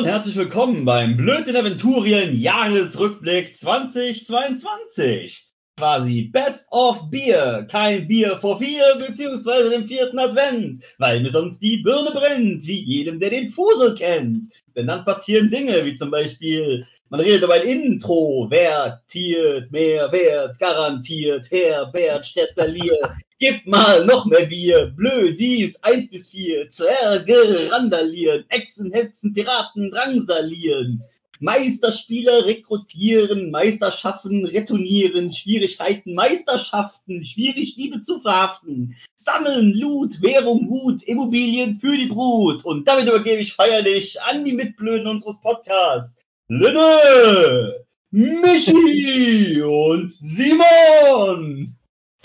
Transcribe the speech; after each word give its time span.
und 0.00 0.06
herzlich 0.06 0.36
willkommen 0.36 0.86
beim 0.86 1.18
Blöden 1.18 1.54
Aventurien 1.54 2.34
Jahresrückblick 2.34 3.54
2022. 3.54 5.44
Quasi 5.76 6.30
Best 6.32 6.66
of 6.70 7.10
Bier. 7.10 7.66
Kein 7.70 8.08
Bier 8.08 8.38
vor 8.38 8.58
vier 8.58 8.82
beziehungsweise 8.96 9.68
dem 9.68 9.86
vierten 9.86 10.18
Advent, 10.18 10.82
weil 10.96 11.20
mir 11.20 11.28
sonst 11.28 11.58
die 11.58 11.82
Birne 11.82 12.12
brennt, 12.12 12.66
wie 12.66 12.82
jedem, 12.82 13.20
der 13.20 13.28
den 13.28 13.50
Fusel 13.50 13.94
kennt. 13.94 14.48
Denn 14.74 14.86
dann 14.86 15.04
passieren 15.04 15.50
Dinge, 15.50 15.84
wie 15.84 15.96
zum 15.96 16.10
Beispiel, 16.10 16.86
man 17.10 17.20
redet 17.20 17.42
über 17.42 17.54
ein 17.54 17.66
Intro, 17.66 18.46
wertiert, 18.50 19.72
mehr 19.72 20.12
Wert, 20.12 20.58
garantiert, 20.60 21.50
Herbert 21.50 22.24
Stettler-Lier, 22.24 23.16
gib 23.40 23.66
mal 23.66 24.04
noch 24.04 24.26
mehr 24.26 24.46
Bier, 24.46 24.92
Blödis, 24.96 25.76
eins 25.82 26.08
bis 26.08 26.28
vier, 26.28 26.70
Zwerge 26.70 27.68
randalieren, 27.72 28.44
Echsen, 28.48 28.92
Hetzen, 28.92 29.34
Piraten 29.34 29.90
drangsalieren, 29.90 31.02
Meisterspieler 31.40 32.46
rekrutieren, 32.46 33.50
Meisterschaften 33.50 34.46
retournieren, 34.46 35.32
Schwierigkeiten, 35.32 36.14
Meisterschaften, 36.14 37.24
schwierig 37.24 37.74
Liebe 37.76 38.02
zu 38.02 38.20
verhaften, 38.20 38.94
sammeln, 39.16 39.72
Loot, 39.72 40.22
Währung, 40.22 40.68
Gut, 40.68 41.02
Immobilien 41.02 41.80
für 41.80 41.96
die 41.96 42.06
Brut. 42.06 42.64
Und 42.64 42.86
damit 42.86 43.08
übergebe 43.08 43.42
ich 43.42 43.54
feierlich 43.54 44.22
an 44.22 44.44
die 44.44 44.52
Mitblöden 44.52 45.08
unseres 45.08 45.40
Podcasts. 45.40 46.19
Linne, 46.52 47.86
Michi 48.10 49.62
und 49.62 50.10
Simon. 50.10 51.76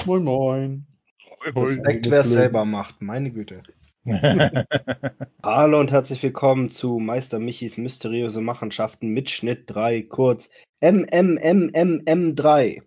Moin, 0.04 0.23
moin. 0.23 0.88
Respekt, 1.45 2.09
wer 2.09 2.22
es 2.22 2.31
selber 2.31 2.66
macht, 2.66 3.03
meine 3.03 3.30
Güte. 3.30 3.62
Hallo 5.44 5.80
und 5.80 5.92
herzlich 5.92 6.23
willkommen 6.23 6.72
zu 6.72 6.98
Meister 6.98 7.38
Michis 7.38 7.78
mysteriöse 7.78 8.42
Machenschaften 8.42 9.09
mit 9.09 9.30
Schnitt 9.30 9.66
3, 9.68 10.02
kurz 10.02 10.50
MMMMM3. 10.81 12.81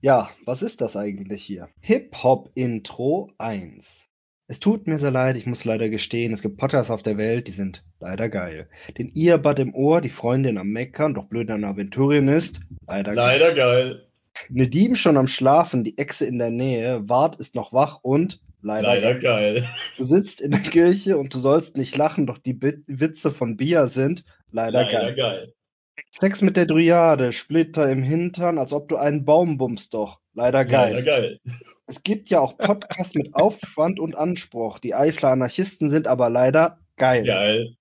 Ja, 0.00 0.30
was 0.46 0.62
ist 0.62 0.80
das 0.80 0.96
eigentlich 0.96 1.44
hier? 1.44 1.68
Hip-Hop-Intro 1.80 3.30
1. 3.36 4.08
Es 4.46 4.60
tut 4.60 4.86
mir 4.86 4.98
sehr 4.98 5.10
leid, 5.10 5.36
ich 5.36 5.46
muss 5.46 5.64
leider 5.64 5.88
gestehen, 5.88 6.32
es 6.32 6.42
gibt 6.42 6.58
Potters 6.58 6.90
auf 6.90 7.02
der 7.02 7.16
Welt, 7.16 7.48
die 7.48 7.52
sind 7.52 7.82
leider 7.98 8.28
geil. 8.28 8.68
Den 8.98 9.10
Earbud 9.16 9.58
im 9.58 9.74
Ohr, 9.74 10.02
die 10.02 10.10
Freundin 10.10 10.58
am 10.58 10.68
Meckern, 10.68 11.14
doch 11.14 11.24
blöd 11.24 11.50
an 11.50 11.64
Aventurien 11.64 12.28
ist, 12.28 12.60
leider, 12.86 13.14
Leider 13.14 13.54
geil. 13.54 14.06
Nedim 14.50 14.96
schon 14.96 15.16
am 15.16 15.28
Schlafen, 15.28 15.82
die 15.82 15.96
Echse 15.96 16.26
in 16.26 16.38
der 16.38 16.50
Nähe, 16.50 17.08
Wart 17.08 17.36
ist 17.36 17.54
noch 17.54 17.72
wach 17.72 18.00
und 18.02 18.40
leider, 18.60 18.88
Leider 18.88 19.14
geil. 19.14 19.54
geil. 19.62 19.68
Du 19.96 20.04
sitzt 20.04 20.42
in 20.42 20.50
der 20.50 20.60
Kirche 20.60 21.16
und 21.16 21.32
du 21.32 21.38
sollst 21.38 21.76
nicht 21.78 21.96
lachen, 21.96 22.26
doch 22.26 22.36
die 22.36 22.52
Bi 22.52 22.74
Witze 22.86 23.30
von 23.30 23.56
Bia 23.56 23.86
sind 23.88 24.24
leider, 24.50 24.82
Leider 24.82 25.00
geil. 25.00 25.14
geil. 25.14 25.54
Sex 26.10 26.42
mit 26.42 26.56
der 26.58 26.66
Dryade, 26.66 27.32
Splitter 27.32 27.88
im 27.90 28.02
Hintern, 28.02 28.58
als 28.58 28.72
ob 28.74 28.88
du 28.88 28.96
einen 28.96 29.24
Baum 29.24 29.56
bummst 29.56 29.94
doch. 29.94 30.20
Leider 30.34 30.64
geil. 30.64 30.92
Leider 30.94 31.02
geil. 31.02 31.40
Es 31.86 32.02
gibt 32.02 32.28
ja 32.30 32.40
auch 32.40 32.56
Podcasts 32.58 33.14
mit 33.14 33.34
Aufwand 33.34 34.00
und 34.00 34.16
Anspruch. 34.16 34.78
Die 34.80 34.94
Eifler 34.94 35.30
Anarchisten 35.30 35.88
sind 35.88 36.06
aber 36.08 36.28
leider 36.28 36.78
geil. 36.96 37.24
Geil. 37.24 37.76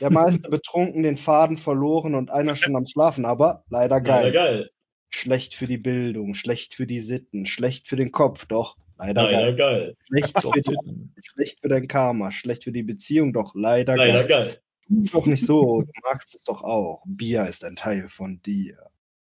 Der 0.00 0.10
Meister 0.10 0.48
betrunken, 0.48 1.02
den 1.02 1.16
Faden 1.16 1.58
verloren 1.58 2.14
und 2.14 2.30
einer 2.30 2.54
schon 2.54 2.74
am 2.76 2.86
Schlafen, 2.86 3.24
aber 3.24 3.64
leider 3.68 4.00
geil. 4.00 4.24
Leider 4.26 4.32
geil. 4.32 4.70
Schlecht 5.10 5.54
für 5.54 5.66
die 5.66 5.76
Bildung, 5.78 6.34
schlecht 6.34 6.74
für 6.74 6.86
die 6.86 7.00
Sitten, 7.00 7.44
schlecht 7.46 7.88
für 7.88 7.96
den 7.96 8.10
Kopf, 8.10 8.46
doch 8.46 8.76
leider 8.98 9.24
Leider 9.24 9.52
geil. 9.52 9.56
geil. 9.56 9.96
Schlecht 10.06 10.40
für, 10.40 10.50
die, 10.62 10.76
schlecht 11.22 11.60
für 11.60 11.68
dein 11.68 11.86
Karma, 11.86 12.32
schlecht 12.32 12.64
für 12.64 12.72
die 12.72 12.82
Beziehung, 12.82 13.32
doch 13.34 13.54
leider, 13.54 13.96
Leider 13.96 14.24
geil. 14.24 14.46
geil. 14.46 14.58
Tu 14.88 15.04
doch 15.12 15.26
nicht 15.26 15.44
so, 15.44 15.82
du 15.82 15.92
magst 16.02 16.34
es 16.34 16.42
doch 16.44 16.62
auch. 16.64 17.02
Bier 17.06 17.46
ist 17.46 17.64
ein 17.64 17.76
Teil 17.76 18.08
von 18.08 18.40
dir. 18.42 18.78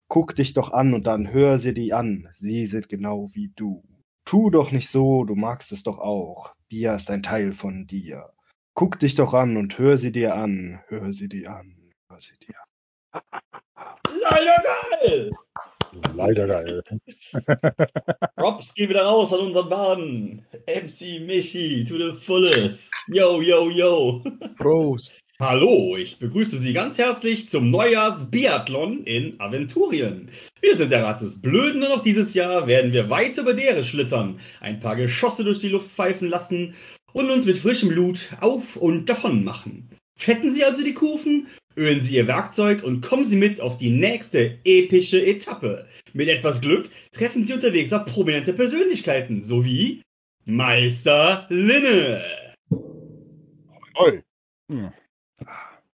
Guck 0.09 0.37
dich 0.37 0.53
doch 0.53 0.72
an 0.72 0.94
und 0.94 1.06
dann 1.06 1.33
hör 1.33 1.59
sie 1.59 1.75
die 1.75 1.93
an. 1.93 2.28
Sie 2.33 2.67
sind 2.67 2.89
genau 2.89 3.28
wie 3.34 3.53
du. 3.56 3.83
Tu 4.25 4.50
doch 4.50 4.72
nicht 4.72 4.89
so, 4.89 5.25
du 5.25 5.34
magst 5.34 5.72
es 5.72 5.83
doch 5.83 5.99
auch. 5.99 6.55
Bier 6.69 6.94
ist 6.94 7.11
ein 7.11 7.22
Teil 7.22 7.53
von 7.53 7.87
dir. 7.87 8.31
Guck 8.75 8.99
dich 9.00 9.15
doch 9.15 9.34
an 9.34 9.56
und 9.56 9.78
hör 9.78 9.97
sie 9.97 10.12
dir 10.12 10.34
an. 10.34 10.81
Hör 10.89 11.12
sie 11.12 11.28
dir 11.28 11.50
an. 11.50 11.77
Hör 12.09 12.21
sie 12.21 12.37
dir 12.39 12.55
an. 13.12 13.22
Leider 14.21 14.62
geil. 15.00 15.31
Leider 16.15 16.47
geil. 16.47 16.83
Props 18.37 18.75
gehen 18.75 18.91
wieder 18.91 19.05
raus 19.05 19.33
an 19.33 19.41
unseren 19.41 19.69
Baden. 19.69 20.47
MC 20.66 21.21
Michi 21.21 21.84
to 21.84 21.97
the 21.97 22.21
fullest. 22.21 22.93
Yo, 23.09 23.41
yo, 23.41 23.71
yo. 23.71 24.22
Prost. 24.59 25.12
Hallo, 25.38 25.98
ich 25.98 26.19
begrüße 26.19 26.56
Sie 26.56 26.72
ganz 26.72 26.97
herzlich 26.97 27.50
zum 27.50 27.70
Neujahrs-Biathlon 27.70 29.04
in 29.04 29.38
Aventurien. 29.38 30.30
Wir 30.62 30.76
sind 30.76 30.91
der 30.91 31.04
Rat 31.04 31.20
des 31.20 31.42
Blöden 31.42 31.82
und 31.82 31.91
auch 31.91 32.02
dieses 32.02 32.32
Jahr 32.32 32.66
werden 32.66 32.94
wir 32.94 33.10
weit 33.10 33.36
über 33.36 33.52
Dere 33.52 33.84
schlittern, 33.84 34.41
ein 34.60 34.80
paar 34.80 34.97
Geschosse 34.97 35.44
durch 35.44 35.58
die 35.58 35.69
Luft 35.69 35.91
pfeifen 35.91 36.30
lassen 36.30 36.74
und 37.12 37.28
uns 37.28 37.44
mit 37.44 37.58
frischem 37.58 37.91
Blut 37.91 38.30
auf 38.41 38.76
und 38.76 39.10
davon 39.10 39.44
machen. 39.44 39.91
Fetten 40.19 40.52
Sie 40.52 40.64
also 40.64 40.82
die 40.82 40.94
Kufen, 40.94 41.48
ölen 41.76 42.00
Sie 42.00 42.16
Ihr 42.16 42.26
Werkzeug 42.26 42.82
und 42.82 43.03
kommen 43.03 43.26
Sie 43.26 43.36
mit 43.36 43.60
auf 43.60 43.76
die 43.76 43.91
nächste 43.91 44.56
epische 44.64 45.22
Etappe. 45.22 45.86
Mit 46.14 46.30
etwas 46.30 46.62
Glück 46.62 46.88
treffen 47.12 47.44
Sie 47.44 47.53
unterwegs 47.53 47.92
auf 47.92 48.06
prominente 48.06 48.54
Persönlichkeiten, 48.54 49.44
sowie 49.44 50.00
Meister 50.47 51.44
Linne. 51.50 52.24
Oi. 53.97 54.22
Hm. 54.70 54.92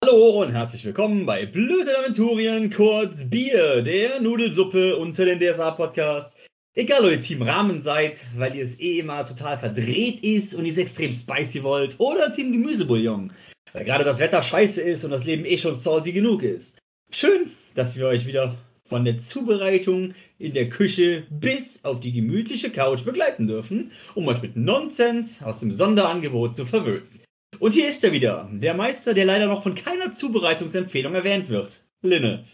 Hallo 0.08 0.42
und 0.42 0.54
herzlich 0.54 0.86
willkommen 0.86 1.26
bei 1.26 1.46
Blöde 1.46 2.00
Aventurien, 2.00 2.70
kurz 2.70 3.30
Bier, 3.30 3.82
der 3.82 4.22
Nudelsuppe 4.22 4.96
unter 4.96 5.26
den 5.26 5.38
DSA-Podcast. 5.38 6.32
Egal, 6.76 7.04
ob 7.04 7.12
ihr 7.12 7.20
Team 7.20 7.42
Rahmen 7.42 7.82
seid, 7.82 8.22
weil 8.38 8.56
ihr 8.56 8.64
es 8.64 8.80
eh 8.80 9.00
immer 9.00 9.26
total 9.26 9.58
verdreht 9.58 10.24
ist 10.24 10.54
und 10.54 10.66
ihr 10.66 10.72
es 10.72 10.78
extrem 10.78 11.12
spicy 11.12 11.62
wollt, 11.62 12.00
oder 12.00 12.32
Team 12.32 12.54
Gemüsebouillon, 12.54 13.34
weil 13.74 13.84
gerade 13.84 14.06
das 14.06 14.20
Wetter 14.20 14.42
scheiße 14.42 14.82
ist 14.82 15.04
und 15.04 15.12
das 15.12 15.26
Leben 15.26 15.44
eh 15.44 15.58
schon 15.58 15.76
salty 15.76 16.14
genug 16.14 16.42
ist. 16.42 16.78
Schön, 17.12 17.52
dass 17.76 17.98
wir 17.98 18.08
euch 18.08 18.26
wieder 18.26 18.56
von 18.86 19.04
der 19.04 19.18
Zubereitung 19.18 20.14
in 20.40 20.54
der 20.54 20.70
Küche 20.70 21.26
bis 21.30 21.84
auf 21.84 22.00
die 22.00 22.14
gemütliche 22.14 22.70
Couch 22.70 23.04
begleiten 23.04 23.46
dürfen, 23.46 23.92
um 24.16 24.26
euch 24.30 24.42
mit 24.42 24.56
Nonsens 24.56 25.44
aus 25.44 25.60
dem 25.60 25.74
Sonderangebot 25.74 26.56
zu 26.56 26.66
verwöhnen. 26.66 27.27
Und 27.60 27.74
hier 27.74 27.88
ist 27.88 28.04
er 28.04 28.12
wieder, 28.12 28.50
der 28.52 28.74
Meister, 28.74 29.14
der 29.14 29.26
leider 29.26 29.48
noch 29.48 29.64
von 29.64 29.76
keiner 29.76 30.14
Zubereitungsempfehlung 30.14 31.16
erwähnt 31.16 31.50
wird. 31.50 31.84
Linne. 32.02 32.46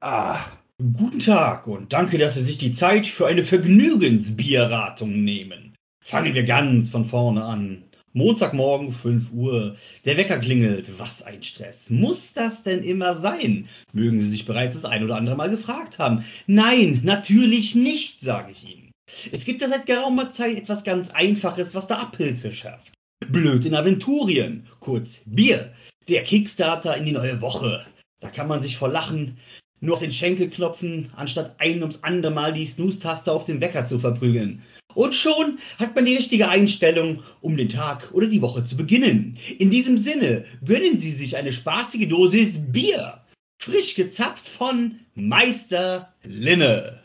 Ah. 0.00 0.44
Guten 0.78 1.20
Tag 1.20 1.68
und 1.68 1.92
danke, 1.92 2.18
dass 2.18 2.34
Sie 2.34 2.42
sich 2.42 2.58
die 2.58 2.72
Zeit 2.72 3.06
für 3.06 3.28
eine 3.28 3.44
Vergnügensbierratung 3.44 5.22
nehmen. 5.22 5.76
Fangen 6.04 6.34
wir 6.34 6.42
ganz 6.42 6.90
von 6.90 7.04
vorne 7.04 7.44
an. 7.44 7.84
Montagmorgen 8.14 8.92
5 8.92 9.32
Uhr. 9.32 9.76
Der 10.04 10.16
Wecker 10.16 10.38
klingelt. 10.38 10.98
Was 10.98 11.22
ein 11.22 11.42
Stress. 11.42 11.88
Muss 11.88 12.34
das 12.34 12.64
denn 12.64 12.82
immer 12.82 13.14
sein? 13.14 13.68
Mögen 13.92 14.20
Sie 14.20 14.28
sich 14.28 14.44
bereits 14.44 14.74
das 14.74 14.84
ein 14.84 15.04
oder 15.04 15.16
andere 15.16 15.36
Mal 15.36 15.50
gefragt 15.50 15.98
haben. 15.98 16.24
Nein, 16.46 17.00
natürlich 17.04 17.74
nicht, 17.76 18.20
sage 18.20 18.50
ich 18.50 18.64
Ihnen. 18.68 18.91
Es 19.30 19.44
gibt 19.44 19.62
ja 19.62 19.68
seit 19.68 19.86
geraumer 19.86 20.30
Zeit 20.30 20.56
etwas 20.56 20.84
ganz 20.84 21.10
Einfaches, 21.10 21.74
was 21.74 21.86
da 21.86 21.96
Abhilfe 21.96 22.52
schafft. 22.52 22.92
Blöd 23.28 23.64
in 23.64 23.74
Aventurien, 23.74 24.66
kurz 24.80 25.20
Bier. 25.26 25.72
Der 26.08 26.24
Kickstarter 26.24 26.96
in 26.96 27.04
die 27.04 27.12
neue 27.12 27.40
Woche. 27.40 27.86
Da 28.20 28.30
kann 28.30 28.48
man 28.48 28.62
sich 28.62 28.76
vor 28.76 28.88
Lachen 28.88 29.38
nur 29.80 29.94
auf 29.94 30.00
den 30.00 30.12
Schenkel 30.12 30.48
klopfen, 30.48 31.10
anstatt 31.16 31.56
ein 31.58 31.80
ums 31.80 32.02
andere 32.02 32.32
Mal 32.32 32.52
die 32.52 32.64
Snooze-Taste 32.64 33.32
auf 33.32 33.44
den 33.44 33.60
Wecker 33.60 33.84
zu 33.84 33.98
verprügeln. 33.98 34.62
Und 34.94 35.14
schon 35.14 35.58
hat 35.78 35.94
man 35.94 36.04
die 36.04 36.16
richtige 36.16 36.48
Einstellung, 36.48 37.22
um 37.40 37.56
den 37.56 37.68
Tag 37.68 38.10
oder 38.12 38.26
die 38.26 38.42
Woche 38.42 38.64
zu 38.64 38.76
beginnen. 38.76 39.38
In 39.58 39.70
diesem 39.70 39.98
Sinne 39.98 40.44
gönnen 40.64 41.00
Sie 41.00 41.12
sich 41.12 41.36
eine 41.36 41.52
spaßige 41.52 42.08
Dosis 42.08 42.60
Bier. 42.72 43.22
Frisch 43.58 43.94
gezapft 43.94 44.46
von 44.46 45.00
Meister 45.14 46.12
Linne. 46.22 47.01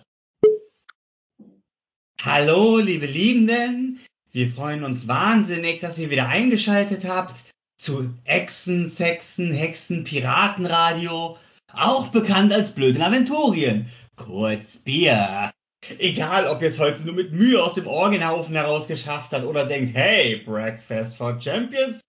Hallo, 2.29 2.77
liebe 2.77 3.05
Liebenden. 3.05 4.01
Wir 4.33 4.49
freuen 4.49 4.83
uns 4.83 5.07
wahnsinnig, 5.07 5.79
dass 5.79 5.97
ihr 5.97 6.09
wieder 6.09 6.27
eingeschaltet 6.27 7.05
habt 7.05 7.45
zu 7.77 8.13
Echsen, 8.25 8.89
Sexen, 8.89 9.53
Hexen, 9.53 10.03
Piratenradio, 10.03 11.37
auch 11.71 12.07
bekannt 12.09 12.51
als 12.51 12.73
Blöden 12.73 13.01
Aventurien. 13.01 13.89
Kurz 14.17 14.75
Bier. 14.75 15.51
Egal, 15.99 16.47
ob 16.47 16.61
ihr 16.61 16.67
es 16.67 16.79
heute 16.79 17.03
nur 17.03 17.15
mit 17.15 17.31
Mühe 17.31 17.63
aus 17.63 17.75
dem 17.75 17.87
Orgenhaufen 17.87 18.55
herausgeschafft 18.55 19.31
habt 19.31 19.45
oder 19.45 19.65
denkt, 19.65 19.95
hey, 19.95 20.41
Breakfast 20.45 21.15
for 21.15 21.39
Champions, 21.39 22.01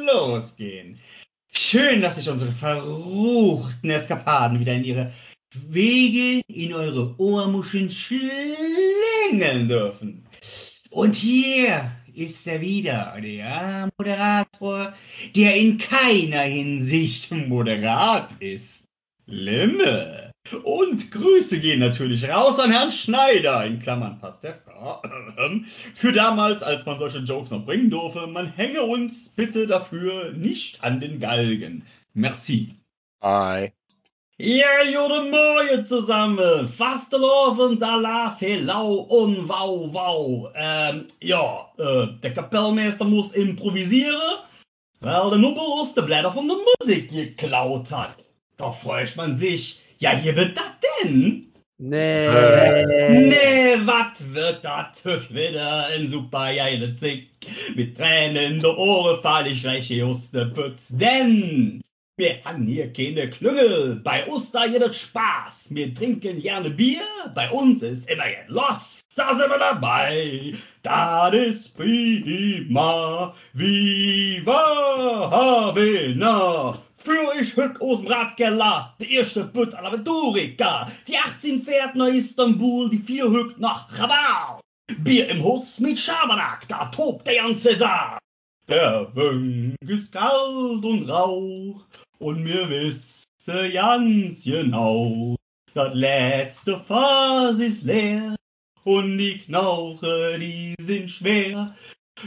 losgehen. 0.00 0.98
Schön, 1.52 2.00
dass 2.00 2.16
sich 2.16 2.30
unsere 2.30 2.52
verruchten 2.52 3.90
Eskapaden 3.90 4.58
wieder 4.58 4.72
in 4.72 4.84
ihre 4.84 5.12
Wege 5.68 6.42
in 6.48 6.72
eure 6.74 7.14
Ohrmuscheln 7.18 7.90
schlängeln 7.90 9.68
dürfen. 9.68 10.26
Und 10.90 11.14
hier 11.14 11.92
ist 12.14 12.46
er 12.46 12.60
wieder, 12.60 13.14
der 13.20 13.88
Moderator, 13.98 14.94
der 15.34 15.56
in 15.56 15.78
keiner 15.78 16.42
Hinsicht 16.42 17.30
moderat 17.30 18.30
ist. 18.40 18.84
Linne. 19.26 20.32
Und 20.62 21.10
Grüße 21.10 21.60
gehen 21.60 21.80
natürlich 21.80 22.28
raus 22.28 22.60
an 22.60 22.70
Herrn 22.70 22.92
Schneider, 22.92 23.66
in 23.66 23.80
Klammern 23.80 24.20
passt 24.20 24.44
der, 24.44 24.62
für 25.94 26.12
damals, 26.12 26.62
als 26.62 26.86
man 26.86 26.98
solche 26.98 27.18
Jokes 27.18 27.50
noch 27.50 27.66
bringen 27.66 27.90
durfte. 27.90 28.26
Man 28.28 28.46
hänge 28.52 28.82
uns 28.82 29.28
bitte 29.30 29.66
dafür 29.66 30.32
nicht 30.32 30.84
an 30.84 31.00
den 31.00 31.18
Galgen. 31.18 31.84
Merci. 32.14 32.76
Hi. 33.20 33.72
Ja, 34.38 34.84
guten 34.84 35.30
Morgen 35.30 35.86
zusammen. 35.86 36.70
Vastelovend 36.76 37.82
Allah, 37.82 38.36
Helau 38.38 38.96
und 39.08 39.48
Wow 39.48 39.94
Wow. 39.94 40.52
Ähm, 40.54 41.06
ja, 41.22 41.66
äh, 41.78 42.08
der 42.22 42.34
Kapellmeister 42.34 43.06
muss 43.06 43.32
improvisieren, 43.32 44.40
weil 45.00 45.30
der 45.30 45.38
Nubbelus 45.38 45.94
die 45.94 46.02
Blätter 46.02 46.30
von 46.30 46.48
der 46.48 46.58
Musik 46.58 47.10
geklaut 47.10 47.90
hat. 47.90 48.26
Da 48.58 48.72
freut 48.72 49.16
man 49.16 49.38
sich, 49.38 49.80
ja, 50.00 50.10
hier 50.10 50.36
wird 50.36 50.58
das 50.58 50.70
denn? 51.02 51.50
Nee. 51.78 52.28
Nee, 53.08 53.76
was 53.86 54.34
wird 54.34 54.62
das 54.62 55.02
wieder 55.32 55.86
ein 55.86 56.10
super 56.10 56.54
geile 56.54 56.94
Zick? 56.96 57.30
Mit 57.74 57.96
Tränen 57.96 58.56
in 58.56 58.60
der 58.60 58.76
Ohren 58.76 59.22
fall 59.22 59.46
ich 59.46 59.62
gleich 59.62 60.02
aus 60.02 60.30
der 60.30 60.44
Pütz, 60.44 60.88
denn 60.90 61.80
wir 62.18 62.42
haben 62.44 62.66
hier 62.66 62.90
keine 62.94 63.28
Klüngel, 63.28 64.00
bei 64.02 64.24
uns 64.26 64.50
da 64.50 64.64
jedes 64.64 64.96
Spaß. 64.96 65.66
Wir 65.68 65.92
trinken 65.92 66.40
gerne 66.40 66.70
Bier, 66.70 67.02
bei 67.34 67.50
uns 67.50 67.82
ist 67.82 68.08
immer 68.08 68.26
jetzt 68.26 68.48
los. 68.48 69.02
Da 69.16 69.36
sind 69.36 69.50
wir 69.50 69.58
dabei, 69.58 70.54
das 70.82 71.34
ist 71.34 71.76
prima. 71.76 73.34
Viva 73.52 75.30
Havana! 75.30 76.82
Führ 76.96 77.34
ich 77.38 77.54
hück 77.54 77.82
aus 77.82 78.00
dem 78.00 78.08
Ratskeller, 78.08 78.94
der 78.98 79.08
erste 79.10 79.44
Bütt 79.44 79.74
aller 79.74 79.88
Aventurica. 79.88 80.90
Die 81.06 81.18
18 81.18 81.64
fährt 81.64 81.96
nach 81.96 82.08
Istanbul, 82.08 82.88
die 82.88 82.98
vier 82.98 83.30
hückt 83.30 83.60
nach 83.60 83.90
Chabal. 83.94 84.60
Bier 85.00 85.28
im 85.28 85.44
Huss 85.44 85.78
mit 85.80 85.98
Schabernack, 85.98 86.66
da 86.68 86.86
tobt 86.86 87.26
der 87.26 87.42
ganze 87.42 87.76
Saal. 87.76 88.18
Der 88.68 89.14
Wünk 89.14 89.76
ist 89.86 90.10
kalt 90.10 90.84
und 90.84 91.08
rau, 91.08 91.80
und 92.18 92.42
mir 92.42 92.68
wisse 92.68 93.70
ganz 93.72 94.44
genau, 94.44 95.36
das 95.74 95.94
letzte 95.94 96.78
Fass 96.80 97.58
ist 97.58 97.84
leer, 97.84 98.36
und 98.86 99.18
die 99.18 99.38
Knauche, 99.38 100.38
die 100.38 100.74
sind 100.80 101.10
schwer. 101.10 101.74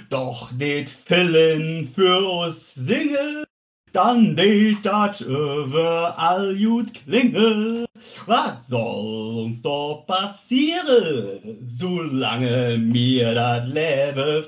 Doch 0.10 0.52
det 0.52 0.90
Fillen 1.06 1.90
für 1.96 2.30
uns 2.30 2.74
singe, 2.76 3.46
dann 3.94 4.36
det 4.36 4.84
dat 4.84 5.22
überall 5.22 6.56
gut 6.58 6.94
klinge. 6.94 7.86
Was 8.26 8.68
soll 8.68 9.46
uns 9.46 9.62
doch 9.62 10.04
passieren, 10.06 11.66
solange 11.68 12.78
mir 12.78 13.34
dat 13.34 13.68
Leben 13.68 14.44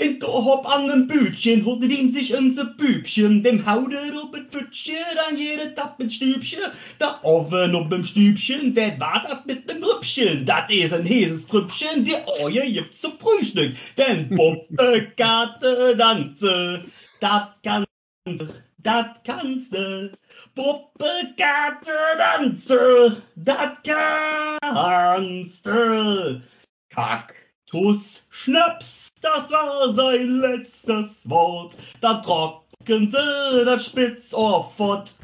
In 0.00 0.18
Dorp 0.18 0.66
an 0.66 0.88
dem 0.88 1.06
Bütchen 1.08 1.62
holt 1.66 1.82
ihm 1.82 2.08
sich 2.08 2.34
unser 2.34 2.64
Bübchen, 2.64 3.42
dem 3.42 3.66
haudet 3.66 4.16
op 4.16 4.34
het 4.34 4.50
Pütchen, 4.50 4.96
dann 5.14 5.36
jede 5.36 5.74
Tapp 5.74 5.98
mit 5.98 6.10
Stübchen, 6.10 6.72
der 6.98 7.22
Oven 7.22 7.74
op 7.74 7.90
dem 7.90 8.02
Stübchen, 8.02 8.74
wer 8.74 8.98
war 8.98 9.22
dat 9.28 9.44
mit 9.44 9.68
dem 9.68 9.84
Rüppchen? 9.84 10.46
Dat 10.46 10.70
is 10.70 10.94
ein 10.94 11.04
heses 11.04 11.46
Trüppchen, 11.48 12.02
die 12.06 12.16
Oje 12.40 12.72
gibt's 12.72 13.02
zum 13.02 13.18
Frühstück, 13.18 13.76
denn 13.98 14.30
Puppe, 14.30 15.12
Karte, 15.18 15.94
Danze, 15.98 16.86
dat 17.20 17.60
kannst 17.62 17.90
du, 18.24 18.48
dat 18.78 19.22
kannst 19.22 19.74
du. 19.74 20.12
Puppe, 20.54 21.34
Karte, 21.36 21.92
Danze, 22.16 23.22
dat 23.34 23.84
kannst 23.84 25.66
du. 25.66 26.40
Kaktus, 26.88 28.26
Schnaps, 28.30 29.05
das 29.26 29.50
war 29.50 29.92
sein 29.94 30.40
letztes 30.40 31.28
Wort. 31.28 31.76
Da 32.00 32.14
trocken 32.14 33.10
sie 33.10 33.64
das 33.64 33.86
Spitzohr 33.86 34.70
fort. 34.76 35.14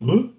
Hä? 0.00 0.30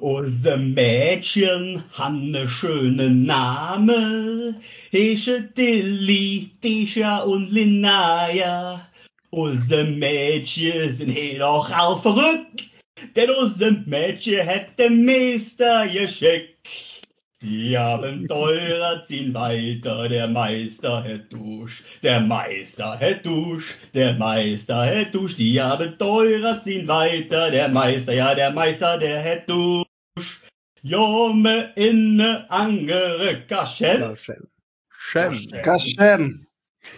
Unser 0.00 0.56
Mädchen 0.56 1.82
han 1.92 2.30
ne 2.30 2.48
schöne 2.48 3.10
Name. 3.10 4.60
Hesche 4.90 5.42
Dilly, 5.42 6.50
Tisha 6.60 7.22
und 7.22 7.50
Linnea. 7.50 8.88
Unser 9.30 9.84
Mädchen 9.84 10.94
sind 10.94 11.10
he 11.10 11.38
doch 11.38 11.68
all 11.70 11.98
verrückt. 12.00 12.68
Denn 13.16 13.30
unser 13.30 13.72
Mädchen 13.86 14.46
hat 14.46 14.78
den 14.78 15.04
Meister 15.04 15.88
geschickt. 15.88 16.53
Die 17.44 17.76
Abenteurer 17.76 19.04
ziehen 19.04 19.34
weiter, 19.34 20.08
der 20.08 20.28
Meister 20.28 21.04
hat 21.04 21.30
Dusch, 21.30 21.84
der 22.02 22.22
Meister 22.22 22.98
hat 22.98 23.26
Dusch, 23.26 23.74
der 23.92 24.14
Meister 24.14 24.86
hat 24.86 25.14
Dusch. 25.14 25.36
Die 25.36 25.60
Abenteurer 25.60 26.62
ziehen 26.62 26.88
weiter, 26.88 27.50
der 27.50 27.68
Meister, 27.68 28.14
ja, 28.14 28.34
der 28.34 28.50
Meister, 28.50 28.96
der 28.96 29.22
hat 29.22 29.46
Dusch. 29.46 30.40
Jomme 30.80 31.70
inne 31.76 32.50
angere 32.50 33.42
Kaschen. 33.46 34.16
Ja, 35.12 35.34
Schem. 35.78 36.46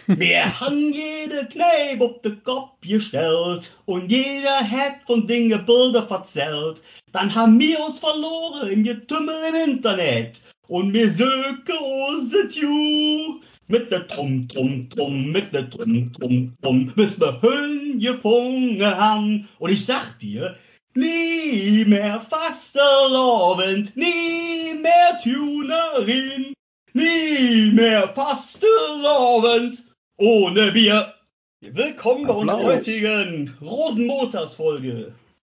Wir 0.07 0.59
haben 0.59 0.93
jede 0.93 1.47
Kneipe 1.47 2.05
auf 2.05 2.21
den 2.21 2.43
Kopf 2.43 2.79
gestellt 2.81 3.71
und 3.85 4.09
jeder 4.09 4.59
hat 4.59 5.01
von 5.05 5.27
Dingen 5.27 5.65
Bilder 5.65 6.07
verzählt. 6.07 6.81
Dann 7.11 7.33
haben 7.33 7.59
wir 7.59 7.83
uns 7.83 7.99
verloren 7.99 8.69
im 8.69 8.83
Getümmel 8.83 9.35
im 9.49 9.71
Internet 9.71 10.41
und 10.67 10.93
wir 10.93 11.11
söken 11.11 11.77
unser 12.09 12.47
Tju. 12.49 13.41
Mit 13.69 13.91
der 13.91 14.07
Trum, 14.07 14.47
Trum, 14.47 14.89
Trum, 14.89 15.31
mit 15.33 15.53
der 15.53 15.69
Trum, 15.69 16.13
Trum, 16.13 16.55
Trum, 16.61 16.93
bis 16.95 17.19
wir 17.19 17.41
Hüllen 17.41 17.99
gefunden 17.99 18.81
haben. 18.85 19.49
Und 19.59 19.71
ich 19.71 19.85
sag 19.85 20.17
dir, 20.19 20.55
nie 20.93 21.83
mehr 21.85 22.21
Fastelovend, 22.21 23.95
nie 23.97 24.73
mehr 24.81 25.19
Tunerin, 25.21 26.53
nie 26.93 27.71
mehr 27.71 28.09
Fastelovend 28.13 29.83
ohne 30.17 30.71
Bier. 30.71 31.13
Willkommen 31.61 32.27
bei 32.27 32.33
unserer 32.33 32.63
heutigen 32.63 33.55
Rosenmontagsfolge. 33.61 35.13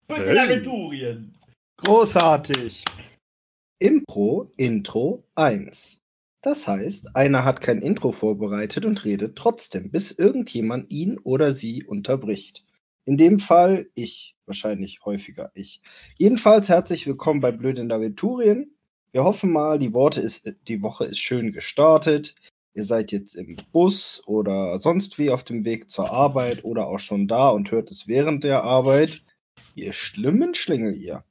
Agenturien. 0.09 1.33
Großartig. 1.77 2.83
Impro, 3.79 4.51
Intro 4.57 5.23
1. 5.35 5.99
Das 6.41 6.67
heißt, 6.67 7.15
einer 7.15 7.45
hat 7.45 7.61
kein 7.61 7.81
Intro 7.81 8.11
vorbereitet 8.11 8.85
und 8.85 9.05
redet 9.05 9.37
trotzdem, 9.37 9.91
bis 9.91 10.11
irgendjemand 10.11 10.91
ihn 10.91 11.17
oder 11.17 11.51
sie 11.53 11.83
unterbricht. 11.83 12.65
In 13.05 13.17
dem 13.17 13.39
Fall 13.39 13.87
ich, 13.95 14.35
wahrscheinlich 14.45 14.99
häufiger 15.05 15.51
ich. 15.55 15.81
Jedenfalls 16.17 16.69
herzlich 16.69 17.07
willkommen 17.07 17.39
bei 17.39 17.51
Blöden 17.51 17.91
Aventurien. 17.91 18.72
Wir 19.13 19.23
hoffen 19.23 19.51
mal, 19.51 19.77
die, 19.77 19.93
ist, 20.19 20.51
die 20.67 20.81
Woche 20.81 21.05
ist 21.05 21.19
schön 21.19 21.51
gestartet. 21.51 22.33
Ihr 22.73 22.83
seid 22.83 23.11
jetzt 23.11 23.35
im 23.35 23.57
Bus 23.71 24.23
oder 24.25 24.79
sonst 24.79 25.19
wie 25.19 25.29
auf 25.29 25.43
dem 25.43 25.65
Weg 25.65 25.91
zur 25.91 26.09
Arbeit 26.09 26.65
oder 26.65 26.87
auch 26.87 26.97
schon 26.97 27.27
da 27.27 27.49
und 27.49 27.69
hört 27.69 27.91
es 27.91 28.07
während 28.07 28.43
der 28.43 28.63
Arbeit. 28.63 29.21
Ihr 29.75 29.93
schlimmen 29.93 30.55
Schlingel, 30.55 30.95
ihr. 30.95 31.23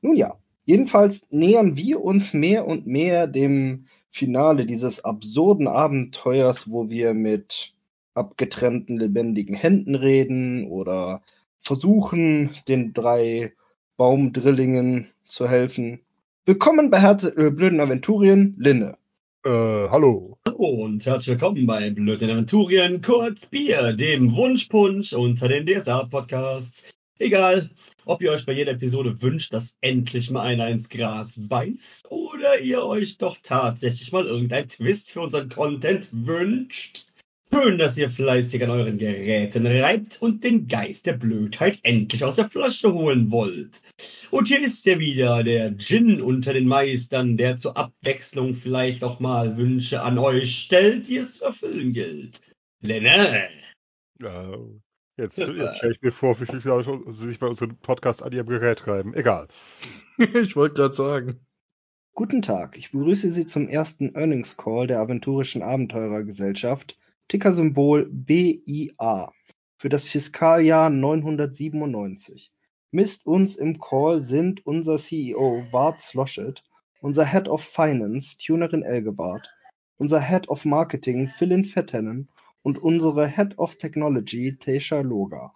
Nun 0.00 0.14
ja, 0.14 0.38
jedenfalls 0.64 1.22
nähern 1.28 1.76
wir 1.76 2.02
uns 2.02 2.34
mehr 2.34 2.68
und 2.68 2.86
mehr 2.86 3.26
dem 3.26 3.86
Finale 4.12 4.64
dieses 4.64 5.04
absurden 5.04 5.66
Abenteuers, 5.66 6.70
wo 6.70 6.88
wir 6.88 7.14
mit 7.14 7.74
abgetrennten 8.14 8.96
lebendigen 8.96 9.56
Händen 9.56 9.96
reden 9.96 10.68
oder 10.68 11.20
versuchen, 11.62 12.54
den 12.68 12.92
drei 12.92 13.54
Baumdrillingen 13.96 15.08
zu 15.26 15.48
helfen. 15.48 16.04
Willkommen 16.46 16.90
bei 16.90 17.00
Herz 17.00 17.24
äh, 17.24 17.50
blöden 17.50 17.80
Aventurien, 17.80 18.54
Linne. 18.58 18.98
Äh, 19.46 19.48
hallo. 19.48 20.36
Und 20.52 21.06
herzlich 21.06 21.28
willkommen 21.28 21.64
bei 21.64 21.88
Blöden 21.88 22.28
Aventurien, 22.28 23.00
kurz 23.00 23.46
Bier, 23.46 23.94
dem 23.94 24.36
Wunschpunsch 24.36 25.14
unter 25.14 25.48
den 25.48 25.64
DSA-Podcasts. 25.64 26.82
Egal, 27.18 27.70
ob 28.04 28.20
ihr 28.20 28.30
euch 28.30 28.44
bei 28.44 28.52
jeder 28.52 28.72
Episode 28.72 29.22
wünscht, 29.22 29.54
dass 29.54 29.74
endlich 29.80 30.30
mal 30.30 30.42
einer 30.42 30.68
ins 30.68 30.90
Gras 30.90 31.32
beißt 31.38 32.10
oder 32.10 32.60
ihr 32.60 32.84
euch 32.84 33.16
doch 33.16 33.38
tatsächlich 33.42 34.12
mal 34.12 34.26
irgendein 34.26 34.68
Twist 34.68 35.12
für 35.12 35.22
unseren 35.22 35.48
Content 35.48 36.10
wünscht. 36.12 37.03
Schön, 37.54 37.78
dass 37.78 37.96
ihr 37.96 38.10
fleißig 38.10 38.64
an 38.64 38.70
euren 38.70 38.98
Geräten 38.98 39.64
reibt 39.64 40.20
und 40.20 40.42
den 40.42 40.66
Geist 40.66 41.06
der 41.06 41.12
Blödheit 41.12 41.78
endlich 41.84 42.24
aus 42.24 42.34
der 42.34 42.50
Flasche 42.50 42.92
holen 42.92 43.30
wollt. 43.30 43.80
Und 44.32 44.48
hier 44.48 44.60
ist 44.60 44.84
er 44.88 44.98
wieder, 44.98 45.44
der 45.44 45.70
Djinn 45.70 46.20
unter 46.20 46.52
den 46.52 46.66
Meistern, 46.66 47.36
der 47.36 47.56
zur 47.56 47.76
Abwechslung 47.76 48.54
vielleicht 48.54 49.04
auch 49.04 49.20
mal 49.20 49.56
Wünsche 49.56 50.02
an 50.02 50.18
euch 50.18 50.62
stellt, 50.62 51.06
die 51.06 51.18
es 51.18 51.34
zu 51.34 51.44
erfüllen 51.44 51.92
gilt. 51.92 52.40
Lenne. 52.80 53.48
Ja, 54.20 54.58
jetzt 55.16 55.38
jetzt 55.38 55.76
stelle 55.76 55.92
ich 55.92 56.02
mir 56.02 56.12
vor, 56.12 56.40
wie 56.40 56.46
viele 56.46 56.60
Leute 56.64 57.00
sich 57.12 57.38
bei 57.38 57.46
unserem 57.46 57.76
Podcast 57.76 58.24
an 58.24 58.32
ihrem 58.32 58.48
Gerät 58.48 58.80
treiben. 58.80 59.14
Egal. 59.14 59.46
ich 60.18 60.56
wollte 60.56 60.74
gerade 60.74 60.94
sagen. 60.94 61.46
Guten 62.14 62.42
Tag, 62.42 62.76
ich 62.76 62.90
begrüße 62.90 63.30
Sie 63.30 63.46
zum 63.46 63.68
ersten 63.68 64.16
Earnings 64.16 64.56
Call 64.56 64.88
der 64.88 64.98
Aventurischen 64.98 65.62
Abenteurergesellschaft, 65.62 66.96
Tickersymbol 67.28 68.10
BIA, 68.12 69.32
für 69.78 69.88
das 69.88 70.06
Fiskaljahr 70.06 70.90
997. 70.90 72.52
Misst 72.90 73.26
uns 73.26 73.56
im 73.56 73.78
Call 73.78 74.20
sind 74.20 74.64
unser 74.66 74.98
CEO 74.98 75.64
Bart 75.72 76.00
Sloshett, 76.00 76.62
unser 77.00 77.24
Head 77.24 77.48
of 77.48 77.64
Finance 77.64 78.36
Tunerin 78.36 78.82
Elgebart, 78.82 79.48
unser 79.96 80.20
Head 80.20 80.48
of 80.48 80.66
Marketing 80.66 81.28
Philin 81.28 81.64
Fettenen 81.64 82.28
und 82.62 82.78
unsere 82.78 83.26
Head 83.26 83.58
of 83.58 83.76
Technology 83.76 84.56
Tesha 84.58 85.00
Loga. 85.00 85.54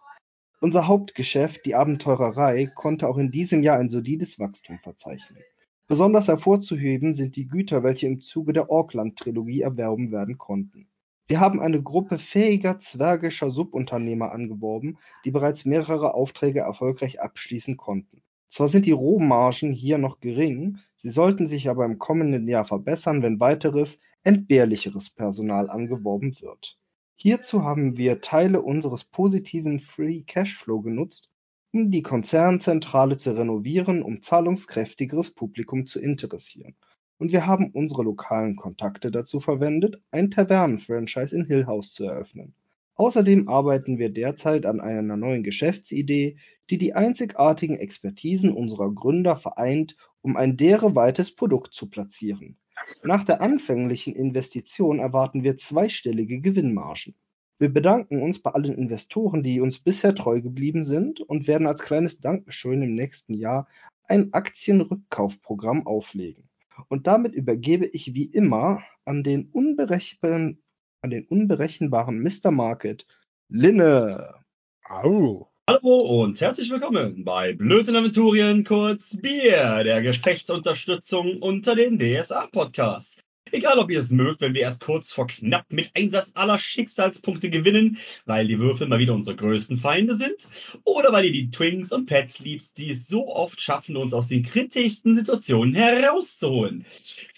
Unser 0.61 0.89
Hauptgeschäft, 0.89 1.67
die 1.67 1.75
Abenteurerei, 1.75 2.67
konnte 2.67 3.07
auch 3.07 3.19
in 3.19 3.31
diesem 3.31 3.63
Jahr 3.63 3.79
ein 3.79 3.91
solides 3.91 4.39
Wachstum 4.39 4.79
verzeichnen. 4.79 5.43
Besonders 5.87 6.29
hervorzuheben 6.29 7.13
sind 7.13 7.37
die 7.37 7.47
Güter, 7.47 7.83
welche 7.83 8.07
im 8.07 8.23
Zuge 8.23 8.55
der 8.55 8.71
Orkland-Trilogie 8.71 9.61
erworben 9.61 10.11
werden 10.13 10.39
konnten. 10.39 10.89
Wir 11.28 11.40
haben 11.40 11.61
eine 11.61 11.82
Gruppe 11.82 12.18
fähiger 12.18 12.78
zwergischer 12.78 13.50
Subunternehmer 13.50 14.32
angeworben, 14.32 14.97
die 15.26 15.30
bereits 15.30 15.66
mehrere 15.66 16.14
Aufträge 16.14 16.61
erfolgreich 16.61 17.20
abschließen 17.20 17.76
konnten. 17.76 18.23
Zwar 18.49 18.68
sind 18.68 18.87
die 18.87 18.92
Rohmargen 18.92 19.75
hier 19.75 19.99
noch 19.99 20.20
gering, 20.20 20.78
sie 20.97 21.11
sollten 21.11 21.47
sich 21.47 21.68
aber 21.68 21.85
im 21.85 21.99
kommenden 21.99 22.49
Jahr 22.49 22.64
verbessern, 22.64 23.23
wenn 23.23 23.40
weiteres, 23.40 24.00
entbehrlicheres 24.25 25.11
Personal 25.11 25.68
angeworben 25.68 26.40
wird. 26.40 26.78
Hierzu 27.14 27.62
haben 27.62 27.99
wir 27.99 28.23
Teile 28.23 28.62
unseres 28.62 29.04
positiven 29.04 29.80
Free 29.80 30.23
Cashflow 30.23 30.80
genutzt, 30.80 31.30
um 31.75 31.90
die 31.90 32.02
Konzernzentrale 32.02 33.18
zu 33.18 33.37
renovieren, 33.37 34.02
um 34.02 34.23
zahlungskräftigeres 34.23 35.35
Publikum 35.35 35.85
zu 35.85 36.00
interessieren. 36.00 36.75
Und 37.19 37.33
wir 37.33 37.47
haben 37.47 37.71
unsere 37.73 38.05
lokalen 38.05 38.57
Kontakte 38.57 39.11
dazu 39.11 39.41
verwendet, 39.41 40.01
ein 40.11 40.31
Tavernen-Franchise 40.31 41.37
in 41.37 41.45
Hill 41.45 41.67
House 41.67 41.93
zu 41.93 42.05
eröffnen. 42.05 42.55
Außerdem 42.95 43.49
arbeiten 43.49 43.99
wir 43.99 44.11
derzeit 44.11 44.67
an 44.67 44.81
einer 44.81 45.17
neuen 45.17 45.43
Geschäftsidee, 45.43 46.37
die 46.71 46.79
die 46.79 46.95
einzigartigen 46.95 47.77
Expertisen 47.77 48.53
unserer 48.53 48.93
Gründer 48.93 49.37
vereint, 49.37 49.97
um 50.21 50.37
ein 50.37 50.57
dereweites 50.57 51.35
Produkt 51.35 51.75
zu 51.75 51.89
platzieren. 51.89 52.57
Nach 53.03 53.25
der 53.25 53.41
anfänglichen 53.41 54.15
Investition 54.15 54.99
erwarten 54.99 55.43
wir 55.43 55.57
zweistellige 55.57 56.41
Gewinnmargen. 56.41 57.15
Wir 57.59 57.69
bedanken 57.69 58.23
uns 58.23 58.41
bei 58.41 58.53
allen 58.53 58.77
Investoren, 58.77 59.43
die 59.43 59.61
uns 59.61 59.81
bisher 59.81 60.15
treu 60.15 60.41
geblieben 60.41 60.85
sind 60.85 61.21
und 61.21 61.49
werden 61.49 61.67
als 61.67 61.83
kleines 61.83 62.21
Dankeschön 62.21 62.83
im 62.83 62.95
nächsten 62.95 63.35
Jahr 63.35 63.67
ein 64.05 64.33
Aktienrückkaufprogramm 64.33 65.87
auflegen. 65.87 66.48
Und 66.87 67.06
damit 67.06 67.35
übergebe 67.35 67.87
ich 67.87 68.14
wie 68.14 68.26
immer 68.26 68.82
an 69.04 69.23
den 69.23 69.50
unberechenbaren, 69.50 70.62
an 71.02 71.11
den 71.11 71.26
unberechenbaren 71.26 72.23
Mr. 72.23 72.50
Market, 72.50 73.06
Linne. 73.49 74.35
Au. 74.85 75.50
Hallo 75.68 76.23
und 76.23 76.40
herzlich 76.40 76.70
willkommen 76.70 77.25
bei 77.25 77.52
Blöden 77.52 77.94
Aventurien, 77.94 78.64
kurz 78.64 79.16
Bier, 79.20 79.85
der 79.85 80.00
Gefechtsunterstützung 80.00 81.42
unter 81.42 81.75
den 81.75 81.99
DSA-Podcasts. 81.99 83.18
Egal, 83.50 83.78
ob 83.78 83.90
ihr 83.90 83.99
es 83.99 84.11
mögt, 84.11 84.40
wenn 84.40 84.55
wir 84.55 84.62
erst 84.62 84.83
kurz 84.83 85.12
vor 85.12 85.26
knapp 85.26 85.67
mit 85.71 85.90
Einsatz 85.95 86.33
aller 86.35 86.59
Schicksalspunkte 86.59 87.50
gewinnen, 87.50 87.99
weil 88.26 88.47
die 88.47 88.59
Würfel 88.59 88.88
mal 88.88 88.99
wieder 88.99 89.14
unsere 89.14 89.37
größten 89.37 89.78
Feinde 89.78 90.17
sind, 90.17 90.49
oder 90.85 91.12
weil 91.12 91.25
ihr 91.25 91.33
die 91.33 91.50
Twinks 91.50 91.93
und 91.93 92.07
Pets 92.07 92.40
liebt, 92.40 92.76
die 92.76 92.90
es 92.90 93.09
so 93.09 93.28
oft 93.28 93.61
schaffen, 93.61 93.97
uns 93.97 94.12
aus 94.12 94.28
den 94.28 94.43
kritischsten 94.43 95.14
Situationen 95.14 95.75
herauszuholen. 95.75 96.85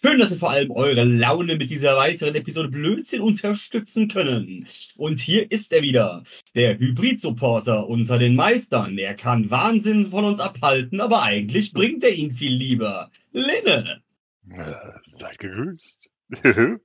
Schön, 0.03 0.19
dass 0.19 0.31
wir 0.31 0.39
vor 0.39 0.51
allem 0.51 0.71
eure 0.71 1.05
Laune 1.05 1.57
mit 1.57 1.71
dieser 1.71 1.97
weiteren 1.97 2.35
Episode 2.35 2.69
Blödsinn 2.69 3.21
unterstützen 3.21 4.09
können. 4.09 4.67
Und 4.97 5.21
hier 5.21 5.51
ist 5.51 5.73
er 5.73 5.83
wieder, 5.83 6.25
der 6.55 6.79
Hybrid-Supporter 6.79 7.89
unter 7.89 8.19
den 8.19 8.35
Meistern. 8.35 8.99
Er 8.99 9.15
kann 9.15 9.51
Wahnsinn 9.51 10.11
von 10.11 10.25
uns 10.25 10.41
abhalten, 10.41 11.01
aber 11.01 11.23
eigentlich 11.23 11.73
bringt 11.73 12.03
er 12.03 12.13
ihn 12.13 12.33
viel 12.33 12.53
lieber. 12.53 13.11
Linne. 13.33 14.03
Äh, 14.51 14.75
Seid 15.05 15.39
gegrüßt. 15.39 16.11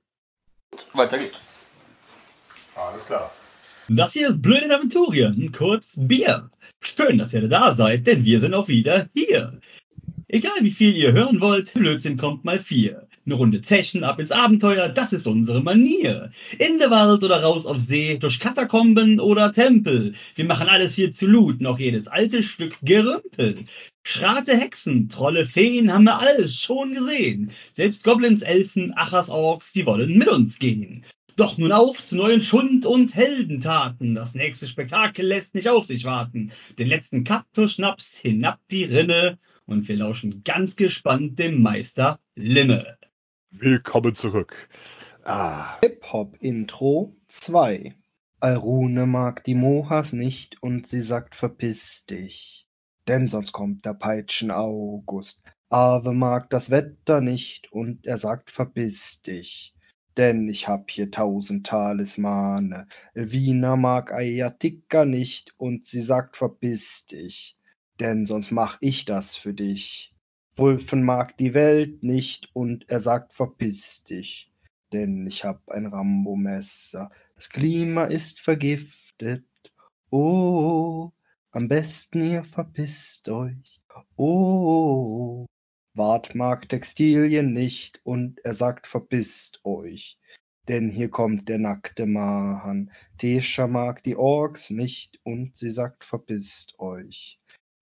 Weiter 0.92 1.18
geht's. 1.18 1.46
Alles 2.74 3.06
klar. 3.06 3.32
Das 3.88 4.12
hier 4.12 4.28
ist 4.28 4.42
Blöde 4.42 4.74
Aventurien, 4.74 5.52
kurz 5.52 5.96
Bier. 5.98 6.50
Schön, 6.80 7.18
dass 7.18 7.32
ihr 7.32 7.48
da 7.48 7.74
seid, 7.74 8.06
denn 8.06 8.24
wir 8.24 8.40
sind 8.40 8.54
auch 8.54 8.68
wieder 8.68 9.08
hier. 9.14 9.60
Egal 10.28 10.58
wie 10.60 10.72
viel 10.72 10.96
ihr 10.96 11.12
hören 11.12 11.40
wollt, 11.40 11.72
Blödsinn 11.72 12.16
kommt 12.16 12.44
mal 12.44 12.58
vier. 12.58 13.06
Eine 13.26 13.34
Runde 13.34 13.60
Zechen 13.60 14.04
ab 14.04 14.20
ins 14.20 14.30
Abenteuer, 14.30 14.88
das 14.88 15.12
ist 15.12 15.26
unsere 15.26 15.60
Manier. 15.60 16.30
In 16.60 16.78
der 16.78 16.92
Wald 16.92 17.24
oder 17.24 17.42
raus 17.42 17.66
auf 17.66 17.80
See, 17.80 18.18
durch 18.18 18.38
Katakomben 18.38 19.18
oder 19.18 19.50
Tempel. 19.50 20.14
Wir 20.36 20.44
machen 20.44 20.68
alles 20.68 20.94
hier 20.94 21.10
zu 21.10 21.26
Loot, 21.26 21.60
noch 21.60 21.80
jedes 21.80 22.06
alte 22.06 22.44
Stück 22.44 22.76
Gerümpel. 22.82 23.64
Schrate 24.04 24.56
Hexen, 24.56 25.08
Trolle, 25.08 25.44
Feen 25.44 25.92
haben 25.92 26.04
wir 26.04 26.20
alles 26.20 26.54
schon 26.54 26.94
gesehen. 26.94 27.50
Selbst 27.72 28.04
Goblins, 28.04 28.42
Elfen, 28.42 28.96
Achas, 28.96 29.28
Orks, 29.28 29.72
die 29.72 29.86
wollen 29.86 30.16
mit 30.16 30.28
uns 30.28 30.60
gehen. 30.60 31.04
Doch 31.34 31.58
nun 31.58 31.72
auf 31.72 32.04
zu 32.04 32.14
neuen 32.14 32.42
Schund- 32.42 32.86
und 32.86 33.16
Heldentaten. 33.16 34.14
Das 34.14 34.34
nächste 34.34 34.68
Spektakel 34.68 35.26
lässt 35.26 35.56
nicht 35.56 35.68
auf 35.68 35.84
sich 35.84 36.04
warten. 36.04 36.52
Den 36.78 36.86
letzten 36.86 37.24
Kaktusschnaps 37.24 38.18
hinab 38.18 38.60
die 38.70 38.84
Rinne 38.84 39.36
und 39.64 39.88
wir 39.88 39.96
lauschen 39.96 40.44
ganz 40.44 40.76
gespannt 40.76 41.40
dem 41.40 41.60
Meister 41.60 42.20
Limme. 42.36 42.96
Willkommen 43.58 44.14
zurück. 44.14 44.68
Ah, 45.24 45.80
Hip-Hop-Intro 45.80 47.16
2. 47.28 47.96
Alrune 48.38 49.06
mag 49.06 49.44
die 49.44 49.54
Mohas 49.54 50.12
nicht 50.12 50.62
und 50.62 50.86
sie 50.86 51.00
sagt 51.00 51.34
verpiss 51.34 52.04
dich. 52.04 52.66
Denn 53.08 53.28
sonst 53.28 53.52
kommt 53.52 53.86
der 53.86 53.94
Peitschen 53.94 54.50
August. 54.50 55.42
Ave 55.70 56.12
mag 56.12 56.50
das 56.50 56.68
Wetter 56.70 57.22
nicht 57.22 57.72
und 57.72 58.06
er 58.06 58.18
sagt 58.18 58.50
verpiss 58.50 59.22
dich. 59.22 59.74
Denn 60.18 60.48
ich 60.48 60.68
hab 60.68 60.90
hier 60.90 61.10
tausend 61.10 61.66
Talismane. 61.66 62.86
Elvina 63.14 63.76
mag 63.76 64.12
Ayatika 64.12 65.06
nicht 65.06 65.54
und 65.56 65.86
sie 65.86 66.02
sagt 66.02 66.36
verpiss 66.36 67.06
dich. 67.06 67.56
Denn 68.00 68.26
sonst 68.26 68.50
mach 68.50 68.76
ich 68.82 69.06
das 69.06 69.34
für 69.34 69.54
dich. 69.54 70.12
Wulfen 70.58 71.04
mag 71.04 71.36
die 71.36 71.52
Welt 71.52 72.02
nicht 72.02 72.48
und 72.54 72.88
er 72.88 73.00
sagt 73.00 73.34
verpiss 73.34 74.04
dich. 74.04 74.50
Denn 74.92 75.26
ich 75.26 75.44
hab 75.44 75.68
ein 75.68 75.86
Rambo-Messer. 75.86 77.10
Das 77.34 77.50
Klima 77.50 78.04
ist 78.04 78.40
vergiftet. 78.40 79.44
Oh, 80.10 81.12
am 81.50 81.68
besten 81.68 82.22
ihr 82.22 82.44
verpisst 82.44 83.28
euch. 83.28 83.82
Oh, 84.16 85.46
Wart 85.92 86.34
mag 86.34 86.68
Textilien 86.68 87.52
nicht 87.52 88.00
und 88.04 88.38
er 88.44 88.54
sagt 88.54 88.86
verpisst 88.86 89.60
euch. 89.64 90.18
Denn 90.68 90.90
hier 90.90 91.10
kommt 91.10 91.48
der 91.48 91.58
nackte 91.58 92.06
Mahan. 92.06 92.90
Tesha 93.18 93.66
mag 93.66 94.02
die 94.02 94.16
Orks 94.16 94.70
nicht 94.70 95.20
und 95.22 95.56
sie 95.56 95.70
sagt 95.70 96.04
verpisst 96.04 96.78
euch. 96.78 97.38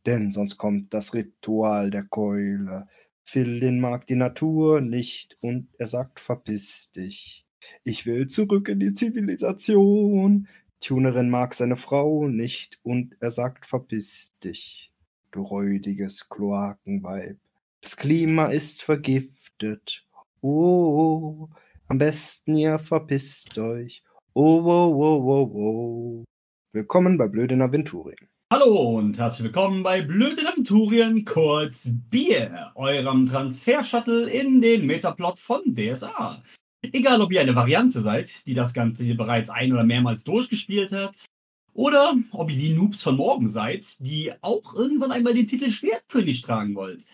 Denn 0.06 0.32
sonst 0.32 0.58
kommt 0.58 0.92
das 0.92 1.14
Ritual 1.14 1.90
der 1.90 2.04
Keule. 2.04 2.88
Philin 3.24 3.80
mag 3.80 4.06
die 4.06 4.16
Natur 4.16 4.80
nicht 4.80 5.38
und 5.40 5.68
er 5.78 5.86
sagt 5.86 6.20
verpiss 6.20 6.92
dich. 6.92 7.46
Ich 7.84 8.04
will 8.04 8.26
zurück 8.26 8.68
in 8.68 8.80
die 8.80 8.92
Zivilisation. 8.92 10.48
Tunerin 10.80 11.30
mag 11.30 11.54
seine 11.54 11.76
Frau 11.76 12.28
nicht 12.28 12.78
und 12.82 13.16
er 13.20 13.30
sagt 13.30 13.64
verpiss 13.64 14.34
dich. 14.44 14.92
Du 15.30 15.42
räudiges 15.42 16.28
Kloakenweib. 16.28 17.38
Das 17.80 17.96
Klima 17.96 18.46
ist 18.48 18.82
vergiftet. 18.82 20.06
Oh, 20.42 21.48
am 21.88 21.98
besten 21.98 22.54
ihr 22.54 22.78
verpisst 22.78 23.56
euch. 23.58 24.04
Oh, 24.34 24.60
oh, 24.62 24.94
oh, 24.94 25.22
oh, 25.24 25.50
oh. 25.54 26.24
Willkommen 26.72 27.16
bei 27.16 27.28
Blöden 27.28 27.62
Aventurien. 27.62 28.28
Hallo 28.52 28.98
und 28.98 29.18
herzlich 29.18 29.44
willkommen 29.44 29.82
bei 29.82 30.00
Blöden 30.02 30.46
Aventurien, 30.46 31.24
kurz 31.24 31.90
Bier, 32.10 32.72
eurem 32.76 33.26
Transfer-Shuttle 33.26 34.30
in 34.30 34.60
den 34.60 34.86
Metaplot 34.86 35.38
von 35.40 35.62
DSA. 35.74 36.42
Egal, 36.82 37.20
ob 37.20 37.32
ihr 37.32 37.40
eine 37.40 37.54
Variante 37.56 38.00
seid, 38.00 38.46
die 38.46 38.54
das 38.54 38.72
Ganze 38.72 39.02
hier 39.04 39.16
bereits 39.16 39.50
ein- 39.50 39.72
oder 39.72 39.84
mehrmals 39.84 40.24
durchgespielt 40.24 40.92
hat, 40.92 41.24
Oder 41.72 42.16
ob 42.32 42.50
ihr 42.50 42.58
die 42.58 42.74
Noobs 42.74 43.02
von 43.02 43.16
morgen 43.16 43.48
seid, 43.48 43.98
die 44.00 44.32
auch 44.42 44.74
irgendwann 44.74 45.12
einmal 45.12 45.34
den 45.34 45.46
Titel 45.48 45.70
Schwertkönig 45.70 46.42
tragen 46.42 46.74
wollt. 46.76 47.04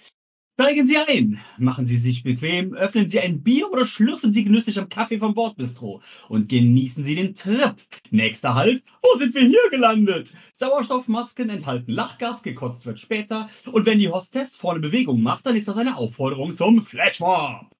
Steigen 0.61 0.87
Sie 0.87 0.99
ein, 0.99 1.41
machen 1.57 1.87
Sie 1.87 1.97
sich 1.97 2.23
bequem, 2.23 2.75
öffnen 2.75 3.09
Sie 3.09 3.19
ein 3.19 3.43
Bier 3.43 3.73
oder 3.73 3.87
schlürfen 3.87 4.31
Sie 4.31 4.45
genüsslich 4.45 4.79
am 4.79 4.91
Kaffee 4.91 5.19
vom 5.19 5.33
Bordbistro 5.33 6.03
und 6.29 6.51
genießen 6.51 7.03
Sie 7.03 7.15
den 7.15 7.35
Trip. 7.35 7.77
Nächster 8.11 8.55
Halt, 8.55 8.83
wo 9.03 9.19
sind 9.19 9.35
wir 9.35 9.41
hier 9.41 9.71
gelandet? 9.71 10.35
Sauerstoffmasken 10.53 11.49
enthalten 11.49 11.93
Lachgas, 11.93 12.43
gekotzt 12.43 12.85
wird 12.85 13.01
später 13.01 13.49
und 13.73 13.87
wenn 13.87 14.01
die 14.01 14.11
Hostess 14.11 14.55
vorne 14.55 14.81
Bewegung 14.81 15.23
macht, 15.23 15.47
dann 15.47 15.57
ist 15.57 15.67
das 15.67 15.79
eine 15.79 15.97
Aufforderung 15.97 16.53
zum 16.53 16.85
Flashmob. 16.85 17.71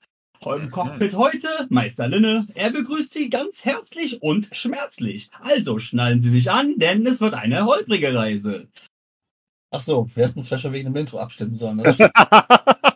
Im 0.47 0.71
Cockpit 0.71 1.13
heute 1.13 1.49
Meister 1.69 2.09
Linne. 2.09 2.47
Er 2.55 2.71
begrüßt 2.71 3.13
Sie 3.13 3.29
ganz 3.29 3.63
herzlich 3.67 4.23
und 4.23 4.49
schmerzlich. 4.53 5.29
Also 5.39 5.81
schnallen 5.81 6.23
Sie 6.23 6.31
sich 6.31 6.51
an, 6.51 6.79
denn 6.79 7.07
es 7.07 7.21
wird 7.21 7.35
eine 7.35 7.67
holprige 7.67 8.15
Reise. 8.15 8.69
Ach 9.71 9.81
so, 9.81 10.09
wir 10.15 10.27
hätten 10.27 10.41
es 10.41 10.49
vielleicht 10.49 10.63
schon 10.63 10.73
wegen 10.73 10.93
dem 10.93 10.97
Intro 10.97 11.19
abstimmen 11.19 11.55
sollen. 11.55 11.81
Oder? 11.81 12.11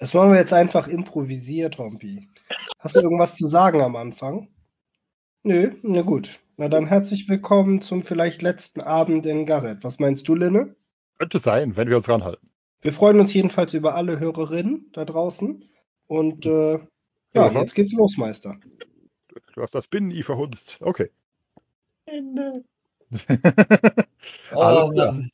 Das 0.00 0.14
wollen 0.14 0.30
wir 0.30 0.38
jetzt 0.38 0.52
einfach 0.52 0.86
improvisiert, 0.86 1.76
Hompi. 1.78 2.28
Hast 2.78 2.94
du 2.94 3.00
irgendwas 3.00 3.34
zu 3.36 3.46
sagen 3.46 3.80
am 3.82 3.96
Anfang? 3.96 4.46
Nö, 5.42 5.72
na 5.82 6.02
gut. 6.02 6.38
Na 6.56 6.68
dann 6.68 6.86
herzlich 6.86 7.28
willkommen 7.28 7.80
zum 7.80 8.04
vielleicht 8.04 8.40
letzten 8.40 8.80
Abend 8.80 9.26
in 9.26 9.44
Garrett. 9.44 9.82
Was 9.82 9.98
meinst 9.98 10.28
du, 10.28 10.36
Linne? 10.36 10.76
Könnte 11.18 11.40
sein, 11.40 11.76
wenn 11.76 11.88
wir 11.88 11.96
uns 11.96 12.08
ranhalten. 12.08 12.48
Wir 12.80 12.92
freuen 12.92 13.18
uns 13.18 13.34
jedenfalls 13.34 13.74
über 13.74 13.96
alle 13.96 14.20
Hörerinnen 14.20 14.88
da 14.92 15.04
draußen. 15.04 15.64
Und 16.06 16.46
äh, 16.46 16.74
ja, 16.74 16.78
Ja. 17.34 17.50
jetzt 17.60 17.74
geht's 17.74 17.92
los, 17.92 18.16
Meister. 18.18 18.56
Du 19.54 19.62
hast 19.62 19.74
das 19.74 19.88
Binnen-I 19.88 20.22
verhunzt. 20.22 20.78
Okay. 20.80 21.10
Oh, 24.52 24.60
Alles 24.60 24.92
klar. 24.94 25.12
Mann. 25.12 25.30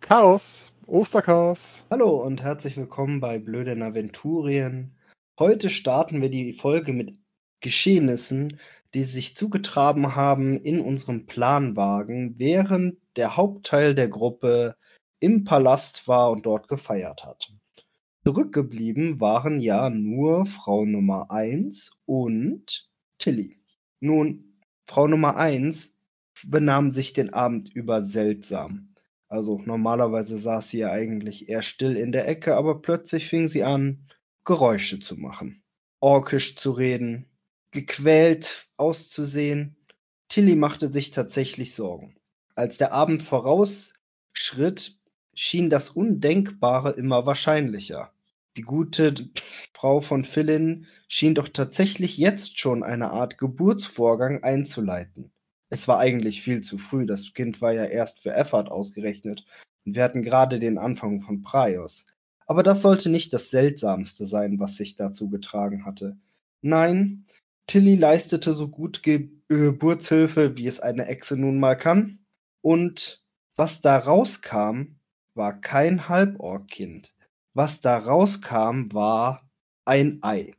Chaos. 0.00 0.72
Osterchaos. 0.86 1.84
Hallo 1.90 2.22
und 2.24 2.42
herzlich 2.42 2.78
willkommen 2.78 3.20
bei 3.20 3.38
Blöden 3.38 3.82
Aventurien. 3.82 4.96
Heute 5.38 5.68
starten 5.68 6.22
wir 6.22 6.30
die 6.30 6.54
Folge 6.54 6.94
mit 6.94 7.18
Geschehnissen, 7.60 8.58
die 8.94 9.02
sich 9.02 9.36
zugetragen 9.36 10.14
haben 10.14 10.56
in 10.56 10.80
unserem 10.80 11.26
Planwagen, 11.26 12.38
während 12.38 12.96
der 13.16 13.36
Hauptteil 13.36 13.94
der 13.94 14.08
Gruppe 14.08 14.76
im 15.20 15.44
Palast 15.44 16.08
war 16.08 16.30
und 16.30 16.46
dort 16.46 16.68
gefeiert 16.68 17.26
hat. 17.26 17.52
Zurückgeblieben 18.24 19.20
waren 19.20 19.60
ja 19.60 19.90
nur 19.90 20.46
Frau 20.46 20.86
Nummer 20.86 21.30
1 21.30 21.90
und 22.06 22.88
Tilly. 23.18 23.60
Nun, 24.00 24.60
Frau 24.86 25.06
Nummer 25.06 25.36
1 25.36 25.94
benahm 26.46 26.90
sich 26.90 27.12
den 27.12 27.34
Abend 27.34 27.68
über 27.74 28.02
seltsam. 28.02 28.95
Also 29.28 29.60
normalerweise 29.64 30.38
saß 30.38 30.68
sie 30.68 30.78
ja 30.78 30.90
eigentlich 30.90 31.48
eher 31.48 31.62
still 31.62 31.96
in 31.96 32.12
der 32.12 32.28
Ecke, 32.28 32.56
aber 32.56 32.80
plötzlich 32.80 33.28
fing 33.28 33.48
sie 33.48 33.64
an, 33.64 34.06
Geräusche 34.44 35.00
zu 35.00 35.16
machen, 35.16 35.62
orkisch 36.00 36.56
zu 36.56 36.70
reden, 36.70 37.26
gequält 37.72 38.68
auszusehen. 38.76 39.76
Tilly 40.28 40.54
machte 40.54 40.92
sich 40.92 41.10
tatsächlich 41.10 41.74
Sorgen. 41.74 42.16
Als 42.54 42.78
der 42.78 42.92
Abend 42.92 43.22
vorausschritt, 43.22 44.96
schien 45.34 45.70
das 45.70 45.90
Undenkbare 45.90 46.92
immer 46.92 47.26
wahrscheinlicher. 47.26 48.12
Die 48.56 48.62
gute 48.62 49.14
Frau 49.74 50.00
von 50.00 50.24
Philin 50.24 50.86
schien 51.08 51.34
doch 51.34 51.48
tatsächlich 51.48 52.16
jetzt 52.16 52.58
schon 52.58 52.82
eine 52.82 53.10
Art 53.10 53.36
Geburtsvorgang 53.36 54.42
einzuleiten. 54.42 55.30
Es 55.68 55.88
war 55.88 55.98
eigentlich 55.98 56.42
viel 56.42 56.60
zu 56.60 56.78
früh, 56.78 57.06
das 57.06 57.32
Kind 57.34 57.60
war 57.60 57.72
ja 57.72 57.84
erst 57.84 58.20
für 58.20 58.32
Effort 58.32 58.68
ausgerechnet 58.68 59.44
und 59.84 59.96
wir 59.96 60.02
hatten 60.02 60.22
gerade 60.22 60.58
den 60.58 60.78
Anfang 60.78 61.22
von 61.22 61.42
Praios. 61.42 62.06
Aber 62.46 62.62
das 62.62 62.82
sollte 62.82 63.10
nicht 63.10 63.32
das 63.32 63.50
Seltsamste 63.50 64.26
sein, 64.26 64.60
was 64.60 64.76
sich 64.76 64.94
dazu 64.94 65.28
getragen 65.28 65.84
hatte. 65.84 66.16
Nein, 66.62 67.26
Tilly 67.66 67.96
leistete 67.96 68.54
so 68.54 68.68
gut 68.68 69.02
Ge 69.02 69.30
Geburtshilfe, 69.48 70.56
wie 70.56 70.66
es 70.66 70.80
eine 70.80 71.06
Echse 71.06 71.36
nun 71.36 71.60
mal 71.60 71.76
kann. 71.76 72.18
Und 72.62 73.22
was 73.54 73.80
da 73.80 73.96
rauskam, 73.96 74.96
war 75.34 75.60
kein 75.60 76.08
Halborg-Kind. 76.08 77.14
Was 77.54 77.80
da 77.80 77.96
rauskam, 77.96 78.92
war 78.92 79.48
ein 79.84 80.18
Ei. 80.22 80.52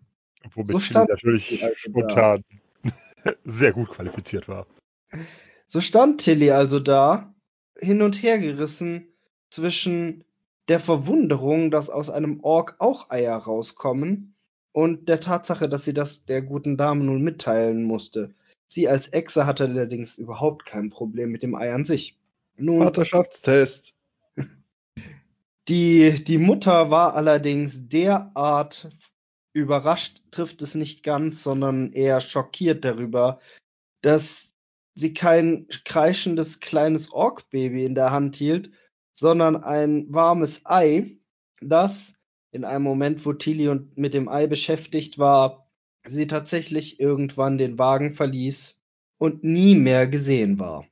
Womit 0.54 0.68
So 0.68 0.80
Tilly 0.80 1.06
natürlich 1.10 1.66
spontan 1.76 2.44
sehr 3.44 3.74
gut 3.74 3.90
qualifiziert 3.90 4.48
war. 4.48 4.68
So 5.68 5.82
stand 5.82 6.22
Tilly 6.22 6.52
also 6.52 6.80
da, 6.80 7.34
hin 7.78 8.02
und 8.02 8.22
her 8.22 8.40
gerissen 8.40 9.08
zwischen 9.50 10.24
der 10.68 10.80
Verwunderung, 10.80 11.72
dass 11.72 11.90
aus 11.90 12.10
einem 12.10 12.42
Ork 12.42 12.76
auch 12.80 13.10
Eier 13.10 13.36
rauskommen, 13.36 14.38
und 14.78 15.10
der 15.10 15.20
Tatsache, 15.20 15.68
dass 15.68 15.86
sie 15.86 15.94
das 15.96 16.26
der 16.26 16.44
guten 16.44 16.78
Dame 16.78 17.04
nun 17.04 17.24
mitteilen 17.24 17.84
musste. 17.84 18.36
Sie 18.68 18.88
als 18.88 19.12
Echse 19.12 19.48
hatte 19.48 19.64
allerdings 19.64 20.20
überhaupt 20.20 20.68
kein 20.68 20.92
Problem 20.92 21.32
mit 21.32 21.42
dem 21.42 21.56
Ei 21.56 21.74
an 21.74 21.84
sich. 21.84 22.16
Nun, 22.58 22.84
Vaterschaftstest. 22.84 23.96
die, 25.68 26.24
die 26.24 26.38
Mutter 26.38 26.92
war 26.92 27.16
allerdings 27.16 27.88
derart 27.88 28.92
überrascht, 29.52 30.22
trifft 30.30 30.62
es 30.62 30.76
nicht 30.76 31.02
ganz, 31.02 31.42
sondern 31.42 31.92
eher 31.92 32.22
schockiert 32.22 32.86
darüber, 32.86 33.40
dass 34.04 34.47
sie 34.98 35.14
kein 35.14 35.68
kreischendes 35.86 36.60
kleines 36.60 37.12
Orkbaby 37.12 37.86
in 37.86 37.94
der 37.94 38.12
Hand 38.12 38.36
hielt, 38.36 38.72
sondern 39.14 39.56
ein 39.56 40.08
warmes 40.10 40.66
Ei, 40.66 41.18
das 41.62 42.16
in 42.52 42.66
einem 42.66 42.84
Moment, 42.84 43.24
wo 43.26 43.34
Tilly 43.34 43.80
mit 43.96 44.16
dem 44.16 44.28
Ei 44.28 44.48
beschäftigt 44.48 45.20
war, 45.20 45.70
sie 46.06 46.26
tatsächlich 46.26 47.00
irgendwann 47.00 47.60
den 47.60 47.78
Wagen 47.78 48.16
verließ 48.16 48.82
und 49.20 49.44
nie 49.44 49.76
mehr 49.76 50.08
gesehen 50.08 50.58
war. 50.58 50.88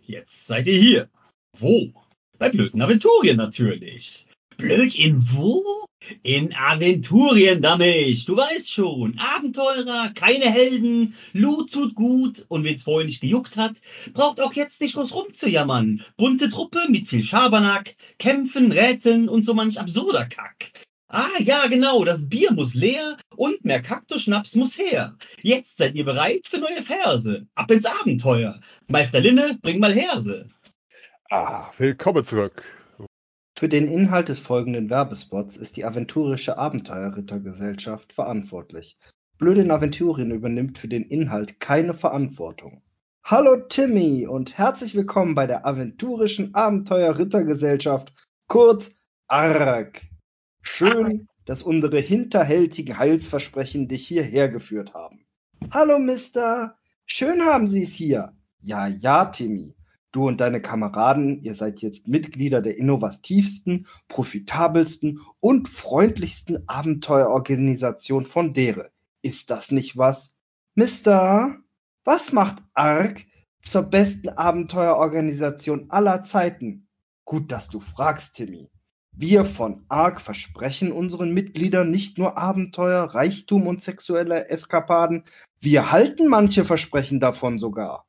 Jetzt 0.00 0.46
seid 0.46 0.66
ihr 0.66 0.78
hier. 0.78 1.10
Wo? 1.58 1.92
Bei 2.38 2.48
blöden 2.48 2.80
Aventurien 2.80 3.36
natürlich. 3.36 4.26
Blöd 4.62 4.94
in 4.94 5.20
wo? 5.32 5.86
In 6.22 6.54
Aventurien, 6.54 7.60
Dammich. 7.60 8.26
Du 8.26 8.36
weißt 8.36 8.70
schon. 8.70 9.18
Abenteurer, 9.18 10.12
keine 10.14 10.44
Helden, 10.44 11.16
Loot 11.32 11.72
tut 11.72 11.96
gut 11.96 12.44
und 12.46 12.62
wen's 12.62 12.84
vorher 12.84 13.04
nicht 13.04 13.22
gejuckt 13.22 13.56
hat, 13.56 13.80
braucht 14.14 14.40
auch 14.40 14.52
jetzt 14.52 14.80
nicht 14.80 14.94
groß 14.94 15.12
rumzujammern. 15.14 16.04
Bunte 16.16 16.48
Truppe 16.48 16.78
mit 16.88 17.08
viel 17.08 17.24
Schabernack, 17.24 17.96
Kämpfen, 18.20 18.70
Rätseln 18.70 19.28
und 19.28 19.44
so 19.44 19.52
manch 19.52 19.80
absurder 19.80 20.26
Kack. 20.26 20.70
Ah, 21.08 21.40
ja, 21.40 21.66
genau, 21.66 22.04
das 22.04 22.28
Bier 22.28 22.52
muss 22.52 22.74
leer 22.74 23.16
und 23.34 23.64
mehr 23.64 23.82
Kaktusschnaps 23.82 24.54
muss 24.54 24.78
her. 24.78 25.16
Jetzt 25.42 25.78
seid 25.78 25.96
ihr 25.96 26.04
bereit 26.04 26.46
für 26.46 26.58
neue 26.58 26.84
Verse. 26.84 27.48
Ab 27.56 27.70
ins 27.72 27.84
Abenteuer. 27.84 28.60
Meister 28.86 29.18
Linne, 29.18 29.58
bring 29.60 29.80
mal 29.80 29.92
Herse. 29.92 30.48
Ah, 31.30 31.72
willkommen 31.78 32.22
zurück. 32.22 32.62
Für 33.62 33.68
den 33.68 33.86
Inhalt 33.86 34.28
des 34.28 34.40
folgenden 34.40 34.90
Werbespots 34.90 35.56
ist 35.56 35.76
die 35.76 35.84
Aventurische 35.84 36.58
Abenteuerrittergesellschaft 36.58 38.12
verantwortlich. 38.12 38.98
Blöden 39.38 39.70
Aventurien 39.70 40.32
übernimmt 40.32 40.78
für 40.78 40.88
den 40.88 41.04
Inhalt 41.04 41.60
keine 41.60 41.94
Verantwortung. 41.94 42.82
Hallo 43.22 43.54
Timmy 43.68 44.26
und 44.26 44.58
herzlich 44.58 44.96
willkommen 44.96 45.36
bei 45.36 45.46
der 45.46 45.64
Aventurischen 45.64 46.56
Abenteuerrittergesellschaft, 46.56 48.12
kurz 48.48 48.96
ARG. 49.28 50.00
Schön, 50.62 51.28
dass 51.44 51.62
unsere 51.62 52.00
hinterhältigen 52.00 52.98
Heilsversprechen 52.98 53.86
dich 53.86 54.04
hierher 54.04 54.48
geführt 54.48 54.92
haben. 54.92 55.24
Hallo 55.70 56.00
Mister, 56.00 56.74
schön 57.06 57.42
haben 57.42 57.68
Sie 57.68 57.84
es 57.84 57.94
hier. 57.94 58.32
Ja, 58.60 58.88
ja, 58.88 59.26
Timmy. 59.26 59.76
Du 60.12 60.28
und 60.28 60.42
deine 60.42 60.60
Kameraden, 60.60 61.40
ihr 61.40 61.54
seid 61.54 61.80
jetzt 61.80 62.06
Mitglieder 62.06 62.60
der 62.60 62.76
innovativsten, 62.76 63.86
profitabelsten 64.08 65.20
und 65.40 65.70
freundlichsten 65.70 66.68
Abenteuerorganisation 66.68 68.26
von 68.26 68.52
Dere. 68.52 68.90
Ist 69.22 69.48
das 69.48 69.70
nicht 69.70 69.96
was? 69.96 70.34
Mister, 70.74 71.56
was 72.04 72.30
macht 72.32 72.62
ARK 72.74 73.24
zur 73.62 73.84
besten 73.84 74.28
Abenteuerorganisation 74.28 75.86
aller 75.88 76.24
Zeiten? 76.24 76.86
Gut, 77.24 77.50
dass 77.50 77.68
du 77.68 77.80
fragst, 77.80 78.34
Timmy. 78.34 78.68
Wir 79.12 79.46
von 79.46 79.84
ARK 79.88 80.20
versprechen 80.20 80.92
unseren 80.92 81.32
Mitgliedern 81.32 81.90
nicht 81.90 82.18
nur 82.18 82.36
Abenteuer, 82.36 83.04
Reichtum 83.04 83.66
und 83.66 83.80
sexuelle 83.80 84.50
Eskapaden, 84.50 85.24
wir 85.60 85.90
halten 85.90 86.28
manche 86.28 86.64
Versprechen 86.64 87.20
davon 87.20 87.58
sogar. 87.58 88.04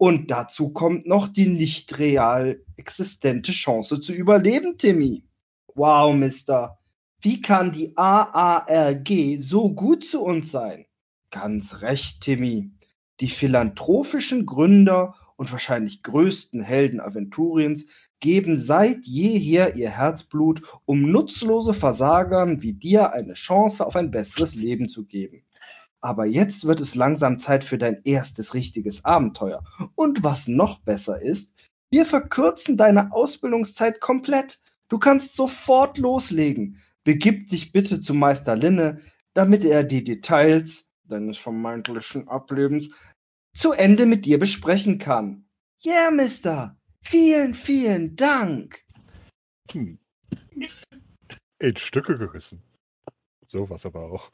Und 0.00 0.30
dazu 0.30 0.70
kommt 0.70 1.06
noch 1.06 1.28
die 1.28 1.46
nicht 1.46 1.98
real 1.98 2.64
existente 2.78 3.52
Chance 3.52 4.00
zu 4.00 4.14
überleben, 4.14 4.78
Timmy. 4.78 5.24
Wow, 5.74 6.14
Mister. 6.14 6.78
Wie 7.20 7.42
kann 7.42 7.70
die 7.70 7.94
AARG 7.98 9.36
so 9.42 9.74
gut 9.74 10.06
zu 10.06 10.22
uns 10.22 10.50
sein? 10.50 10.86
Ganz 11.30 11.82
recht, 11.82 12.22
Timmy. 12.22 12.70
Die 13.20 13.28
philanthropischen 13.28 14.46
Gründer 14.46 15.16
und 15.36 15.52
wahrscheinlich 15.52 16.02
größten 16.02 16.62
Helden 16.62 17.02
Aventuriens 17.02 17.84
geben 18.20 18.56
seit 18.56 19.04
jeher 19.04 19.76
ihr 19.76 19.90
Herzblut, 19.90 20.62
um 20.86 21.10
nutzlose 21.12 21.74
Versagern 21.74 22.62
wie 22.62 22.72
dir 22.72 23.12
eine 23.12 23.34
Chance 23.34 23.86
auf 23.86 23.96
ein 23.96 24.10
besseres 24.10 24.54
Leben 24.54 24.88
zu 24.88 25.04
geben. 25.04 25.44
Aber 26.02 26.24
jetzt 26.24 26.64
wird 26.64 26.80
es 26.80 26.94
langsam 26.94 27.38
Zeit 27.38 27.62
für 27.62 27.78
dein 27.78 28.02
erstes 28.04 28.54
richtiges 28.54 29.04
Abenteuer. 29.04 29.64
Und 29.94 30.22
was 30.24 30.48
noch 30.48 30.80
besser 30.80 31.20
ist, 31.20 31.54
wir 31.90 32.06
verkürzen 32.06 32.76
deine 32.76 33.12
Ausbildungszeit 33.12 34.00
komplett. 34.00 34.60
Du 34.88 34.98
kannst 34.98 35.36
sofort 35.36 35.98
loslegen. 35.98 36.80
Begib 37.04 37.48
dich 37.48 37.72
bitte 37.72 38.00
zu 38.00 38.14
Meister 38.14 38.56
Linne, 38.56 39.00
damit 39.34 39.64
er 39.64 39.84
die 39.84 40.04
Details 40.04 40.90
deines 41.04 41.38
vermeintlichen 41.38 42.28
Ablebens 42.28 42.88
zu 43.54 43.72
Ende 43.72 44.06
mit 44.06 44.24
dir 44.24 44.38
besprechen 44.38 44.98
kann. 44.98 45.44
Yeah, 45.84 46.10
Mister. 46.10 46.76
Vielen, 47.02 47.54
vielen 47.54 48.16
Dank. 48.16 48.84
Hm. 49.70 49.98
In 51.58 51.76
Stücke 51.76 52.16
gerissen. 52.16 52.62
Sowas 53.46 53.84
aber 53.84 54.02
auch. 54.02 54.30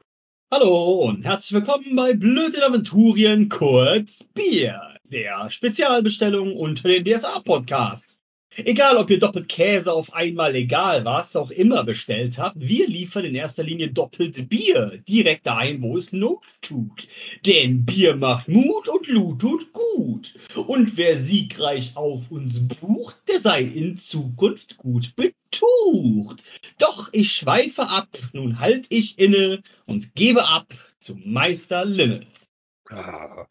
Hallo 0.49 1.01
und 1.01 1.25
herzlich 1.25 1.55
willkommen 1.55 1.97
bei 1.97 2.15
Blöd 2.15 2.55
in 2.55 2.63
Aventurien, 2.63 3.49
kurz 3.49 4.23
Bier, 4.33 4.81
der 5.03 5.51
Spezialbestellung 5.51 6.57
unter 6.57 6.89
den 6.89 7.05
DSA-Podcasts. 7.05 8.16
Egal, 8.64 8.97
ob 8.97 9.11
ihr 9.11 9.19
doppelt 9.19 9.51
Käse 9.51 9.92
auf 9.92 10.14
einmal, 10.14 10.55
egal 10.55 11.05
was 11.05 11.37
auch 11.37 11.51
immer 11.51 11.85
bestellt 11.85 12.38
habt, 12.38 12.57
wir 12.59 12.88
liefern 12.88 13.27
in 13.27 13.35
erster 13.35 13.62
Linie 13.62 13.90
doppelt 13.90 14.49
Bier 14.49 14.99
direkt 15.07 15.47
dahin, 15.47 15.83
wo 15.83 15.99
es 15.99 16.12
Not 16.12 16.40
tut. 16.62 17.07
Denn 17.45 17.85
Bier 17.85 18.16
macht 18.16 18.49
Mut 18.49 18.88
und 18.88 19.09
Lut 19.09 19.40
tut 19.40 19.73
gut. 19.75 20.35
Und 20.55 20.97
wer 20.97 21.21
siegreich 21.21 21.92
auf 21.97 22.31
uns 22.31 22.66
bucht, 22.66 23.16
der 23.29 23.40
sei 23.40 23.62
in 23.62 23.99
Zukunft 23.99 24.79
gut 24.79 25.14
betucht. 25.16 26.42
Doch 26.79 27.11
ich 27.12 27.33
schweife 27.33 27.83
ab, 27.88 28.09
nun 28.33 28.59
halt 28.59 28.87
ich 28.88 29.19
inne 29.19 29.61
und 29.85 30.14
gebe 30.14 30.49
ab 30.49 30.73
zum 30.99 31.21
Meister 31.31 31.85
Linne. 31.85 32.27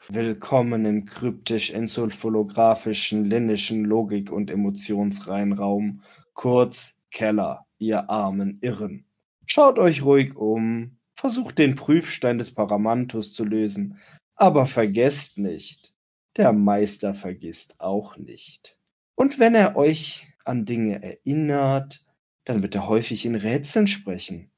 Willkommen 0.07 0.85
im 0.85 1.03
kryptisch-encephalografischen, 1.03 3.25
linnischen 3.25 3.83
Logik- 3.83 4.31
und 4.31 4.49
Emotionsreinraum, 4.49 6.03
kurz 6.33 6.95
Keller, 7.11 7.65
ihr 7.77 8.09
armen 8.09 8.59
Irren. 8.61 9.03
Schaut 9.45 9.77
euch 9.77 10.03
ruhig 10.03 10.37
um, 10.37 10.99
versucht 11.15 11.57
den 11.57 11.75
Prüfstein 11.75 12.37
des 12.37 12.53
Paramantus 12.53 13.33
zu 13.33 13.43
lösen, 13.43 13.99
aber 14.35 14.67
vergesst 14.67 15.37
nicht, 15.37 15.93
der 16.37 16.53
Meister 16.53 17.13
vergisst 17.13 17.81
auch 17.81 18.15
nicht. 18.15 18.77
Und 19.15 19.37
wenn 19.37 19.53
er 19.53 19.75
euch 19.75 20.31
an 20.45 20.63
Dinge 20.63 21.03
erinnert, 21.03 22.05
dann 22.45 22.61
wird 22.61 22.73
er 22.73 22.87
häufig 22.87 23.25
in 23.25 23.35
Rätseln 23.35 23.87
sprechen 23.87 24.49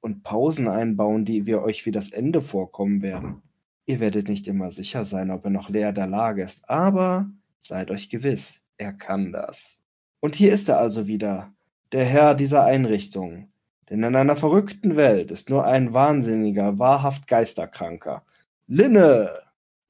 und 0.00 0.24
Pausen 0.24 0.66
einbauen, 0.66 1.24
die 1.24 1.46
wir 1.46 1.62
euch 1.62 1.86
wie 1.86 1.92
das 1.92 2.10
Ende 2.10 2.42
vorkommen 2.42 3.00
werden. 3.00 3.40
Ihr 3.86 4.00
werdet 4.00 4.28
nicht 4.28 4.48
immer 4.48 4.70
sicher 4.70 5.04
sein, 5.04 5.30
ob 5.30 5.44
er 5.44 5.50
noch 5.50 5.68
leer 5.68 5.92
der 5.92 6.06
Lage 6.06 6.42
ist, 6.42 6.68
aber 6.70 7.30
seid 7.60 7.90
euch 7.90 8.08
gewiss, 8.08 8.64
er 8.78 8.92
kann 8.92 9.32
das. 9.32 9.80
Und 10.20 10.36
hier 10.36 10.54
ist 10.54 10.68
er 10.68 10.78
also 10.78 11.06
wieder, 11.06 11.52
der 11.92 12.04
Herr 12.04 12.34
dieser 12.34 12.64
Einrichtung. 12.64 13.48
Denn 13.90 14.02
in 14.02 14.16
einer 14.16 14.36
verrückten 14.36 14.96
Welt 14.96 15.30
ist 15.30 15.50
nur 15.50 15.66
ein 15.66 15.92
Wahnsinniger, 15.92 16.78
wahrhaft 16.78 17.26
Geisterkranker. 17.28 18.24
Linne! 18.66 19.30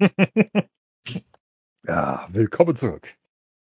Ja, 1.87 2.27
willkommen 2.33 2.75
zurück. 2.75 3.15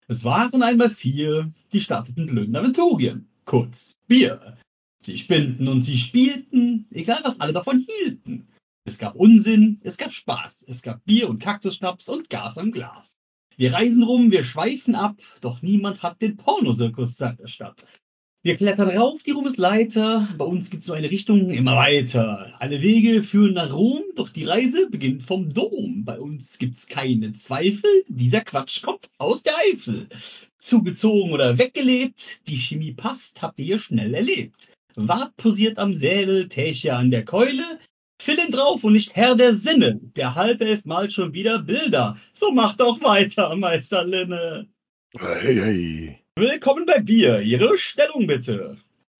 Es 0.07 0.23
waren 0.23 0.61
einmal 0.61 0.91
vier, 0.91 1.51
die 1.73 1.81
starteten 1.81 2.27
blöden 2.27 2.55
Aventurien. 2.55 3.27
Kurz 3.45 3.97
Bier. 4.07 4.57
Sie 4.99 5.17
spielten 5.17 5.67
und 5.67 5.81
sie 5.81 5.97
spielten, 5.97 6.85
egal 6.91 7.21
was 7.23 7.39
alle 7.39 7.53
davon 7.53 7.79
hielten. 7.79 8.47
Es 8.87 8.99
gab 8.99 9.15
Unsinn, 9.15 9.79
es 9.83 9.97
gab 9.97 10.13
Spaß, 10.13 10.63
es 10.67 10.83
gab 10.83 11.03
Bier 11.05 11.27
und 11.27 11.39
Kaktusschnaps 11.39 12.07
und 12.07 12.29
Gas 12.29 12.59
am 12.59 12.71
Glas. 12.71 13.17
Wir 13.57 13.73
reisen 13.73 14.03
rum, 14.03 14.29
wir 14.29 14.43
schweifen 14.43 14.93
ab, 14.93 15.17
doch 15.41 15.63
niemand 15.63 16.03
hat 16.03 16.21
den 16.21 16.37
Pornosirkus 16.37 17.15
der 17.15 17.35
Stadt. 17.45 17.87
Wir 18.43 18.57
klettern 18.57 18.95
rauf 18.95 19.23
die 19.23 19.31
Ruhmesleiter, 19.31 20.29
bei 20.37 20.45
uns 20.45 20.69
gibt's 20.69 20.85
nur 20.85 20.95
eine 20.95 21.09
Richtung, 21.09 21.49
immer 21.49 21.75
weiter. 21.75 22.53
Alle 22.59 22.83
Wege 22.83 23.23
führen 23.23 23.55
nach 23.55 23.73
Rom, 23.73 24.03
doch 24.15 24.29
die 24.29 24.45
Reise 24.45 24.87
beginnt 24.87 25.23
vom 25.23 25.51
Dom. 25.51 26.05
Bei 26.05 26.19
uns 26.19 26.59
gibt's 26.59 26.85
keine 26.85 27.33
Zweifel, 27.33 27.89
dieser 28.07 28.41
Quatsch 28.41 28.83
kommt 28.83 29.09
aus 29.17 29.41
der 29.41 29.55
Eifel. 29.57 30.09
Zugezogen 30.59 31.33
oder 31.33 31.57
weggelebt, 31.57 32.47
die 32.47 32.59
Chemie 32.59 32.93
passt, 32.93 33.41
habt 33.41 33.57
ihr 33.57 33.79
schnell 33.79 34.13
erlebt. 34.13 34.71
Wart 34.95 35.35
posiert 35.37 35.79
am 35.79 35.95
Säbel, 35.95 36.49
Tächer 36.49 36.97
an 36.97 37.09
der 37.09 37.25
Keule, 37.25 37.79
Philin 38.25 38.51
drauf 38.51 38.83
und 38.83 38.93
nicht 38.93 39.15
Herr 39.15 39.35
der 39.35 39.53
Sinne. 39.53 39.99
Der 40.15 40.33
Halbelf 40.33 40.83
malt 40.83 41.13
schon 41.13 41.33
wieder 41.33 41.59
Bilder. 41.59 42.17
So 42.33 42.51
macht 42.51 42.79
doch 42.79 42.99
weiter, 43.03 43.55
Meister 43.55 44.03
Linne. 44.03 44.67
Hey, 45.15 45.55
hey. 45.55 46.19
Willkommen 46.35 46.87
bei 46.87 46.97
Bier. 47.01 47.41
Ihre 47.41 47.77
Stellung 47.77 48.25
bitte. 48.25 48.77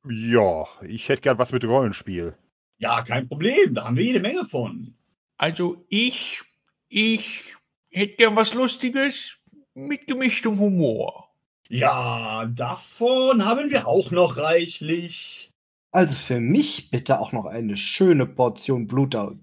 Ja, 0.09 0.65
ich 0.81 1.07
hätte 1.07 1.21
gern 1.21 1.37
was 1.37 1.51
mit 1.51 1.63
Rollenspiel. 1.63 2.35
Ja, 2.79 3.03
kein 3.03 3.27
Problem. 3.27 3.75
Da 3.75 3.83
haben 3.83 3.95
wir 3.95 4.03
jede 4.03 4.21
Menge 4.21 4.47
von. 4.47 4.95
Also 5.37 5.85
ich, 5.87 6.41
ich 6.89 7.43
hätte 7.91 8.15
gern 8.15 8.35
was 8.35 8.55
Lustiges 8.55 9.35
mit 9.75 10.07
gemischtem 10.07 10.57
Humor. 10.57 11.29
Ja, 11.69 12.47
davon 12.47 13.45
haben 13.45 13.69
wir 13.69 13.87
auch 13.87 14.09
noch 14.09 14.37
reichlich. 14.37 15.44
Also 15.95 16.17
für 16.17 16.41
mich 16.41 16.91
bitte 16.91 17.21
auch 17.21 17.31
noch 17.31 17.45
eine 17.45 17.77
schöne 17.77 18.25
Portion 18.25 18.85
bluter, 18.85 19.33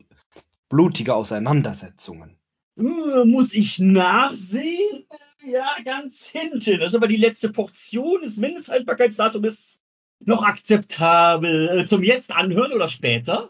blutiger 0.69 1.17
Auseinandersetzungen. 1.17 2.37
Äh, 2.77 3.25
Muss 3.25 3.55
ich 3.55 3.79
nachsehen? 3.79 5.07
Ja, 5.47 5.77
ganz 5.83 6.27
hinten. 6.27 6.79
Das 6.79 6.91
ist 6.91 6.95
aber 6.95 7.09
die 7.09 7.17
letzte 7.17 7.49
Portion. 7.49 8.21
Das 8.23 8.37
Mindesthaltbarkeitsdatum 8.37 9.45
ist 9.45 9.81
noch 10.21 10.43
akzeptabel. 10.43 11.71
Äh, 11.71 11.87
Zum 11.87 12.03
jetzt 12.03 12.31
anhören 12.31 12.75
oder 12.75 12.91
später? 12.91 13.49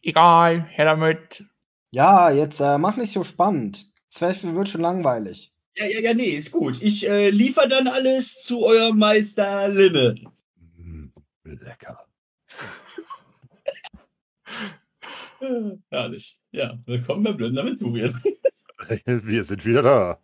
Egal, 0.00 0.62
her 0.62 0.84
damit. 0.84 1.42
Ja, 1.90 2.30
jetzt 2.30 2.60
äh, 2.60 2.78
mach 2.78 2.96
nicht 2.96 3.12
so 3.12 3.24
spannend. 3.24 3.90
Zweifel 4.10 4.54
wird 4.54 4.68
schon 4.68 4.82
langweilig. 4.82 5.52
Ja, 5.76 5.86
ja, 5.86 6.00
ja, 6.02 6.14
nee, 6.14 6.36
ist 6.36 6.52
gut. 6.52 6.80
Ich 6.80 7.08
äh, 7.08 7.30
liefere 7.30 7.68
dann 7.68 7.88
alles 7.88 8.44
zu 8.44 8.64
eurem 8.64 8.96
Meister 8.96 9.66
Linne. 9.66 10.14
Mm, 10.76 11.08
lecker. 11.42 11.98
Äh, 11.98 12.04
Herrlich. 15.90 16.38
Ja, 16.50 16.78
willkommen 16.86 17.22
bei 17.22 17.32
Blöden 17.32 17.58
Aventurien. 17.58 18.20
Wir 19.06 19.44
sind 19.44 19.64
wieder 19.64 19.82
da. 19.82 20.18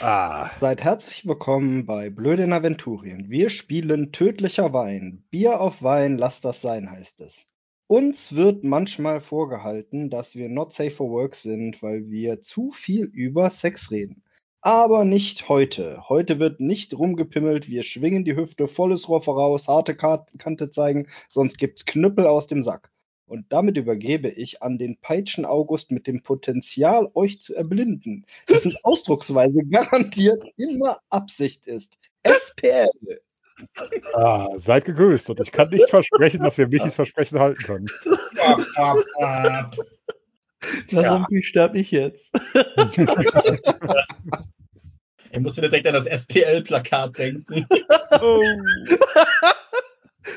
Ah, 0.00 0.50
Seid 0.60 0.84
herzlich 0.84 1.26
willkommen 1.26 1.86
bei 1.86 2.10
Blöden 2.10 2.52
Aventurien. 2.52 3.30
Wir 3.30 3.50
spielen 3.50 4.12
tödlicher 4.12 4.72
Wein. 4.72 5.24
Bier 5.30 5.60
auf 5.60 5.82
Wein, 5.82 6.18
lass 6.18 6.40
das 6.40 6.60
sein, 6.60 6.90
heißt 6.90 7.20
es. 7.20 7.46
Uns 7.88 8.34
wird 8.34 8.64
manchmal 8.64 9.20
vorgehalten, 9.20 10.08
dass 10.08 10.36
wir 10.36 10.48
not 10.48 10.72
safe 10.72 10.90
for 10.90 11.10
work 11.10 11.34
sind, 11.34 11.82
weil 11.82 12.08
wir 12.10 12.42
zu 12.42 12.70
viel 12.72 13.04
über 13.04 13.50
Sex 13.50 13.90
reden. 13.90 14.22
Aber 14.60 15.04
nicht 15.04 15.48
heute. 15.48 16.08
Heute 16.08 16.38
wird 16.38 16.60
nicht 16.60 16.96
rumgepimmelt, 16.96 17.68
wir 17.68 17.82
schwingen 17.82 18.24
die 18.24 18.36
Hüfte, 18.36 18.68
volles 18.68 19.08
Rohr 19.08 19.22
voraus, 19.22 19.66
harte 19.66 19.96
Kante 19.96 20.70
zeigen, 20.70 21.08
sonst 21.28 21.58
gibt's 21.58 21.84
Knüppel 21.86 22.26
aus 22.26 22.46
dem 22.46 22.62
Sack. 22.62 22.92
Und 23.26 23.46
damit 23.50 23.76
übergebe 23.76 24.28
ich 24.28 24.62
an 24.62 24.78
den 24.78 24.98
Peitschen 24.98 25.44
August 25.44 25.90
mit 25.90 26.06
dem 26.06 26.22
Potenzial, 26.22 27.08
euch 27.14 27.40
zu 27.40 27.54
erblinden, 27.54 28.26
dessen 28.48 28.76
Ausdrucksweise 28.82 29.62
garantiert 29.70 30.42
immer 30.56 30.98
Absicht 31.08 31.66
ist. 31.66 31.98
SPL. 32.24 32.90
ah, 34.14 34.48
seid 34.56 34.84
gegrüßt 34.84 35.30
und 35.30 35.40
ich 35.40 35.52
kann 35.52 35.70
nicht 35.70 35.88
versprechen, 35.88 36.40
dass 36.40 36.58
wir 36.58 36.68
Michis 36.68 36.94
Versprechen 36.96 37.38
halten 37.38 37.62
können. 37.62 37.86
Warum 40.90 41.26
wie 41.30 41.42
sterbe 41.42 41.78
ich 41.78 41.90
jetzt? 41.90 42.30
Ich 45.34 45.40
muss 45.40 45.56
wieder 45.56 45.70
direkt 45.70 45.86
an 45.86 45.94
das 45.94 46.04
SPL-Plakat 46.04 47.16
denken. 47.16 47.66
Oh. 48.20 48.42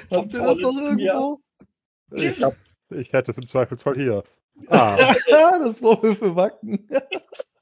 Habt 0.10 0.34
ihr 0.34 0.40
das 0.40 0.58
noch 0.58 0.78
irgendwo? 0.78 1.42
Ich, 2.14 2.42
hab, 2.42 2.56
ich 2.92 3.14
hätte 3.14 3.32
es 3.32 3.38
im 3.38 3.48
Zweifelsfall 3.48 3.96
hier. 3.96 4.24
Ah, 4.70 5.14
das 5.60 5.80
Vorwürfe 5.80 6.16
für 6.16 6.36
Wacken. 6.38 6.88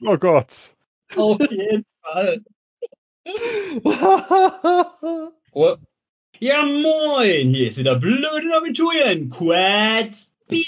oh 0.05 0.15
Gott. 0.17 0.75
Auf 1.15 1.39
jeden 1.49 1.86
Fall. 2.01 2.41
Oh. 5.55 5.75
Ja, 6.39 6.63
moin, 6.65 7.49
hier 7.49 7.69
ist 7.69 7.77
wieder 7.77 7.95
Blöde 7.95 8.53
Aventurien, 8.53 9.29
Quad 9.29 10.09
Bier. 10.47 10.63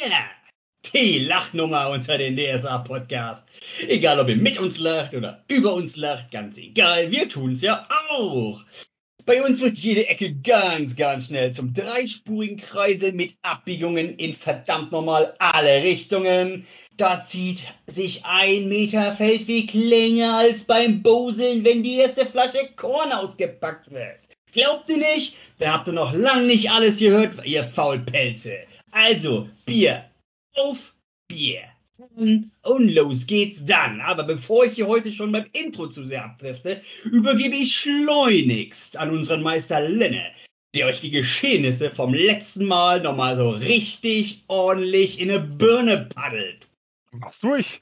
die 0.93 1.19
Lachnummer 1.19 1.89
unter 1.89 2.17
den 2.17 2.37
DSA-Podcasts. 2.37 3.45
Egal, 3.87 4.19
ob 4.19 4.29
ihr 4.29 4.35
mit 4.35 4.59
uns 4.59 4.77
lacht 4.77 5.15
oder 5.15 5.43
über 5.47 5.73
uns 5.73 5.95
lacht, 5.95 6.31
ganz 6.31 6.57
egal, 6.57 7.11
wir 7.11 7.27
tun's 7.27 7.61
ja 7.61 7.87
auch. 8.09 8.63
Bei 9.25 9.41
uns 9.43 9.59
wird 9.59 9.79
jede 9.79 10.07
Ecke 10.07 10.35
ganz, 10.35 10.95
ganz 10.95 11.27
schnell 11.27 11.51
zum 11.51 11.73
dreispurigen 11.73 12.57
Kreisel 12.57 13.11
mit 13.11 13.35
Abbiegungen 13.41 14.19
in 14.19 14.35
verdammt 14.35 14.91
normal 14.91 15.33
alle 15.39 15.81
Richtungen. 15.81 16.67
Da 16.95 17.23
zieht 17.23 17.65
sich 17.87 18.23
ein 18.23 18.69
Meter 18.69 19.13
Feldweg 19.13 19.73
länger 19.73 20.37
als 20.37 20.65
beim 20.65 21.01
Boseln, 21.01 21.63
wenn 21.63 21.81
die 21.81 21.95
erste 21.95 22.27
Flasche 22.27 22.69
Korn 22.75 23.11
ausgepackt 23.11 23.91
wird. 23.91 24.19
Glaubt 24.53 24.89
ihr 24.89 24.97
nicht? 24.97 25.35
Da 25.57 25.73
habt 25.73 25.87
ihr 25.87 25.93
noch 25.93 26.13
lang 26.13 26.45
nicht 26.45 26.69
alles 26.69 26.99
gehört, 26.99 27.43
ihr 27.45 27.63
Faulpelze. 27.63 28.59
Also, 28.91 29.49
Bier. 29.65 30.05
Auf 30.53 30.93
Bier. 31.27 31.63
Und 31.97 32.51
los 32.61 33.25
geht's 33.25 33.65
dann. 33.65 34.01
Aber 34.01 34.23
bevor 34.23 34.65
ich 34.65 34.73
hier 34.73 34.87
heute 34.87 35.11
schon 35.11 35.31
beim 35.31 35.45
Intro 35.53 35.87
zu 35.87 36.05
sehr 36.05 36.25
abdrifte, 36.25 36.81
übergebe 37.05 37.55
ich 37.55 37.75
schleunigst 37.75 38.97
an 38.97 39.11
unseren 39.11 39.41
Meister 39.41 39.79
Lenne, 39.87 40.25
der 40.73 40.87
euch 40.87 41.01
die 41.01 41.11
Geschehnisse 41.11 41.91
vom 41.91 42.13
letzten 42.13 42.65
Mal 42.65 43.01
nochmal 43.01 43.37
so 43.37 43.49
richtig 43.49 44.43
ordentlich 44.47 45.21
in 45.21 45.31
eine 45.31 45.39
Birne 45.39 46.09
paddelt. 46.13 46.67
Mach's 47.11 47.39
durch. 47.39 47.81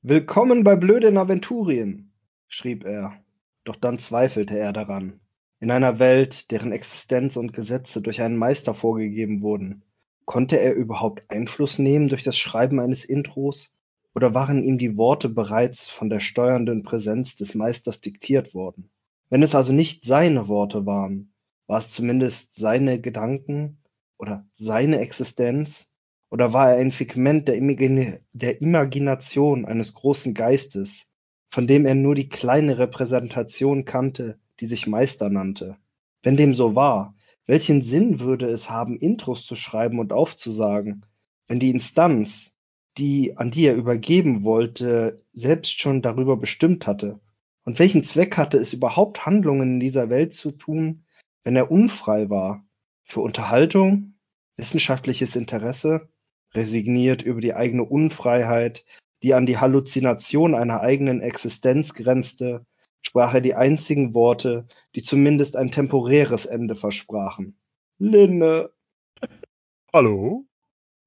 Willkommen 0.00 0.64
bei 0.64 0.74
blöden 0.74 1.18
Aventurien, 1.18 2.10
schrieb 2.48 2.84
er. 2.84 3.22
Doch 3.64 3.76
dann 3.76 3.98
zweifelte 3.98 4.58
er 4.58 4.72
daran. 4.72 5.20
In 5.60 5.70
einer 5.70 5.98
Welt, 5.98 6.50
deren 6.50 6.72
Existenz 6.72 7.36
und 7.36 7.52
Gesetze 7.52 8.02
durch 8.02 8.20
einen 8.20 8.36
Meister 8.36 8.74
vorgegeben 8.74 9.42
wurden, 9.42 9.82
Konnte 10.24 10.60
er 10.60 10.74
überhaupt 10.74 11.30
Einfluss 11.30 11.78
nehmen 11.78 12.08
durch 12.08 12.22
das 12.22 12.36
Schreiben 12.36 12.80
eines 12.80 13.04
Intros, 13.04 13.74
oder 14.14 14.34
waren 14.34 14.62
ihm 14.62 14.78
die 14.78 14.96
Worte 14.96 15.28
bereits 15.28 15.88
von 15.88 16.10
der 16.10 16.20
steuernden 16.20 16.82
Präsenz 16.82 17.36
des 17.36 17.54
Meisters 17.54 18.00
diktiert 18.00 18.54
worden? 18.54 18.90
Wenn 19.30 19.42
es 19.42 19.54
also 19.54 19.72
nicht 19.72 20.04
seine 20.04 20.48
Worte 20.48 20.84
waren, 20.84 21.32
war 21.66 21.78
es 21.78 21.90
zumindest 21.90 22.54
seine 22.54 23.00
Gedanken 23.00 23.78
oder 24.18 24.46
seine 24.54 24.98
Existenz? 25.00 25.88
Oder 26.30 26.52
war 26.52 26.72
er 26.72 26.78
ein 26.78 26.92
Figment 26.92 27.48
der, 27.48 27.56
Imagine 27.56 28.20
der 28.32 28.60
Imagination 28.60 29.64
eines 29.64 29.94
großen 29.94 30.34
Geistes, 30.34 31.06
von 31.50 31.66
dem 31.66 31.86
er 31.86 31.94
nur 31.94 32.14
die 32.14 32.28
kleine 32.28 32.78
Repräsentation 32.78 33.84
kannte, 33.84 34.38
die 34.60 34.66
sich 34.66 34.86
Meister 34.86 35.28
nannte? 35.28 35.76
Wenn 36.22 36.36
dem 36.36 36.54
so 36.54 36.74
war, 36.74 37.14
welchen 37.46 37.82
Sinn 37.82 38.20
würde 38.20 38.48
es 38.48 38.70
haben, 38.70 38.96
Intros 38.96 39.46
zu 39.46 39.56
schreiben 39.56 39.98
und 39.98 40.12
aufzusagen, 40.12 41.04
wenn 41.48 41.60
die 41.60 41.70
Instanz, 41.70 42.56
die, 42.98 43.36
an 43.36 43.50
die 43.50 43.66
er 43.66 43.74
übergeben 43.74 44.44
wollte, 44.44 45.24
selbst 45.32 45.80
schon 45.80 46.02
darüber 46.02 46.36
bestimmt 46.36 46.86
hatte? 46.86 47.20
Und 47.64 47.78
welchen 47.78 48.04
Zweck 48.04 48.36
hatte 48.36 48.58
es 48.58 48.72
überhaupt, 48.72 49.24
Handlungen 49.26 49.74
in 49.74 49.80
dieser 49.80 50.10
Welt 50.10 50.32
zu 50.32 50.50
tun, 50.52 51.04
wenn 51.44 51.56
er 51.56 51.70
unfrei 51.70 52.28
war? 52.30 52.64
Für 53.04 53.20
Unterhaltung? 53.20 54.14
Wissenschaftliches 54.56 55.36
Interesse? 55.36 56.08
Resigniert 56.54 57.22
über 57.22 57.40
die 57.40 57.54
eigene 57.54 57.84
Unfreiheit, 57.84 58.84
die 59.22 59.34
an 59.34 59.46
die 59.46 59.58
Halluzination 59.58 60.54
einer 60.54 60.80
eigenen 60.80 61.20
Existenz 61.20 61.94
grenzte, 61.94 62.66
sprach 63.02 63.34
er 63.34 63.40
die 63.40 63.54
einzigen 63.54 64.14
Worte, 64.14 64.66
die 64.94 65.02
zumindest 65.02 65.56
ein 65.56 65.70
temporäres 65.70 66.46
Ende 66.46 66.74
versprachen. 66.74 67.56
Linne. 67.98 68.70
Hallo? 69.92 70.46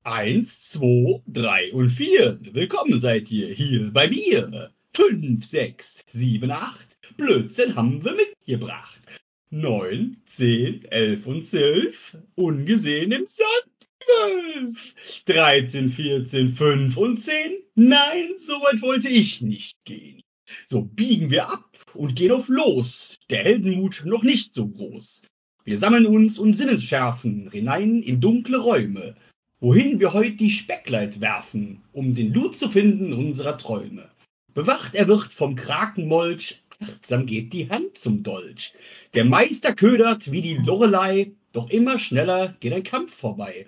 Eins, 0.04 0.70
zwei, 0.70 1.22
drei 1.26 1.74
und 1.74 1.90
vier. 1.90 2.40
Willkommen 2.52 3.00
seid 3.00 3.32
ihr 3.32 3.48
hier 3.48 3.92
bei 3.92 4.08
mir. 4.08 4.72
Fünf, 4.94 5.46
sechs, 5.46 6.06
sieben, 6.08 6.52
acht. 6.52 6.98
Blödsinn 7.18 7.76
haben 7.76 8.04
wir 8.06 8.14
mitgebracht. 8.14 9.02
Neun, 9.50 10.18
zehn, 10.26 10.86
elf 10.86 11.26
und 11.26 11.46
zwölf. 11.46 12.18
Ungesehen 12.36 13.12
im 13.12 13.26
Sand. 13.28 13.88
Zwölf. 14.06 15.24
Dreizehn, 15.26 15.90
vierzehn, 15.90 16.52
fünf 16.52 16.98
und 16.98 17.18
zehn. 17.18 17.58
Nein, 17.74 18.36
so 18.38 18.54
weit 18.54 18.82
wollte 18.82 19.10
ich 19.10 19.42
nicht 19.42 19.76
gehen. 19.86 20.22
So 20.68 20.84
biegen 20.84 21.32
wir 21.32 21.50
ab 21.50 21.75
und 21.96 22.16
gehen 22.16 22.32
auf 22.32 22.48
los, 22.48 23.20
der 23.30 23.44
Heldenmut 23.44 24.04
noch 24.06 24.24
nicht 24.24 24.54
so 24.54 24.68
groß. 24.68 25.22
Wir 25.64 25.78
sammeln 25.78 26.06
uns 26.06 26.38
und 26.38 26.54
Sinnesschärfen 26.54 27.50
hinein 27.52 28.02
in 28.02 28.22
dunkle 28.22 28.58
Räume, 28.58 29.16
wohin 29.60 30.00
wir 30.00 30.14
heut 30.14 30.40
die 30.40 30.52
Speckleit 30.52 31.22
werfen, 31.22 31.82
um 31.92 32.14
den 32.14 32.34
Loot 32.34 32.56
zu 32.56 32.70
finden 32.70 33.14
unserer 33.14 33.58
Träume. 33.58 34.10
Bewacht 34.54 34.96
er 34.96 35.08
wird 35.08 35.34
vom 35.34 35.56
Krakenmolch, 35.56 36.64
achtsam 36.80 37.26
geht 37.26 37.52
die 37.52 37.70
Hand 37.70 37.98
zum 37.98 38.24
Dolch. 38.24 38.74
Der 39.14 39.26
Meister 39.26 39.74
ködert 39.74 40.32
wie 40.32 40.42
die 40.42 40.58
Lorelei, 40.58 41.32
doch 41.52 41.70
immer 41.70 41.98
schneller 42.00 42.56
geht 42.60 42.74
ein 42.74 42.84
Kampf 42.84 43.14
vorbei. 43.14 43.66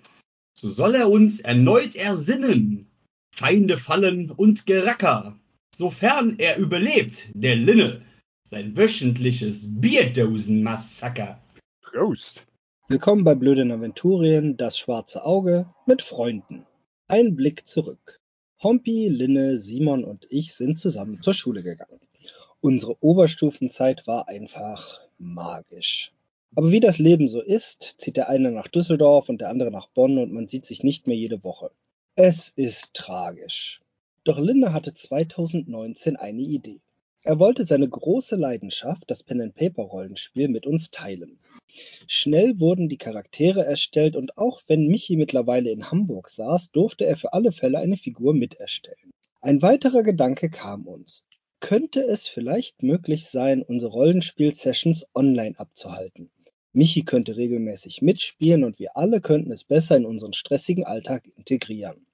So 0.54 0.70
soll 0.70 0.96
er 0.96 1.10
uns 1.10 1.40
erneut 1.40 1.96
ersinnen, 1.96 2.88
Feinde 3.36 3.78
fallen 3.78 4.32
und 4.32 4.66
Geracker, 4.66 5.38
sofern 5.76 6.40
er 6.40 6.58
überlebt, 6.58 7.28
der 7.34 7.56
Linne, 7.56 8.02
sein 8.50 8.78
wöchentliches 8.78 9.66
Bierdosenmassaker. 9.82 11.42
Prost. 11.82 12.46
Willkommen 12.88 13.26
bei 13.26 13.36
Blöden 13.36 13.74
Aventurien, 13.74 14.56
das 14.56 14.78
schwarze 14.78 15.26
Auge 15.26 15.66
mit 15.86 16.02
Freunden. 16.02 16.66
Ein 17.10 17.36
Blick 17.36 17.68
zurück. 17.68 18.22
Hompi, 18.64 19.10
Linne, 19.10 19.58
Simon 19.58 20.06
und 20.06 20.28
ich 20.30 20.54
sind 20.54 20.80
zusammen 20.80 21.22
zur 21.22 21.34
Schule 21.34 21.62
gegangen. 21.62 22.00
Unsere 22.62 22.96
Oberstufenzeit 23.02 24.08
war 24.08 24.30
einfach 24.30 25.02
magisch. 25.18 26.14
Aber 26.56 26.72
wie 26.72 26.80
das 26.80 27.00
Leben 27.00 27.28
so 27.28 27.42
ist, 27.42 27.96
zieht 28.00 28.16
der 28.16 28.30
eine 28.30 28.52
nach 28.52 28.70
Düsseldorf 28.70 29.28
und 29.28 29.42
der 29.42 29.50
andere 29.50 29.72
nach 29.72 29.90
Bonn 29.90 30.18
und 30.18 30.32
man 30.32 30.48
sieht 30.48 30.66
sich 30.66 30.84
nicht 30.84 31.06
mehr 31.06 31.18
jede 31.18 31.44
Woche. 31.44 31.72
Es 32.16 32.48
ist 32.50 32.94
tragisch. 32.94 33.82
Doch 34.24 34.40
Linne 34.40 34.72
hatte 34.72 34.94
2019 34.94 36.16
eine 36.16 36.42
Idee. 36.42 36.80
Er 37.28 37.40
wollte 37.40 37.66
seine 37.66 37.90
große 37.90 38.38
Leidenschaft, 38.38 39.04
das 39.08 39.22
Pen-and-Paper-Rollenspiel, 39.22 40.48
mit 40.48 40.66
uns 40.66 40.92
teilen. 40.92 41.40
Schnell 42.08 42.58
wurden 42.62 42.88
die 42.88 42.98
Charaktere 42.98 43.66
erstellt 43.66 44.16
und 44.16 44.38
auch 44.38 44.62
wenn 44.68 44.88
Michi 44.88 45.18
mittlerweile 45.18 45.70
in 45.72 45.92
Hamburg 45.92 46.30
saß, 46.30 46.72
durfte 46.72 47.06
er 47.06 47.18
für 47.18 47.34
alle 47.34 47.52
Fälle 47.52 47.80
eine 47.80 47.98
Figur 47.98 48.34
miterstellen. 48.34 49.12
Ein 49.42 49.62
weiterer 49.62 50.04
Gedanke 50.04 50.50
kam 50.50 50.88
uns. 50.88 51.26
Könnte 51.60 52.00
es 52.00 52.30
vielleicht 52.30 52.82
möglich 52.82 53.26
sein, 53.26 53.62
unsere 53.62 53.92
Rollenspiel-Sessions 53.92 55.08
online 55.14 55.60
abzuhalten? 55.60 56.32
Michi 56.72 57.04
könnte 57.04 57.36
regelmäßig 57.36 58.02
mitspielen 58.02 58.64
und 58.64 58.80
wir 58.80 58.96
alle 58.96 59.20
könnten 59.20 59.52
es 59.52 59.66
besser 59.66 59.98
in 59.98 60.06
unseren 60.06 60.32
stressigen 60.32 60.86
Alltag 60.86 61.28
integrieren. 61.36 62.08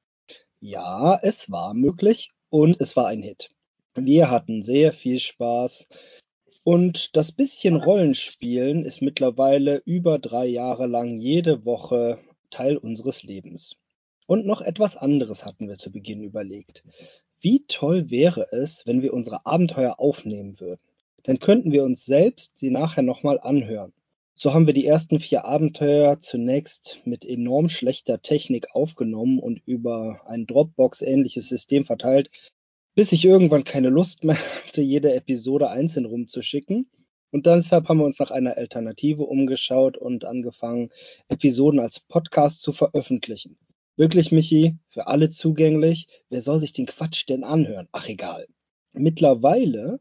Ja, 0.60 1.20
es 1.22 1.52
war 1.52 1.76
möglich 1.76 2.32
und 2.50 2.82
es 2.82 2.96
war 2.96 3.06
ein 3.06 3.22
Hit. 3.22 3.53
Wir 3.96 4.32
hatten 4.32 4.64
sehr 4.64 4.92
viel 4.92 5.20
Spaß. 5.20 5.88
Und 6.64 7.16
das 7.16 7.32
bisschen 7.32 7.76
Rollenspielen 7.76 8.86
ist 8.86 9.02
mittlerweile 9.02 9.84
über 9.86 10.18
drei 10.18 10.48
Jahre 10.48 10.88
lang 10.88 11.20
jede 11.20 11.64
Woche 11.64 12.20
Teil 12.50 12.78
unseres 12.78 13.24
Lebens. 13.24 13.76
Und 14.26 14.46
noch 14.48 14.62
etwas 14.62 14.98
anderes 14.98 15.46
hatten 15.46 15.68
wir 15.68 15.78
zu 15.78 15.92
Beginn 15.92 16.24
überlegt. 16.24 16.84
Wie 17.40 17.66
toll 17.68 18.10
wäre 18.10 18.48
es, 18.52 18.88
wenn 18.88 19.02
wir 19.02 19.14
unsere 19.14 19.46
Abenteuer 19.46 20.00
aufnehmen 20.00 20.60
würden? 20.60 20.82
Dann 21.24 21.40
könnten 21.40 21.72
wir 21.72 21.84
uns 21.84 22.06
selbst 22.06 22.58
sie 22.58 22.72
nachher 22.72 23.04
nochmal 23.04 23.40
anhören. 23.40 23.94
So 24.34 24.54
haben 24.54 24.66
wir 24.66 24.74
die 24.74 24.88
ersten 24.88 25.20
vier 25.20 25.46
Abenteuer 25.46 26.20
zunächst 26.20 27.00
mit 27.06 27.26
enorm 27.26 27.70
schlechter 27.70 28.22
Technik 28.22 28.74
aufgenommen 28.74 29.38
und 29.38 29.62
über 29.68 30.22
ein 30.26 30.48
Dropbox-ähnliches 30.48 31.48
System 31.48 31.86
verteilt, 31.86 32.32
bis 32.96 33.12
ich 33.12 33.26
irgendwann 33.26 33.64
keine 33.64 33.90
Lust 33.90 34.24
mehr 34.24 34.38
hatte, 34.68 34.82
jede 34.82 35.14
Episode 35.14 35.70
einzeln 35.70 36.06
rumzuschicken. 36.06 36.90
Und 37.32 37.48
deshalb 37.48 37.90
haben 37.90 37.98
wir 37.98 38.06
uns 38.06 38.20
nach 38.20 38.30
einer 38.30 38.58
Alternative 38.58 39.24
umgeschaut 39.24 39.98
und 39.98 40.24
angefangen, 40.24 40.90
Episoden 41.30 41.80
als 41.80 42.00
Podcast 42.00 42.62
zu 42.62 42.74
veröffentlichen. 42.74 43.58
Wirklich, 43.96 44.32
Michi, 44.32 44.78
für 44.90 45.08
alle 45.08 45.32
zugänglich. 45.32 46.08
Wer 46.30 46.42
soll 46.42 46.60
sich 46.60 46.74
den 46.74 46.86
Quatsch 46.86 47.28
denn 47.28 47.44
anhören? 47.44 47.88
Ach 47.92 48.08
egal. 48.08 48.48
Mittlerweile 48.94 50.00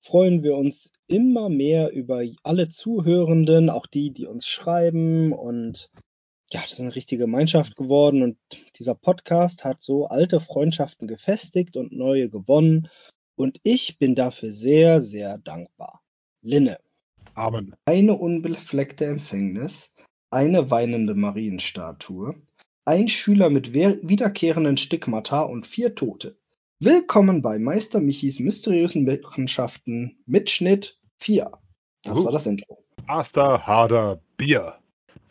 freuen 0.00 0.42
wir 0.42 0.56
uns 0.56 0.92
immer 1.06 1.48
mehr 1.48 1.92
über 1.92 2.24
alle 2.42 2.68
Zuhörenden, 2.68 3.70
auch 3.70 3.86
die, 3.86 4.10
die 4.10 4.26
uns 4.26 4.46
schreiben 4.46 5.32
und 5.32 5.90
ja, 6.52 6.60
das 6.60 6.72
ist 6.74 6.80
eine 6.80 6.94
richtige 6.94 7.24
Gemeinschaft 7.24 7.76
geworden 7.76 8.22
und 8.22 8.36
dieser 8.78 8.94
Podcast 8.94 9.64
hat 9.64 9.82
so 9.82 10.06
alte 10.06 10.40
Freundschaften 10.40 11.08
gefestigt 11.08 11.76
und 11.76 11.92
neue 11.92 12.28
gewonnen 12.28 12.88
und 13.36 13.58
ich 13.62 13.98
bin 13.98 14.14
dafür 14.14 14.52
sehr, 14.52 15.00
sehr 15.00 15.38
dankbar. 15.38 16.02
Linne. 16.42 16.78
Amen. 17.34 17.74
Eine 17.86 18.14
unbefleckte 18.14 19.06
Empfängnis, 19.06 19.94
eine 20.30 20.70
weinende 20.70 21.14
Marienstatue, 21.14 22.34
ein 22.84 23.08
Schüler 23.08 23.48
mit 23.48 23.72
wiederkehrenden 23.72 24.76
Stigmata 24.76 25.42
und 25.42 25.66
vier 25.66 25.94
Tote. 25.94 26.36
Willkommen 26.80 27.40
bei 27.40 27.58
Meister 27.58 28.00
Michis 28.00 28.40
mysteriösen 28.40 29.04
Machenschaften 29.04 30.18
Mitschnitt 30.26 30.98
4. 31.18 31.50
Das 32.02 32.18
Uh. 32.18 32.24
war 32.24 32.32
das 32.32 32.46
Intro. 32.46 32.84
Master 33.06 33.66
Harder 33.66 34.20
Bier. 34.36 34.81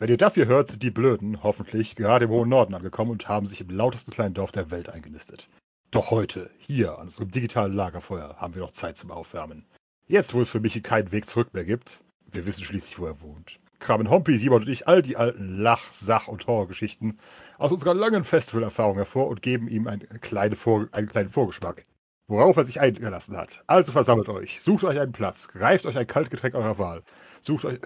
Wenn 0.02 0.10
ihr 0.10 0.16
das 0.16 0.34
hier 0.34 0.48
hört, 0.48 0.66
sind 0.66 0.82
die 0.82 0.90
Blöden 0.90 1.44
hoffentlich 1.44 1.94
gerade 1.94 2.24
im 2.24 2.32
hohen 2.32 2.48
Norden 2.48 2.74
angekommen 2.74 3.12
und 3.12 3.28
haben 3.28 3.46
sich 3.46 3.60
im 3.60 3.70
lautesten 3.70 4.10
kleinen 4.10 4.34
Dorf 4.34 4.50
der 4.50 4.72
Welt 4.72 4.88
eingenistet. 4.88 5.48
Doch 5.92 6.10
heute, 6.10 6.50
hier 6.58 6.98
an 6.98 7.02
unserem 7.02 7.30
digitalen 7.30 7.72
Lagerfeuer, 7.72 8.34
haben 8.36 8.56
wir 8.56 8.62
noch 8.62 8.72
Zeit 8.72 8.96
zum 8.96 9.12
Aufwärmen. 9.12 9.64
Jetzt, 10.08 10.34
wo 10.34 10.40
es 10.40 10.48
für 10.48 10.58
Michi 10.58 10.80
keinen 10.80 11.12
Weg 11.12 11.26
zurück 11.26 11.54
mehr 11.54 11.64
gibt, 11.64 12.02
wir 12.32 12.44
wissen 12.46 12.64
schließlich, 12.64 12.98
wo 12.98 13.06
er 13.06 13.20
wohnt, 13.20 13.60
kramen 13.78 14.10
Hompi, 14.10 14.36
Simon 14.38 14.62
und 14.62 14.68
ich 14.68 14.88
all 14.88 15.02
die 15.02 15.16
alten 15.16 15.58
Lach-, 15.58 15.92
Sach- 15.92 16.26
und 16.26 16.48
Horrorgeschichten 16.48 17.20
aus 17.58 17.70
unserer 17.70 17.94
langen 17.94 18.24
Festivalerfahrung 18.24 18.96
hervor 18.96 19.28
und 19.28 19.40
geben 19.40 19.68
ihm 19.68 19.86
einen, 19.86 20.08
kleine 20.20 20.56
Vor 20.56 20.88
einen 20.90 21.10
kleinen 21.10 21.30
Vorgeschmack, 21.30 21.84
worauf 22.26 22.56
er 22.56 22.64
sich 22.64 22.80
eingelassen 22.80 23.36
hat. 23.36 23.62
Also 23.68 23.92
versammelt 23.92 24.28
euch, 24.28 24.62
sucht 24.62 24.82
euch 24.82 24.98
einen 24.98 25.12
Platz, 25.12 25.46
greift 25.46 25.86
euch 25.86 25.96
ein 25.96 26.08
Kaltgetränk 26.08 26.56
eurer 26.56 26.78
Wahl, 26.78 27.04
sucht 27.40 27.64
euch, 27.64 27.78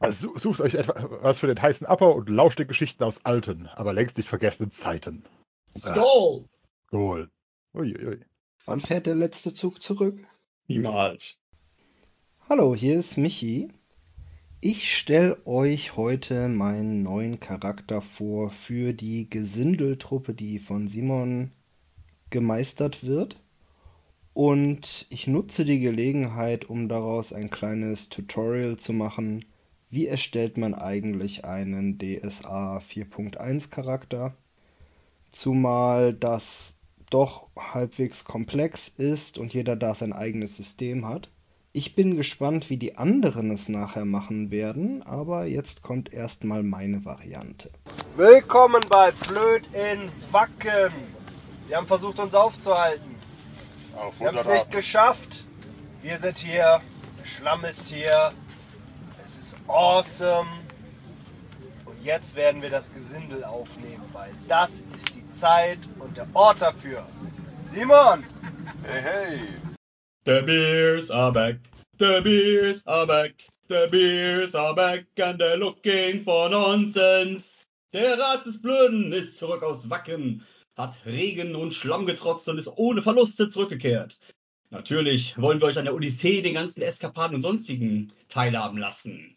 also 0.00 0.36
sucht 0.36 0.60
euch 0.60 0.74
etwas 0.74 1.38
für 1.38 1.46
den 1.46 1.60
heißen 1.60 1.86
Abbau 1.86 2.12
und 2.12 2.28
lauscht 2.28 2.58
den 2.58 2.66
Geschichten 2.66 3.04
aus 3.04 3.24
alten, 3.24 3.68
aber 3.68 3.92
längst 3.92 4.16
nicht 4.16 4.28
vergessenen 4.28 4.72
Zeiten. 4.72 5.24
Skull! 5.78 6.48
Goal. 6.88 7.30
Uiuiui. 7.72 8.24
Wann 8.64 8.80
fährt 8.80 9.06
der 9.06 9.14
letzte 9.14 9.54
Zug 9.54 9.80
zurück? 9.80 10.26
Niemals. 10.66 11.38
Hallo, 12.48 12.74
hier 12.74 12.98
ist 12.98 13.16
Michi. 13.16 13.68
Ich 14.60 14.96
stelle 14.96 15.38
euch 15.46 15.96
heute 15.96 16.48
meinen 16.48 17.02
neuen 17.02 17.38
Charakter 17.38 18.02
vor 18.02 18.50
für 18.50 18.92
die 18.92 19.30
Gesindeltruppe, 19.30 20.34
die 20.34 20.58
von 20.58 20.88
Simon 20.88 21.52
gemeistert 22.30 23.04
wird. 23.04 23.40
Und 24.32 25.06
ich 25.10 25.26
nutze 25.26 25.64
die 25.64 25.80
Gelegenheit, 25.80 26.64
um 26.64 26.88
daraus 26.88 27.32
ein 27.32 27.50
kleines 27.50 28.08
Tutorial 28.08 28.76
zu 28.76 28.92
machen. 28.92 29.44
Wie 29.92 30.06
erstellt 30.06 30.56
man 30.56 30.76
eigentlich 30.76 31.44
einen 31.44 31.98
DSA 31.98 32.78
4.1 32.78 33.70
Charakter? 33.70 34.34
Zumal 35.32 36.14
das 36.14 36.70
doch 37.10 37.48
halbwegs 37.58 38.24
komplex 38.24 38.86
ist 38.86 39.36
und 39.36 39.52
jeder 39.52 39.74
da 39.74 39.96
sein 39.96 40.12
eigenes 40.12 40.56
System 40.56 41.08
hat. 41.08 41.28
Ich 41.72 41.96
bin 41.96 42.16
gespannt, 42.16 42.70
wie 42.70 42.76
die 42.76 42.98
anderen 42.98 43.50
es 43.50 43.68
nachher 43.68 44.04
machen 44.04 44.52
werden, 44.52 45.02
aber 45.02 45.46
jetzt 45.46 45.82
kommt 45.82 46.12
erstmal 46.12 46.62
meine 46.62 47.04
Variante. 47.04 47.72
Willkommen 48.14 48.84
bei 48.88 49.10
Blöd 49.10 49.68
in 49.74 50.08
Wacken. 50.30 50.92
Sie 51.66 51.74
haben 51.74 51.88
versucht, 51.88 52.20
uns 52.20 52.36
aufzuhalten. 52.36 53.16
Auf 53.96 54.20
Wir 54.20 54.28
haben 54.28 54.36
es 54.36 54.46
nicht 54.46 54.70
geschafft. 54.70 55.44
Wir 56.00 56.16
sind 56.18 56.38
hier. 56.38 56.80
Der 57.20 57.26
Schlamm 57.26 57.64
ist 57.64 57.88
hier. 57.88 58.32
Awesome. 59.72 60.48
Und 61.86 62.04
jetzt 62.04 62.34
werden 62.34 62.60
wir 62.60 62.70
das 62.70 62.92
Gesindel 62.92 63.44
aufnehmen, 63.44 64.02
weil 64.12 64.30
das 64.48 64.80
ist 64.94 65.14
die 65.14 65.30
Zeit 65.30 65.78
und 66.00 66.16
der 66.16 66.26
Ort 66.34 66.60
dafür. 66.60 67.06
Simon! 67.58 68.24
Hey, 68.82 69.00
hey. 69.00 69.38
The 70.26 70.44
beers 70.44 71.10
are 71.10 71.32
back. 71.32 71.56
The 71.98 72.20
beers 72.20 72.84
are 72.86 73.06
back. 73.06 73.34
The 73.68 73.86
beers 73.88 74.54
are 74.56 74.74
back 74.74 75.06
and 75.22 75.40
they're 75.40 75.56
looking 75.56 76.24
for 76.24 76.48
nonsense. 76.48 77.64
Der 77.92 78.18
Rat 78.18 78.44
des 78.46 78.60
Blöden 78.60 79.12
ist 79.12 79.38
zurück 79.38 79.62
aus 79.62 79.88
Wacken, 79.88 80.44
hat 80.76 80.94
Regen 81.06 81.54
und 81.54 81.74
Schlamm 81.74 82.06
getrotzt 82.06 82.48
und 82.48 82.58
ist 82.58 82.72
ohne 82.76 83.02
Verluste 83.02 83.48
zurückgekehrt. 83.48 84.18
Natürlich 84.70 85.36
wollen 85.38 85.60
wir 85.60 85.68
euch 85.68 85.78
an 85.78 85.84
der 85.84 85.94
Odyssee, 85.94 86.42
den 86.42 86.54
ganzen 86.54 86.82
Eskapaden 86.82 87.36
und 87.36 87.42
sonstigen 87.42 88.12
teilhaben 88.28 88.78
lassen. 88.78 89.36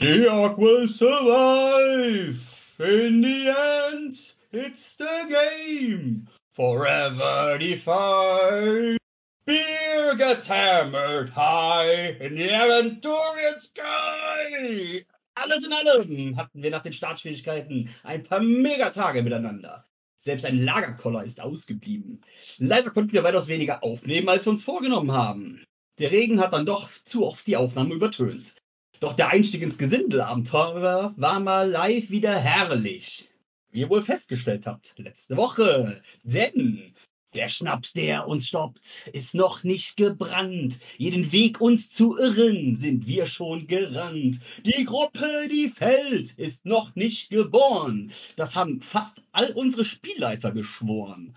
The 0.00 0.30
Ark 0.30 0.58
will 0.58 0.86
survive. 0.86 2.38
In 2.78 3.20
the 3.20 3.48
end, 3.48 4.16
it's 4.52 4.94
the 4.94 5.26
game. 5.28 6.28
Forever 6.52 7.58
defined. 7.58 8.98
Beer 9.44 10.14
gets 10.14 10.46
hammered 10.46 11.30
high 11.30 12.16
in 12.20 12.36
the 12.36 12.48
Aventurian 12.48 13.60
sky. 13.60 15.04
Alles 15.34 15.64
in 15.64 15.72
allem 15.72 16.36
hatten 16.36 16.62
wir 16.62 16.70
nach 16.70 16.84
den 16.84 16.92
Startschwierigkeiten 16.92 17.90
ein 18.04 18.22
paar 18.22 18.38
Megatage 18.38 19.24
miteinander. 19.24 19.84
Selbst 20.20 20.44
ein 20.44 20.64
Lagerkoller 20.64 21.24
ist 21.24 21.40
ausgeblieben. 21.40 22.20
Leider 22.58 22.90
konnten 22.90 23.14
wir 23.14 23.24
weitaus 23.24 23.48
weniger 23.48 23.82
aufnehmen, 23.82 24.28
als 24.28 24.46
wir 24.46 24.52
uns 24.52 24.62
vorgenommen 24.62 25.10
haben. 25.10 25.64
Der 25.98 26.12
Regen 26.12 26.38
hat 26.38 26.52
dann 26.52 26.66
doch 26.66 26.88
zu 27.04 27.26
oft 27.26 27.44
die 27.48 27.56
Aufnahme 27.56 27.94
übertönt. 27.94 28.54
Doch 29.00 29.14
der 29.14 29.28
Einstieg 29.28 29.62
ins 29.62 29.78
Gesindelabenteuer 29.78 31.14
war 31.16 31.40
mal 31.40 31.70
live 31.70 32.10
wieder 32.10 32.36
herrlich. 32.36 33.30
Wie 33.70 33.80
ihr 33.80 33.90
wohl 33.90 34.02
festgestellt 34.02 34.66
habt, 34.66 34.94
letzte 34.98 35.36
Woche. 35.36 36.02
Denn 36.24 36.94
der 37.34 37.48
Schnaps, 37.48 37.92
der 37.92 38.26
uns 38.26 38.48
stoppt, 38.48 39.08
ist 39.12 39.34
noch 39.34 39.62
nicht 39.62 39.96
gebrannt. 39.96 40.80
Jeden 40.96 41.30
Weg 41.30 41.60
uns 41.60 41.90
zu 41.90 42.16
irren, 42.16 42.76
sind 42.76 43.06
wir 43.06 43.26
schon 43.26 43.68
gerannt. 43.68 44.40
Die 44.64 44.84
Gruppe, 44.84 45.46
die 45.48 45.68
fällt, 45.68 46.32
ist 46.32 46.66
noch 46.66 46.96
nicht 46.96 47.30
geboren. 47.30 48.10
Das 48.34 48.56
haben 48.56 48.80
fast 48.80 49.22
all 49.30 49.52
unsere 49.52 49.84
Spielleiter 49.84 50.50
geschworen. 50.50 51.36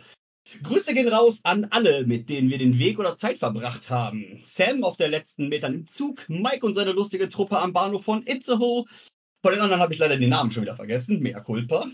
Grüße 0.64 0.94
gehen 0.94 1.08
raus 1.08 1.42
an 1.44 1.68
alle, 1.72 2.06
mit 2.06 2.30
denen 2.30 2.50
wir 2.50 2.58
den 2.58 2.78
Weg 2.80 3.00
oder 3.00 3.18
Zeit 3.18 3.40
verbracht 3.40 3.90
haben. 3.90 4.42
Sam 4.46 4.84
auf 4.84 4.98
der 4.98 5.08
letzten 5.08 5.50
Metern 5.50 5.74
im 5.74 5.88
Zug, 5.88 6.28
Mike 6.30 6.66
und 6.66 6.74
seine 6.74 6.92
lustige 6.92 7.30
Truppe 7.30 7.60
am 7.60 7.74
Bahnhof 7.74 8.04
von 8.04 8.26
Itzehoe. 8.26 8.86
Von 9.42 9.54
den 9.54 9.62
anderen 9.62 9.82
habe 9.82 9.94
ich 9.94 10.00
leider 10.00 10.18
den 10.18 10.30
Namen 10.30 10.52
schon 10.52 10.64
wieder 10.64 10.76
vergessen, 10.76 11.22
mea 11.22 11.40
culpa. 11.40 11.88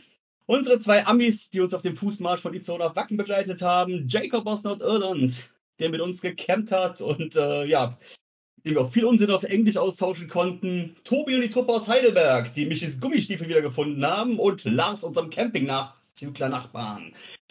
Unsere 0.46 0.80
zwei 0.80 1.06
Amis, 1.06 1.50
die 1.50 1.60
uns 1.60 1.74
auf 1.74 1.82
dem 1.82 1.98
Fußmarsch 1.98 2.41
von 2.41 2.54
Itzehoe 2.54 2.80
nach 2.80 2.96
Wacken 2.96 3.17
begleitet 3.17 3.62
haben. 3.62 4.08
Jacob 4.08 4.48
aus 4.48 4.63
Nordirland, 4.63 5.50
der 5.80 5.89
mit 5.89 6.02
uns 6.02 6.22
gecampt 6.22 6.72
hat 6.72 7.02
und 7.02 7.36
äh, 7.36 7.65
ja, 7.65 7.98
den 8.65 8.76
wir 8.76 8.82
auch 8.82 8.91
viel 8.91 9.06
Unsinn 9.06 9.32
auf 9.32 9.43
Englisch 9.43 9.78
austauschen 9.78 10.28
konnten. 10.28 10.96
Tobi 11.04 11.36
und 11.36 11.41
die 11.41 11.50
Truppe 11.50 11.74
aus 11.74 11.88
Heidelberg, 11.88 12.54
die 12.54 12.65
Michis 12.65 13.00
Gummistiefel 13.00 13.48
wiedergefunden 13.48 14.06
haben. 14.06 14.39
Und 14.39 14.63
Lars, 14.65 15.04
unserem 15.04 15.30
Campingnachzügler 15.30 15.96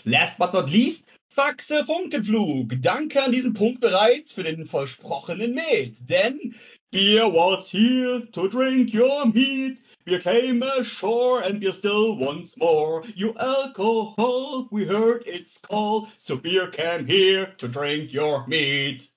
Last 0.04 0.38
but 0.38 0.52
not 0.52 0.70
least, 0.70 1.06
Faxe 1.28 1.84
Funkenflug. 1.84 2.80
Danke 2.80 3.22
an 3.22 3.30
diesem 3.30 3.54
Punkt 3.54 3.80
bereits 3.80 4.32
für 4.32 4.42
den 4.42 4.66
versprochenen 4.66 5.54
Met. 5.54 6.08
Denn 6.08 6.54
Beer 6.90 7.28
was 7.32 7.70
here 7.70 8.22
to 8.32 8.48
drink 8.48 8.92
your 8.92 9.26
meat. 9.26 9.78
Beer 10.04 10.18
came 10.18 10.62
ashore 10.62 11.42
and 11.42 11.60
beer 11.60 11.72
still 11.72 12.16
once 12.16 12.56
more. 12.56 13.04
You 13.14 13.34
alcohol, 13.38 14.66
we 14.70 14.84
heard 14.84 15.26
its 15.26 15.58
call. 15.58 16.08
So 16.18 16.36
beer 16.36 16.68
came 16.70 17.06
here 17.06 17.52
to 17.58 17.68
drink 17.68 18.12
your 18.12 18.46
meat. 18.46 19.08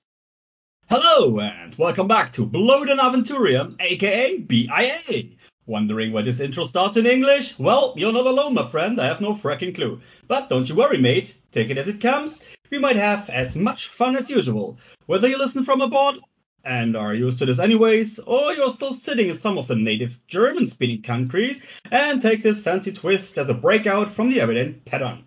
Hello 0.88 1.40
and 1.40 1.74
welcome 1.76 2.08
back 2.08 2.32
to 2.34 2.44
Bloated 2.44 2.98
Aventurium, 2.98 3.76
aka 3.80 4.38
BIA. 4.38 5.30
Wondering 5.70 6.10
why 6.12 6.22
this 6.22 6.40
intro 6.40 6.64
starts 6.64 6.96
in 6.96 7.06
English? 7.06 7.56
Well, 7.56 7.94
you're 7.96 8.12
not 8.12 8.26
alone, 8.26 8.54
my 8.54 8.68
friend. 8.68 9.00
I 9.00 9.06
have 9.06 9.20
no 9.20 9.34
fracking 9.34 9.72
clue. 9.72 10.00
But 10.26 10.48
don't 10.48 10.68
you 10.68 10.74
worry, 10.74 10.98
mate. 10.98 11.36
Take 11.52 11.70
it 11.70 11.78
as 11.78 11.86
it 11.86 12.00
comes. 12.00 12.42
We 12.72 12.78
might 12.78 12.96
have 12.96 13.30
as 13.30 13.54
much 13.54 13.86
fun 13.86 14.16
as 14.16 14.28
usual. 14.28 14.78
Whether 15.06 15.28
you 15.28 15.38
listen 15.38 15.64
from 15.64 15.80
abroad 15.80 16.18
and 16.64 16.96
are 16.96 17.14
used 17.14 17.38
to 17.38 17.46
this 17.46 17.60
anyways, 17.60 18.18
or 18.18 18.52
you're 18.52 18.72
still 18.72 18.94
sitting 18.94 19.28
in 19.28 19.36
some 19.36 19.58
of 19.58 19.68
the 19.68 19.76
native 19.76 20.18
German 20.26 20.66
speaking 20.66 21.02
countries 21.02 21.62
and 21.92 22.20
take 22.20 22.42
this 22.42 22.60
fancy 22.60 22.90
twist 22.90 23.38
as 23.38 23.48
a 23.48 23.54
breakout 23.54 24.12
from 24.12 24.28
the 24.28 24.40
evident 24.40 24.84
pattern. 24.86 25.22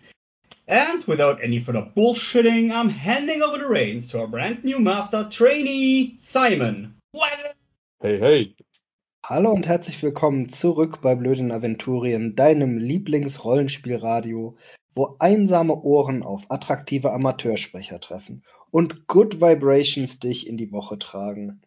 And 0.68 1.06
without 1.06 1.42
any 1.42 1.64
further 1.64 1.90
bullshitting, 1.96 2.70
I'm 2.70 2.90
handing 2.90 3.42
over 3.42 3.60
the 3.60 3.68
reins 3.70 4.10
to 4.10 4.20
our 4.20 4.28
brand 4.28 4.66
new 4.66 4.80
master 4.80 5.26
trainee, 5.32 6.18
Simon. 6.20 6.96
What? 7.14 7.56
Hey, 8.02 8.20
hey. 8.20 8.56
Hallo 9.26 9.52
und 9.52 9.66
herzlich 9.68 10.04
willkommen 10.04 10.50
zurück 10.50 11.00
bei 11.02 11.16
Blöden 11.16 11.54
Aventurien, 11.54 12.36
deinem 12.36 12.78
Lieblingsrollenspielradio, 12.78 14.58
wo 14.96 15.16
einsame 15.18 15.82
Ohren 15.82 16.24
auf 16.24 16.52
attraktive 16.52 17.14
Amateursprecher 17.14 18.02
treffen 18.02 18.44
und 18.70 19.08
Good 19.08 19.40
Vibrations 19.40 20.20
dich 20.20 20.46
in 20.46 20.58
die 20.58 20.74
Woche 20.74 21.00
tragen. 21.00 21.62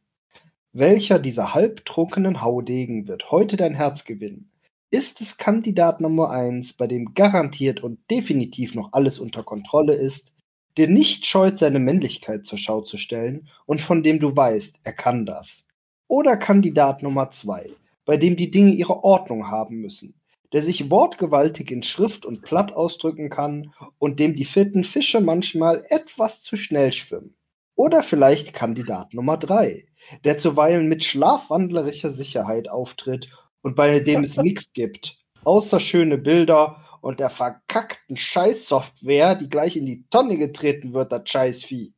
Welcher 0.75 1.19
dieser 1.19 1.55
halbtrunkenen 1.55 2.43
Haudegen 2.43 3.09
wird 3.09 3.31
heute 3.31 3.57
dein 3.57 3.75
Herz 3.75 4.05
gewinnen? 4.05 4.51
Ist 4.91 5.23
es 5.23 5.39
Kandidat 5.39 6.03
Nummer 6.03 6.29
1, 6.29 6.75
bei 6.75 6.87
dem 6.87 7.15
garantiert 7.15 7.83
und 7.83 7.99
definitiv 8.11 8.75
noch 8.75 8.93
alles 8.93 9.19
unter 9.19 9.43
Kontrolle 9.43 9.95
ist, 9.95 10.35
der 10.77 10.89
nicht 10.89 11.25
scheut, 11.25 11.59
seine 11.59 11.79
Männlichkeit 11.79 12.45
zur 12.45 12.59
Schau 12.59 12.83
zu 12.83 12.99
stellen 12.99 13.49
und 13.65 13.81
von 13.81 14.03
dem 14.03 14.21
du 14.21 14.37
weißt, 14.37 14.81
er 14.83 14.93
kann 14.93 15.25
das? 15.25 15.67
Oder 16.09 16.37
Kandidat 16.37 17.03
Nummer 17.03 17.33
2, 17.33 17.69
bei 18.05 18.17
dem 18.17 18.37
die 18.37 18.53
Dinge 18.53 18.71
ihre 18.71 19.03
Ordnung 19.03 19.51
haben 19.51 19.79
müssen, 19.79 20.15
der 20.53 20.63
sich 20.63 20.89
wortgewaltig 20.89 21.73
in 21.73 21.83
Schrift 21.83 22.25
und 22.25 22.43
Platt 22.43 22.73
ausdrücken 22.73 23.29
kann 23.29 23.73
und 23.99 24.21
dem 24.21 24.37
die 24.37 24.45
vierten 24.45 24.85
Fische 24.85 25.21
manchmal 25.21 25.85
etwas 25.89 26.43
zu 26.43 26.57
schnell 26.57 26.93
schwimmen. 26.93 27.35
Oder 27.75 28.05
vielleicht 28.05 28.55
Kandidat 28.55 29.15
Nummer 29.15 29.37
drei, 29.37 29.85
der 30.23 30.39
zuweilen 30.39 30.87
mit 30.87 31.05
schlafwandlerischer 31.05 32.11
Sicherheit 32.11 32.69
auftritt 32.69 33.29
und 33.63 33.75
bei 33.75 33.99
dem 33.99 34.23
es 34.23 34.37
nichts 34.41 34.73
gibt, 34.73 35.19
außer 35.43 35.81
schöne 35.81 36.19
Bilder 36.19 36.85
und 37.01 37.19
der 37.19 37.31
verkackten 37.31 38.17
Scheißsoftware, 38.17 39.35
die 39.35 39.51
gleich 39.51 39.77
in 39.77 39.87
die 39.87 40.07
Tonne 40.09 40.39
getreten 40.39 40.93
wird, 40.93 41.11
das 41.11 41.29
Scheißvieh. 41.29 41.93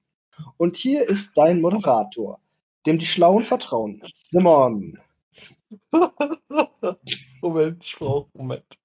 Und 0.57 0.77
hier 0.77 1.07
ist 1.07 1.37
dein 1.37 1.61
Moderator, 1.61 2.41
dem 2.87 2.99
die 2.99 3.07
Schlauen 3.07 3.45
vertrauen. 3.45 4.03
Simon. 4.15 4.99
Moment, 7.41 7.85
ich 7.85 7.97
brauche 7.97 8.29
Moment. 8.35 8.79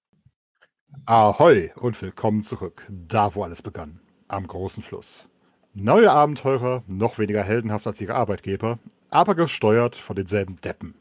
Ahoi 1.05 1.71
und 1.75 2.01
willkommen 2.01 2.43
zurück, 2.43 2.87
da 2.89 3.35
wo 3.35 3.43
alles 3.43 3.61
begann, 3.61 3.99
am 4.27 4.47
großen 4.47 4.83
Fluss. 4.83 5.27
Neue 5.73 6.11
Abenteurer, 6.11 6.83
noch 6.87 7.17
weniger 7.17 7.43
heldenhaft 7.43 7.87
als 7.87 7.99
ihre 7.99 8.15
Arbeitgeber, 8.15 8.79
aber 9.09 9.35
gesteuert 9.35 9.95
von 9.95 10.15
denselben 10.15 10.61
Deppen. 10.61 10.95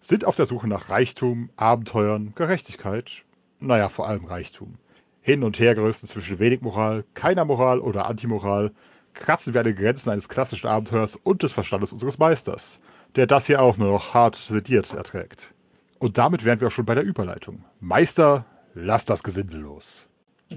Sind 0.00 0.24
auf 0.24 0.36
der 0.36 0.46
Suche 0.46 0.66
nach 0.66 0.88
Reichtum, 0.88 1.50
Abenteuern, 1.56 2.32
Gerechtigkeit, 2.34 3.24
naja, 3.60 3.88
vor 3.88 4.08
allem 4.08 4.24
Reichtum. 4.24 4.78
Hin 5.20 5.44
und 5.44 5.58
her 5.60 5.74
gerissen 5.74 6.06
zwischen 6.06 6.38
wenig 6.38 6.62
Moral, 6.62 7.04
keiner 7.14 7.44
Moral 7.44 7.80
oder 7.80 8.06
Antimoral, 8.06 8.72
kratzen 9.20 9.54
wir 9.54 9.60
an 9.60 9.66
den 9.66 9.76
Grenzen 9.76 10.10
eines 10.10 10.28
klassischen 10.28 10.66
Abenteuers 10.66 11.14
und 11.14 11.44
des 11.44 11.52
Verstandes 11.52 11.92
unseres 11.92 12.18
Meisters, 12.18 12.80
der 13.14 13.28
das 13.28 13.46
hier 13.46 13.62
auch 13.62 13.76
nur 13.76 13.92
noch 13.92 14.14
hart 14.14 14.34
sediert 14.34 14.92
erträgt. 14.92 15.54
Und 16.00 16.18
damit 16.18 16.44
wären 16.44 16.60
wir 16.60 16.68
auch 16.68 16.72
schon 16.72 16.86
bei 16.86 16.94
der 16.94 17.04
Überleitung. 17.04 17.64
Meister, 17.78 18.46
lass 18.74 19.04
das 19.04 19.22
Gesindel 19.22 19.60
los. 19.60 20.08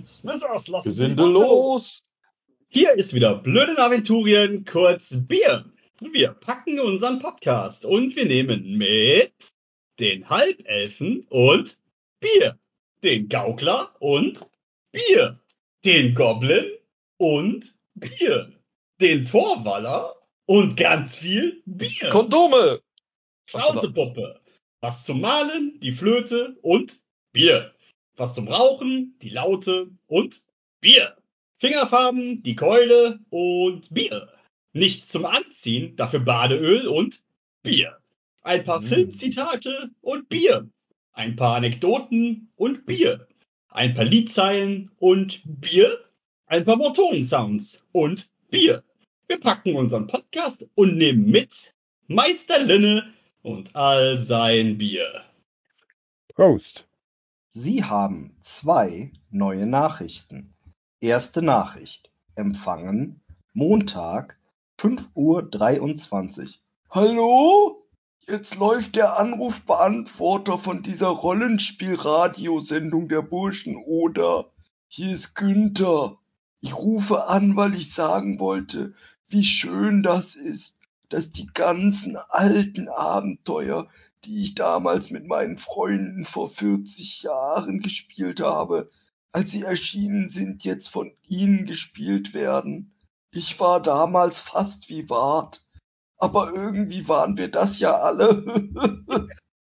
Smithers, 0.07 0.65
Gesindel 0.83 1.27
los! 1.27 2.03
Hier 2.69 2.93
ist 2.93 3.13
wieder 3.13 3.35
Blöden 3.35 3.77
Aventurien, 3.77 4.65
kurz 4.65 5.15
Bier. 5.27 5.65
Wir 5.99 6.29
packen 6.29 6.79
unseren 6.79 7.19
Podcast 7.19 7.85
und 7.85 8.15
wir 8.15 8.25
nehmen 8.25 8.77
mit 8.77 9.33
den 9.99 10.27
Halbelfen 10.29 11.27
und 11.29 11.77
Bier, 12.19 12.57
den 13.03 13.29
Gaukler 13.29 13.95
und 13.99 14.43
Bier, 14.91 15.39
den 15.85 16.15
Goblin 16.15 16.65
und 17.17 17.75
Bier, 17.93 18.52
den 19.03 19.25
Torwaller 19.25 20.15
und 20.45 20.77
ganz 20.77 21.17
viel 21.17 21.61
Bier. 21.65 22.07
Kondome! 22.09 22.81
Schnauzepuppe. 23.49 24.39
Was 24.79 25.03
zum 25.03 25.19
Malen, 25.19 25.77
die 25.81 25.91
Flöte 25.91 26.57
und 26.61 27.01
Bier. 27.33 27.73
Was 28.15 28.33
zum 28.33 28.47
Rauchen, 28.47 29.17
die 29.21 29.29
Laute 29.29 29.89
und 30.07 30.45
Bier. 30.79 31.17
Fingerfarben, 31.59 32.43
die 32.43 32.55
Keule 32.55 33.19
und 33.29 33.93
Bier. 33.93 34.29
Nichts 34.71 35.09
zum 35.09 35.25
Anziehen, 35.25 35.97
dafür 35.97 36.21
Badeöl 36.21 36.87
und 36.87 37.23
Bier. 37.61 37.97
Ein 38.41 38.63
paar 38.63 38.79
Mm. 38.79 38.87
Filmzitate 38.87 39.91
und 39.99 40.29
Bier. 40.29 40.69
Ein 41.11 41.35
paar 41.35 41.57
Anekdoten 41.57 42.53
und 42.55 42.85
Bier. 42.85 43.27
Ein 43.67 43.95
paar 43.95 44.05
Liedzeilen 44.05 44.91
und 44.97 45.41
Bier. 45.43 45.99
Ein 46.45 46.63
paar 46.63 46.77
Motorensounds 46.77 47.83
und 47.91 48.29
Bier. 48.49 48.83
Wir 49.27 49.39
packen 49.39 49.75
unseren 49.75 50.07
Podcast 50.07 50.65
und 50.75 50.97
nehmen 50.97 51.31
mit 51.31 51.73
Meister 52.07 52.59
Linne 52.59 53.13
und 53.41 53.73
all 53.75 54.21
sein 54.21 54.77
Bier. 54.77 55.23
Prost. 56.35 56.85
Sie 57.51 57.83
haben 57.85 58.35
zwei 58.41 59.13
neue 59.31 59.65
Nachrichten. 59.65 60.53
Erste 60.99 61.41
Nachricht. 61.41 62.11
Empfangen 62.35 63.21
Montag 63.53 64.37
5.23 64.79 66.41
Uhr. 66.41 66.49
Hallo? 66.89 67.87
Jetzt 68.27 68.55
läuft 68.55 68.95
der 68.95 69.17
Anrufbeantworter 69.19 70.57
von 70.57 70.83
dieser 70.83 71.09
Rollenspiel-Radiosendung 71.09 73.07
der 73.07 73.21
Burschen, 73.21 73.77
oder? 73.77 74.51
Hier 74.87 75.13
ist 75.13 75.33
Günther. 75.35 76.17
Ich 76.61 76.75
rufe 76.75 77.27
an, 77.27 77.55
weil 77.55 77.73
ich 77.75 77.93
sagen 77.93 78.39
wollte, 78.39 78.93
wie 79.33 79.43
schön 79.43 80.03
das 80.03 80.35
ist, 80.35 80.77
dass 81.09 81.31
die 81.31 81.47
ganzen 81.47 82.17
alten 82.29 82.87
Abenteuer, 82.87 83.87
die 84.25 84.43
ich 84.43 84.55
damals 84.55 85.09
mit 85.09 85.25
meinen 85.25 85.57
Freunden 85.57 86.23
vor 86.23 86.49
40 86.49 87.23
Jahren 87.23 87.81
gespielt 87.81 88.39
habe, 88.39 88.91
als 89.31 89.51
sie 89.51 89.63
erschienen 89.63 90.29
sind, 90.29 90.63
jetzt 90.63 90.87
von 90.87 91.11
Ihnen 91.27 91.65
gespielt 91.65 92.35
werden. 92.35 92.93
Ich 93.31 93.59
war 93.59 93.81
damals 93.81 94.39
fast 94.39 94.87
wie 94.89 95.09
Wart, 95.09 95.65
aber 96.17 96.53
irgendwie 96.53 97.07
waren 97.07 97.35
wir 97.35 97.49
das 97.49 97.79
ja 97.79 97.93
alle. 97.93 98.45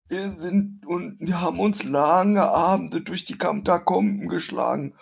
wir 0.10 0.36
sind 0.38 0.86
und 0.86 1.18
wir 1.22 1.40
haben 1.40 1.62
uns 1.62 1.86
lange 1.86 2.44
Abende 2.44 3.00
durch 3.00 3.24
die 3.24 3.38
Katakomben 3.38 4.28
geschlagen. 4.28 4.94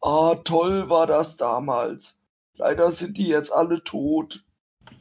Ah, 0.00 0.36
toll 0.44 0.88
war 0.88 1.08
das 1.08 1.36
damals. 1.36 2.22
Leider 2.56 2.90
sind 2.90 3.18
die 3.18 3.26
jetzt 3.26 3.52
alle 3.52 3.84
tot. 3.84 4.44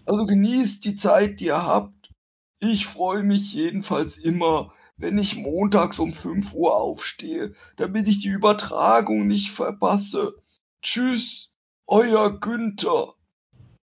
Also 0.05 0.25
genießt 0.25 0.83
die 0.85 0.95
Zeit, 0.95 1.39
die 1.39 1.45
ihr 1.45 1.63
habt. 1.63 2.11
Ich 2.59 2.85
freue 2.85 3.23
mich 3.23 3.53
jedenfalls 3.53 4.17
immer, 4.17 4.73
wenn 4.97 5.17
ich 5.17 5.35
montags 5.35 5.99
um 5.99 6.13
5 6.13 6.53
Uhr 6.53 6.75
aufstehe, 6.75 7.53
damit 7.77 8.07
ich 8.07 8.19
die 8.19 8.29
Übertragung 8.29 9.27
nicht 9.27 9.51
verpasse. 9.51 10.35
Tschüss, 10.81 11.53
euer 11.87 12.39
Günther. 12.39 13.15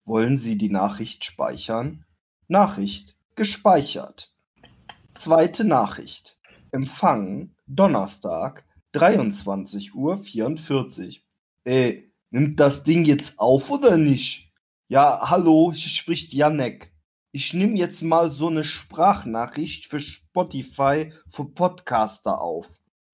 Wollen 0.06 0.38
Sie 0.38 0.58
die 0.58 0.70
Nachricht 0.70 1.26
speichern? 1.26 2.06
Nachricht 2.48 3.16
gespeichert. 3.36 4.34
Zweite 5.16 5.64
Nachricht. 5.64 6.38
Empfangen 6.72 7.56
Donnerstag 7.68 8.66
23.44 8.94 9.94
Uhr. 9.96 11.22
Äh, 11.64 12.11
nimmt 12.32 12.60
das 12.60 12.84
Ding 12.84 13.06
jetzt 13.06 13.40
auf 13.40 13.70
oder 13.70 13.98
nicht? 13.98 14.52
Ja, 14.88 15.30
hallo, 15.30 15.72
hier 15.74 15.90
spricht 15.90 16.34
Janek. 16.34 16.92
Ich 17.34 17.54
nehme 17.54 17.78
jetzt 17.78 18.02
mal 18.02 18.30
so 18.30 18.48
eine 18.48 18.64
Sprachnachricht 18.64 19.86
für 19.86 20.00
Spotify 20.00 21.14
für 21.28 21.46
Podcaster 21.46 22.42
auf. 22.42 22.68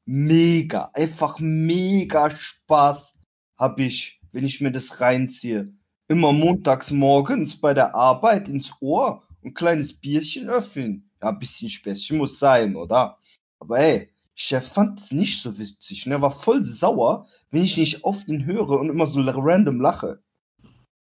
Mega, 0.05 0.89
einfach 0.93 1.38
mega 1.39 2.36
Spaß 2.36 3.18
hab 3.57 3.80
ich, 3.80 4.22
wenn 4.32 4.45
ich 4.45 4.61
mir 4.61 4.72
das 4.72 5.01
reinziehe. 5.01 5.74
Immer 6.07 6.32
montags 6.32 6.89
morgens 6.91 7.59
bei 7.59 7.74
der 7.74 7.93
Arbeit 7.93 8.47
ins 8.47 8.72
Ohr 8.80 9.24
und 9.41 9.55
kleines 9.55 9.93
Bierchen 9.93 10.49
öffnen. 10.49 11.11
Ja, 11.22 11.30
ein 11.30 11.39
bisschen 11.39 11.70
Späßchen 11.70 12.18
muss 12.18 12.39
sein, 12.39 12.76
oder? 12.76 13.18
Aber 13.59 13.80
ey, 13.80 14.09
Chef 14.39 14.71
fand 14.71 15.01
es 15.01 15.11
nicht 15.11 15.41
so 15.41 15.57
witzig 15.57 16.05
und 16.05 16.11
er 16.11 16.21
war 16.21 16.29
voll 16.29 16.63
sauer, 16.63 17.27
wenn 17.49 17.63
ich 17.63 17.75
nicht 17.75 18.03
auf 18.03 18.27
ihn 18.27 18.45
höre 18.45 18.79
und 18.79 18.88
immer 18.88 19.07
so 19.07 19.19
random 19.21 19.81
lache. 19.81 20.21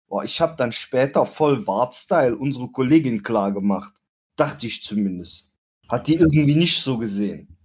Boah, 0.08 0.24
ich 0.24 0.40
hab 0.40 0.56
dann 0.56 0.72
später 0.72 1.26
voll 1.26 1.66
Wart-Style 1.66 2.38
unsere 2.38 2.68
Kollegin 2.68 3.24
klar 3.24 3.52
gemacht. 3.52 3.92
Dachte 4.36 4.68
ich 4.68 4.84
zumindest. 4.84 5.50
Hat 5.90 6.06
die 6.06 6.14
irgendwie 6.14 6.54
nicht 6.54 6.80
so 6.80 7.00
gesehen. 7.00 7.58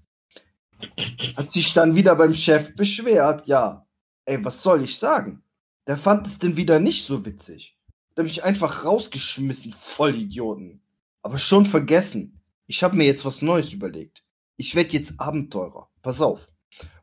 Hat 1.36 1.52
sich 1.52 1.74
dann 1.74 1.94
wieder 1.94 2.16
beim 2.16 2.32
Chef 2.32 2.74
beschwert, 2.74 3.46
ja. 3.46 3.86
Ey, 4.24 4.42
was 4.42 4.62
soll 4.62 4.82
ich 4.82 4.98
sagen? 4.98 5.42
Der 5.86 5.98
fand 5.98 6.26
es 6.26 6.38
denn 6.38 6.56
wieder 6.56 6.80
nicht 6.80 7.04
so 7.04 7.26
witzig. 7.26 7.76
Der 8.16 8.24
mich 8.24 8.42
einfach 8.42 8.86
rausgeschmissen, 8.86 9.72
Vollidioten. 9.72 10.80
Aber 11.20 11.36
schon 11.36 11.66
vergessen. 11.66 12.40
Ich 12.66 12.82
habe 12.82 12.96
mir 12.96 13.04
jetzt 13.04 13.26
was 13.26 13.42
Neues 13.42 13.74
überlegt. 13.74 14.24
Ich 14.61 14.74
werd 14.74 14.92
jetzt 14.92 15.20
Abenteurer. 15.20 15.88
Pass 16.02 16.20
auf. 16.20 16.50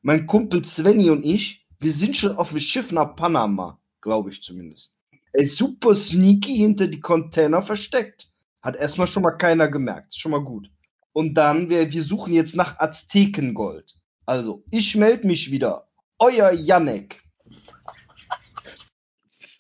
Mein 0.02 0.28
Kumpel 0.28 0.66
Svenny 0.66 1.10
und 1.10 1.26
ich, 1.26 1.66
wir 1.80 1.92
sind 1.92 2.18
schon 2.18 2.36
auf 2.36 2.50
dem 2.50 2.60
Schiff 2.60 2.92
nach 2.92 3.16
Panama, 3.16 3.80
glaube 4.02 4.30
ich 4.30 4.44
zumindest. 4.44 4.94
Ey, 5.32 5.48
super 5.48 5.96
sneaky 5.96 6.58
hinter 6.58 6.88
die 6.88 7.00
Container 7.00 7.62
versteckt. 7.62 8.30
Hat 8.62 8.76
erstmal 8.76 9.08
schon 9.08 9.24
mal 9.24 9.32
keiner 9.32 9.70
gemerkt. 9.70 10.10
Ist 10.10 10.20
schon 10.20 10.34
mal 10.34 10.44
gut. 10.44 10.70
Und 11.14 11.36
dann, 11.36 11.70
wir, 11.70 11.94
wir 11.94 12.04
suchen 12.04 12.34
jetzt 12.34 12.58
nach 12.58 12.78
Aztekengold. 12.80 13.96
Also, 14.26 14.66
ich 14.70 14.98
melde 14.98 15.26
mich 15.26 15.50
wieder. 15.50 15.88
Euer 16.20 16.52
Janek. 16.52 17.24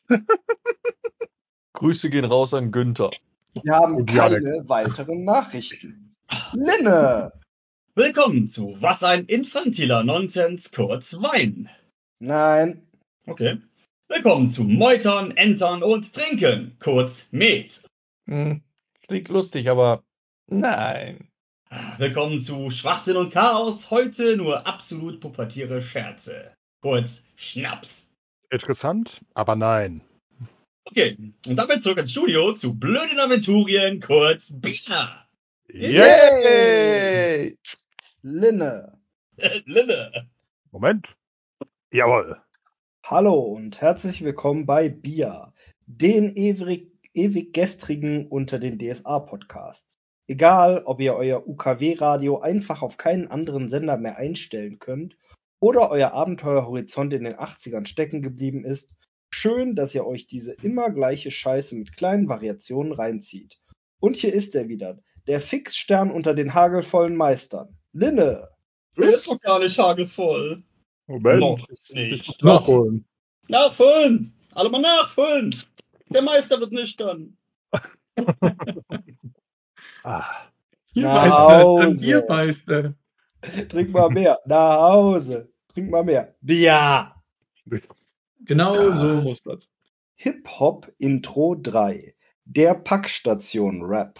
Grüße 1.73 2.09
gehen 2.09 2.25
raus 2.25 2.53
an 2.53 2.73
Günther. 2.73 3.11
Wir 3.63 3.73
haben 3.73 4.05
keine 4.05 4.67
weiteren 4.67 5.23
Nachrichten. 5.23 6.13
Linne! 6.51 7.31
Willkommen 7.97 8.49
zu 8.49 8.75
Was 8.81 9.03
ein 9.03 9.23
infantiler 9.27 10.03
Nonsens, 10.03 10.69
kurz 10.73 11.13
Wein. 11.21 11.69
Nein. 12.19 12.85
Okay. 13.25 13.61
Willkommen 14.09 14.49
zu 14.49 14.65
Meutern, 14.65 15.31
Entern 15.37 15.81
und 15.81 16.13
Trinken, 16.13 16.75
kurz 16.79 17.29
Met. 17.31 17.83
Hm, 18.27 18.61
klingt 19.07 19.29
lustig, 19.29 19.69
aber 19.69 20.03
nein. 20.47 21.29
Willkommen 21.97 22.41
zu 22.41 22.69
Schwachsinn 22.69 23.15
und 23.15 23.31
Chaos. 23.31 23.89
Heute 23.89 24.35
nur 24.35 24.67
absolut 24.67 25.21
pubertiere 25.21 25.81
Scherze. 25.81 26.51
Kurz 26.81 27.25
Schnaps. 27.37 28.09
Interessant, 28.49 29.21
aber 29.35 29.55
nein. 29.55 30.01
Okay, 30.83 31.17
und 31.47 31.55
damit 31.55 31.81
zurück 31.81 31.99
ins 31.99 32.11
Studio 32.11 32.51
zu 32.51 32.77
Blöden 32.77 33.21
Aventurien, 33.21 34.01
kurz 34.01 34.51
Bier. 34.51 35.25
Yay! 35.69 37.57
Linne. 38.27 38.97
Lille. 39.67 40.27
Moment. 40.71 41.15
Jawohl. 41.91 42.41
Hallo 43.03 43.39
und 43.39 43.81
herzlich 43.81 44.23
willkommen 44.23 44.65
bei 44.65 44.89
Bia, 44.89 45.53
den 45.85 46.35
ewig, 46.35 46.91
ewig 47.13 47.53
gestrigen 47.53 48.25
unter 48.25 48.57
den 48.57 48.79
DSA-Podcasts. 48.79 49.99
Egal, 50.25 50.81
ob 50.85 51.01
ihr 51.01 51.13
euer 51.13 51.47
UKW-Radio 51.47 52.39
einfach 52.39 52.81
auf 52.81 52.97
keinen 52.97 53.27
anderen 53.27 53.69
Sender 53.69 53.97
mehr 53.97 54.17
einstellen 54.17 54.79
könnt 54.79 55.19
oder 55.59 55.91
euer 55.91 56.13
Abenteuerhorizont 56.13 57.13
in 57.13 57.25
den 57.25 57.35
80ern 57.35 57.85
stecken 57.85 58.23
geblieben 58.23 58.65
ist, 58.65 58.91
schön, 59.29 59.75
dass 59.75 59.93
ihr 59.93 60.07
euch 60.07 60.25
diese 60.25 60.53
immer 60.63 60.89
gleiche 60.89 61.29
Scheiße 61.29 61.75
mit 61.75 61.95
kleinen 61.95 62.27
Variationen 62.27 62.91
reinzieht. 62.91 63.59
Und 63.99 64.15
hier 64.15 64.33
ist 64.33 64.55
er 64.55 64.67
wieder, 64.67 64.97
der 65.27 65.41
Fixstern 65.41 66.09
unter 66.09 66.33
den 66.33 66.55
hagelvollen 66.55 67.15
Meistern. 67.15 67.77
Linne. 67.95 68.49
Du 68.95 69.03
bist 69.03 69.25
doch 69.27 69.39
gar 69.39 69.59
nicht 69.59 69.79
hagelvoll. 69.79 70.61
Moment. 71.07 71.39
Noch 71.39 71.67
nicht. 71.89 72.43
Nachholen. 72.43 73.05
Nachfüllen! 73.47 74.33
Alle 74.53 74.69
mal 74.69 74.81
nachfüllen! 74.81 75.55
Der 76.09 76.21
Meister 76.21 76.59
wird 76.59 76.71
nüchtern. 76.71 77.37
Ah, 80.03 80.21
Nach 80.93 80.93
Biermeister, 80.93 81.47
ein 81.47 81.63
Hause. 81.63 82.05
Biermeister. 82.05 82.93
Trink 83.69 83.89
mal 83.89 84.09
mehr. 84.09 84.39
Nach 84.45 84.79
Hause. 84.91 85.51
Trink 85.73 85.89
mal 85.89 86.03
mehr. 86.03 86.35
Bia. 86.41 87.15
Genau 88.41 88.91
so 88.91 89.15
muss 89.21 89.41
das. 89.41 89.67
Hip-Hop 90.15 90.91
Intro 90.99 91.55
3. 91.55 92.15
Der 92.45 92.75
Packstation 92.75 93.81
Rap. 93.83 94.19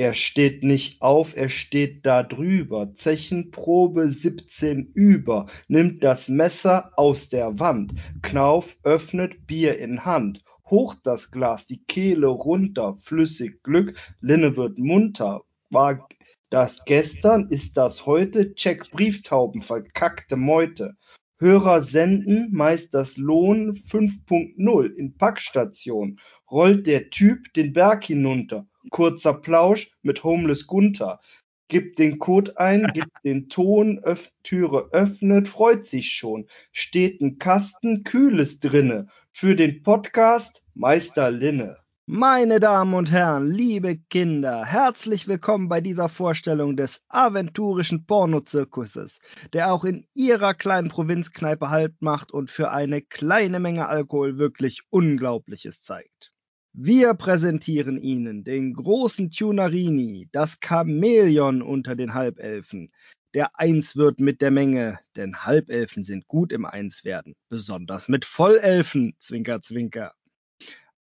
Er 0.00 0.14
steht 0.14 0.64
nicht 0.64 1.02
auf, 1.02 1.36
er 1.36 1.50
steht 1.50 2.06
da 2.06 2.22
drüber. 2.22 2.94
Zechenprobe 2.94 4.08
17 4.08 4.92
über. 4.94 5.44
Nimmt 5.68 6.02
das 6.02 6.30
Messer 6.30 6.90
aus 6.96 7.28
der 7.28 7.58
Wand. 7.60 7.92
Knauf 8.22 8.78
öffnet 8.82 9.46
Bier 9.46 9.78
in 9.78 10.06
Hand. 10.06 10.42
Hoch 10.64 10.94
das 11.04 11.30
Glas, 11.30 11.66
die 11.66 11.84
Kehle 11.84 12.28
runter. 12.28 12.96
Flüssig 12.96 13.62
Glück, 13.62 13.94
Linne 14.22 14.56
wird 14.56 14.78
munter. 14.78 15.42
War 15.68 16.08
das 16.48 16.82
gestern, 16.86 17.48
ist 17.50 17.76
das 17.76 18.06
heute? 18.06 18.54
Check 18.54 18.90
Brieftauben, 18.92 19.60
verkackte 19.60 20.36
Meute. 20.36 20.96
Hörer 21.38 21.82
senden, 21.82 22.48
Meisters 22.52 23.18
Lohn 23.18 23.74
5.0 23.74 24.94
in 24.94 25.18
Packstation. 25.18 26.18
Rollt 26.50 26.86
der 26.86 27.10
Typ 27.10 27.52
den 27.52 27.74
Berg 27.74 28.04
hinunter. 28.04 28.66
Kurzer 28.90 29.34
Plausch 29.34 29.90
mit 30.02 30.24
Homeless 30.24 30.66
Gunther. 30.66 31.20
Gibt 31.68 31.98
den 31.98 32.18
Code 32.18 32.58
ein, 32.58 32.86
gibt 32.94 33.24
den 33.24 33.48
Ton, 33.48 34.00
öff 34.00 34.32
Türe 34.42 34.88
öffnet, 34.92 35.48
freut 35.48 35.86
sich 35.86 36.10
schon. 36.10 36.46
Steht 36.72 37.20
ein 37.20 37.38
Kasten, 37.38 38.04
Kühles 38.04 38.60
drinne. 38.60 39.08
Für 39.32 39.54
den 39.56 39.82
Podcast 39.82 40.64
Meister 40.74 41.30
Linne. 41.30 41.78
Meine 42.12 42.58
Damen 42.58 42.94
und 42.94 43.12
Herren, 43.12 43.46
liebe 43.46 43.96
Kinder, 43.96 44.64
herzlich 44.64 45.28
willkommen 45.28 45.68
bei 45.68 45.80
dieser 45.80 46.08
Vorstellung 46.08 46.76
des 46.76 47.04
aventurischen 47.08 48.04
Pornozirkuses, 48.04 49.20
der 49.52 49.72
auch 49.72 49.84
in 49.84 50.04
Ihrer 50.12 50.54
kleinen 50.54 50.88
Provinzkneipe 50.88 51.70
Halt 51.70 52.02
macht 52.02 52.32
und 52.32 52.50
für 52.50 52.72
eine 52.72 53.00
kleine 53.00 53.60
Menge 53.60 53.86
Alkohol 53.86 54.38
wirklich 54.38 54.82
Unglaubliches 54.90 55.82
zeigt. 55.82 56.32
Wir 56.72 57.14
präsentieren 57.14 57.98
Ihnen 57.98 58.44
den 58.44 58.74
großen 58.74 59.32
Tunarini, 59.32 60.28
das 60.30 60.58
Chamäleon 60.64 61.62
unter 61.62 61.96
den 61.96 62.14
Halbelfen, 62.14 62.92
der 63.34 63.58
eins 63.58 63.96
wird 63.96 64.20
mit 64.20 64.40
der 64.40 64.52
Menge, 64.52 65.00
denn 65.16 65.44
Halbelfen 65.44 66.04
sind 66.04 66.28
gut 66.28 66.52
im 66.52 66.64
Einswerden, 66.64 67.34
besonders 67.48 68.08
mit 68.08 68.24
Vollelfen, 68.24 69.14
Zwinker, 69.18 69.62
Zwinker. 69.62 70.14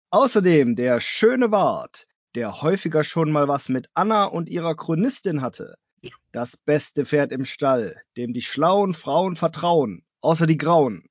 Außerdem 0.09 0.75
der 0.75 0.99
schöne 0.99 1.51
Wart, 1.51 2.07
der 2.35 2.61
häufiger 2.61 3.05
schon 3.05 3.31
mal 3.31 3.47
was 3.47 3.69
mit 3.69 3.87
Anna 3.93 4.25
und 4.25 4.49
ihrer 4.49 4.75
Chronistin 4.75 5.41
hatte. 5.41 5.75
Das 6.33 6.57
beste 6.57 7.05
Pferd 7.05 7.31
im 7.31 7.45
Stall, 7.45 8.01
dem 8.17 8.33
die 8.33 8.41
schlauen 8.41 8.93
Frauen 8.93 9.37
vertrauen, 9.37 10.03
außer 10.19 10.45
die 10.45 10.57
grauen. 10.57 11.09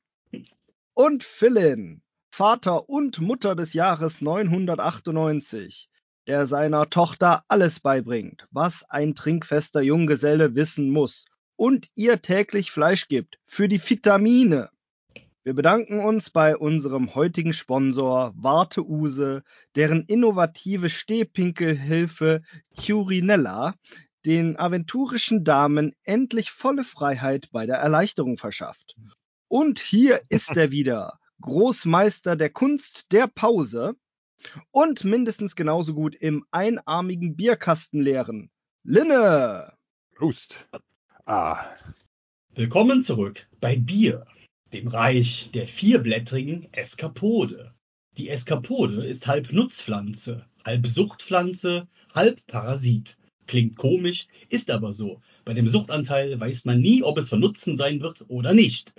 Und 0.92 1.22
Philin, 1.22 2.03
Vater 2.35 2.89
und 2.89 3.20
Mutter 3.20 3.55
des 3.55 3.74
Jahres 3.74 4.22
998, 4.22 5.91
der 6.26 6.47
seiner 6.47 6.89
Tochter 6.89 7.45
alles 7.49 7.80
beibringt, 7.80 8.49
was 8.51 8.89
ein 8.89 9.14
trinkfester 9.14 9.83
Junggeselle 9.83 10.55
wissen 10.55 10.89
muss 10.89 11.26
und 11.57 11.89
ihr 11.95 12.22
täglich 12.22 12.70
Fleisch 12.70 13.09
gibt 13.09 13.39
für 13.45 13.68
die 13.68 13.78
Vitamine. 13.78 14.70
Wir 15.45 15.53
bedanken 15.53 16.03
uns 16.03 16.30
bei 16.30 16.57
unserem 16.57 17.14
heutigen 17.14 17.53
Sponsor 17.53 18.33
Warte 18.35 18.83
Use, 18.83 19.43
deren 19.76 20.07
innovative 20.07 20.89
Stehpinkelhilfe 20.89 22.41
Curinella 22.74 23.74
den 24.24 24.59
aventurischen 24.59 25.45
Damen 25.45 25.95
endlich 26.03 26.51
volle 26.51 26.85
Freiheit 26.85 27.51
bei 27.53 27.66
der 27.66 27.76
Erleichterung 27.76 28.39
verschafft. 28.39 28.97
Und 29.49 29.80
hier 29.80 30.22
ist 30.30 30.57
er 30.57 30.70
wieder, 30.70 31.18
Großmeister 31.43 32.36
der 32.36 32.51
Kunst 32.51 33.12
der 33.12 33.26
Pause 33.26 33.95
und 34.70 35.05
mindestens 35.05 35.55
genauso 35.55 35.95
gut 35.95 36.14
im 36.14 36.47
einarmigen 36.51 37.36
Bierkasten 37.36 38.01
leeren. 38.01 38.51
Linne! 38.84 39.74
Prost. 40.14 40.57
Ah, 41.26 41.66
Willkommen 42.55 43.03
zurück 43.03 43.49
bei 43.61 43.76
Bier, 43.76 44.26
dem 44.74 44.88
Reich 44.88 45.49
der 45.55 45.66
vierblättrigen 45.66 46.70
Eskapode. 46.72 47.72
Die 48.18 48.28
Eskapode 48.28 49.07
ist 49.07 49.26
halb 49.26 49.53
Nutzpflanze, 49.53 50.45
halb 50.62 50.86
Suchtpflanze, 50.86 51.88
halb 52.14 52.47
Parasit. 52.47 53.16
Klingt 53.47 53.76
komisch, 53.76 54.28
ist 54.51 54.68
aber 54.68 54.93
so. 54.93 55.22
Bei 55.47 55.55
dem 55.55 55.66
Suchtanteil 55.66 56.38
weiß 56.38 56.66
man 56.66 56.80
nie, 56.80 57.03
ob 57.03 57.16
es 57.16 57.30
von 57.30 57.40
Nutzen 57.40 57.78
sein 57.78 58.01
wird 58.01 58.26
oder 58.28 58.53
nicht. 58.53 58.95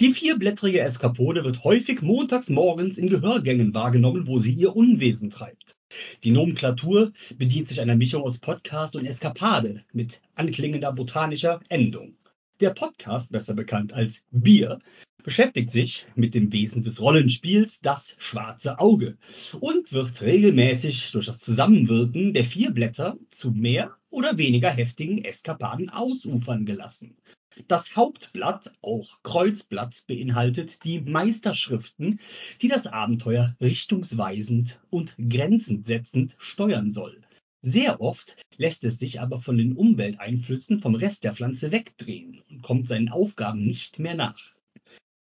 Die 0.00 0.12
vierblättrige 0.12 0.80
Eskapode 0.80 1.44
wird 1.44 1.62
häufig 1.62 2.02
montags 2.02 2.50
morgens 2.50 2.98
in 2.98 3.08
Gehörgängen 3.08 3.74
wahrgenommen, 3.74 4.26
wo 4.26 4.40
sie 4.40 4.52
ihr 4.52 4.74
Unwesen 4.74 5.30
treibt. 5.30 5.76
Die 6.24 6.32
Nomenklatur 6.32 7.12
bedient 7.38 7.68
sich 7.68 7.80
einer 7.80 7.94
Mischung 7.94 8.24
aus 8.24 8.38
Podcast 8.38 8.96
und 8.96 9.06
Eskapade 9.06 9.84
mit 9.92 10.20
anklingender 10.34 10.92
botanischer 10.92 11.60
Endung. 11.68 12.16
Der 12.58 12.70
Podcast, 12.70 13.30
besser 13.30 13.54
bekannt 13.54 13.92
als 13.92 14.24
Bier, 14.32 14.80
beschäftigt 15.22 15.70
sich 15.70 16.06
mit 16.16 16.34
dem 16.34 16.52
Wesen 16.52 16.82
des 16.82 17.00
Rollenspiels 17.00 17.80
Das 17.80 18.16
schwarze 18.18 18.80
Auge 18.80 19.16
und 19.60 19.92
wird 19.92 20.20
regelmäßig 20.22 21.12
durch 21.12 21.26
das 21.26 21.38
Zusammenwirken 21.38 22.34
der 22.34 22.44
vier 22.44 22.72
Blätter 22.72 23.16
zu 23.30 23.52
mehr 23.52 23.96
oder 24.10 24.38
weniger 24.38 24.70
heftigen 24.70 25.24
Eskapaden 25.24 25.88
ausufern 25.88 26.66
gelassen. 26.66 27.16
Das 27.68 27.94
Hauptblatt, 27.94 28.72
auch 28.82 29.22
Kreuzblatt, 29.22 30.04
beinhaltet 30.06 30.82
die 30.84 31.00
Meisterschriften, 31.00 32.20
die 32.60 32.68
das 32.68 32.86
Abenteuer 32.86 33.56
richtungsweisend 33.60 34.80
und 34.90 35.16
grenzensetzend 35.16 35.86
setzend 35.86 36.36
steuern 36.38 36.92
soll. 36.92 37.22
Sehr 37.62 38.00
oft 38.00 38.36
lässt 38.56 38.84
es 38.84 38.98
sich 38.98 39.20
aber 39.20 39.40
von 39.40 39.56
den 39.56 39.72
Umwelteinflüssen 39.72 40.80
vom 40.80 40.94
Rest 40.94 41.24
der 41.24 41.34
Pflanze 41.34 41.72
wegdrehen 41.72 42.42
und 42.50 42.62
kommt 42.62 42.88
seinen 42.88 43.08
Aufgaben 43.08 43.64
nicht 43.64 43.98
mehr 43.98 44.14
nach. 44.14 44.52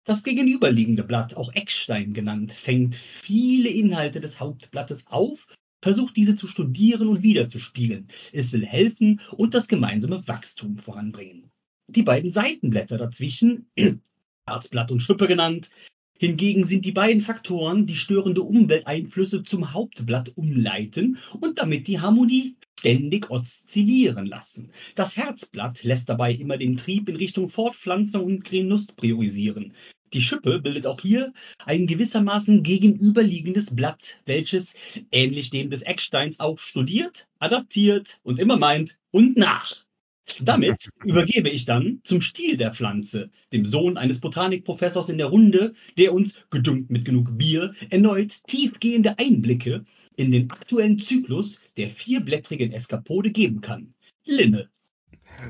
Das 0.03 0.23
gegenüberliegende 0.23 1.03
Blatt, 1.03 1.35
auch 1.35 1.53
Eckstein 1.53 2.13
genannt, 2.13 2.51
fängt 2.51 2.95
viele 2.95 3.69
Inhalte 3.69 4.19
des 4.19 4.41
Hauptblattes 4.41 5.07
auf, 5.07 5.47
versucht 5.81 6.17
diese 6.17 6.35
zu 6.35 6.47
studieren 6.47 7.07
und 7.07 7.23
wiederzuspiegeln. 7.23 8.09
Es 8.33 8.51
will 8.51 8.65
helfen 8.65 9.21
und 9.31 9.53
das 9.53 9.69
gemeinsame 9.69 10.27
Wachstum 10.27 10.77
voranbringen. 10.77 11.52
Die 11.87 12.03
beiden 12.03 12.31
Seitenblätter 12.31 12.97
dazwischen, 12.97 13.67
Herzblatt 14.47 14.91
und 14.91 15.01
Schippe 15.01 15.27
genannt, 15.27 15.69
hingegen 16.17 16.63
sind 16.63 16.85
die 16.85 16.91
beiden 16.91 17.21
Faktoren, 17.21 17.85
die 17.85 17.97
störende 17.97 18.41
Umwelteinflüsse 18.41 19.43
zum 19.43 19.73
Hauptblatt 19.73 20.31
umleiten 20.37 21.17
und 21.39 21.59
damit 21.59 21.87
die 21.87 21.99
Harmonie 21.99 22.55
ständig 22.79 23.29
oszillieren 23.29 24.25
lassen. 24.25 24.71
Das 24.95 25.17
Herzblatt 25.17 25.83
lässt 25.83 26.09
dabei 26.09 26.33
immer 26.33 26.57
den 26.57 26.77
Trieb 26.77 27.09
in 27.09 27.17
Richtung 27.17 27.49
Fortpflanzung 27.49 28.23
und 28.23 28.45
Genuss 28.45 28.87
priorisieren. 28.87 29.73
Die 30.13 30.21
Schippe 30.21 30.59
bildet 30.59 30.85
auch 30.85 31.01
hier 31.01 31.33
ein 31.65 31.87
gewissermaßen 31.87 32.63
gegenüberliegendes 32.63 33.75
Blatt, 33.75 34.19
welches, 34.25 34.75
ähnlich 35.11 35.49
dem 35.49 35.71
des 35.71 35.81
Ecksteins, 35.81 36.39
auch 36.39 36.59
studiert, 36.59 37.27
adaptiert 37.39 38.19
und 38.23 38.39
immer 38.39 38.57
meint 38.57 38.99
und 39.11 39.37
nach. 39.37 39.82
Damit 40.41 40.89
übergebe 41.03 41.49
ich 41.49 41.65
dann 41.65 41.99
zum 42.03 42.21
Stiel 42.21 42.57
der 42.57 42.73
Pflanze, 42.73 43.29
dem 43.51 43.65
Sohn 43.65 43.97
eines 43.97 44.19
Botanikprofessors 44.21 45.09
in 45.09 45.17
der 45.17 45.27
Runde, 45.27 45.73
der 45.97 46.13
uns, 46.13 46.39
gedüngt 46.49 46.89
mit 46.89 47.05
genug 47.05 47.37
Bier, 47.37 47.73
erneut 47.89 48.43
tiefgehende 48.47 49.19
Einblicke 49.19 49.85
in 50.15 50.31
den 50.31 50.49
aktuellen 50.49 50.99
Zyklus 50.99 51.61
der 51.77 51.89
vierblättrigen 51.89 52.71
Eskapode 52.71 53.31
geben 53.31 53.61
kann. 53.61 53.93
Linne. 54.23 54.69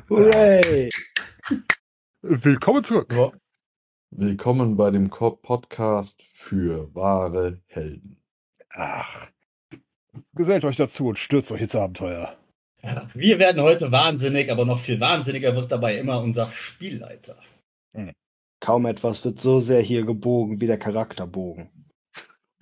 Hooray! 0.10 0.90
Willkommen 2.22 2.84
zurück. 2.84 3.14
Ja. 3.14 3.32
Willkommen 4.10 4.76
bei 4.76 4.92
dem 4.92 5.10
Co- 5.10 5.38
Podcast 5.42 6.24
für 6.34 6.94
wahre 6.96 7.62
Helden. 7.68 8.18
Ach, 8.70 9.28
gesellt 10.34 10.66
euch 10.66 10.78
dazu 10.78 11.08
und 11.08 11.20
stürzt 11.20 11.52
euch 11.52 11.62
ins 11.62 11.76
Abenteuer. 11.76 12.38
Ja, 12.84 13.10
wir 13.14 13.40
werden 13.40 13.62
heute 13.62 13.92
wahnsinnig, 13.92 14.52
aber 14.52 14.66
noch 14.66 14.80
viel 14.82 15.00
wahnsinniger 15.00 15.56
wird 15.56 15.72
dabei 15.72 15.98
immer 15.98 16.22
unser 16.22 16.52
Spielleiter. 16.52 17.38
Kaum 18.60 18.86
etwas 18.86 19.26
wird 19.26 19.40
so 19.42 19.60
sehr 19.60 19.82
hier 19.82 20.06
gebogen 20.06 20.62
wie 20.62 20.68
der 20.68 20.78
Charakterbogen. 20.78 21.70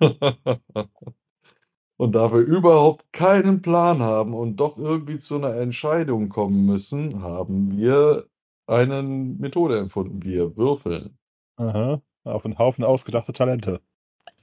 und 1.96 2.14
da 2.14 2.32
wir 2.32 2.40
überhaupt 2.40 3.12
keinen 3.12 3.62
Plan 3.62 4.02
haben 4.02 4.34
und 4.34 4.56
doch 4.56 4.76
irgendwie 4.78 5.18
zu 5.18 5.36
einer 5.36 5.54
Entscheidung 5.54 6.28
kommen 6.28 6.66
müssen, 6.66 7.22
haben 7.22 7.76
wir 7.76 8.26
eine 8.66 9.02
Methode 9.04 9.76
erfunden. 9.76 10.24
Wir 10.24 10.56
würfeln. 10.56 11.16
Aha, 11.56 12.02
auf 12.24 12.44
einen 12.44 12.58
Haufen 12.58 12.82
ausgedachte 12.84 13.32
Talente. 13.32 13.80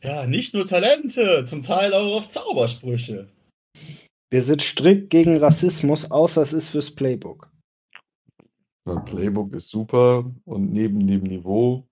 Ja, 0.02 0.26
nicht 0.26 0.54
nur 0.54 0.66
Talente, 0.66 1.46
zum 1.46 1.62
Teil 1.62 1.94
auch 1.94 2.20
auf 2.20 2.30
Zaubersprüche. 2.30 3.28
Wir 4.32 4.44
sind 4.44 4.62
strikt 4.62 5.10
gegen 5.10 5.38
Rassismus, 5.38 6.12
außer 6.12 6.42
es 6.42 6.54
ist 6.54 6.70
fürs 6.70 6.92
Playbook. 6.92 7.50
Mein 8.86 9.04
Playbook 9.04 9.54
ist 9.54 9.70
super 9.70 10.32
und 10.46 10.72
neben 10.72 11.08
dem 11.08 11.24
Niveau 11.24 11.88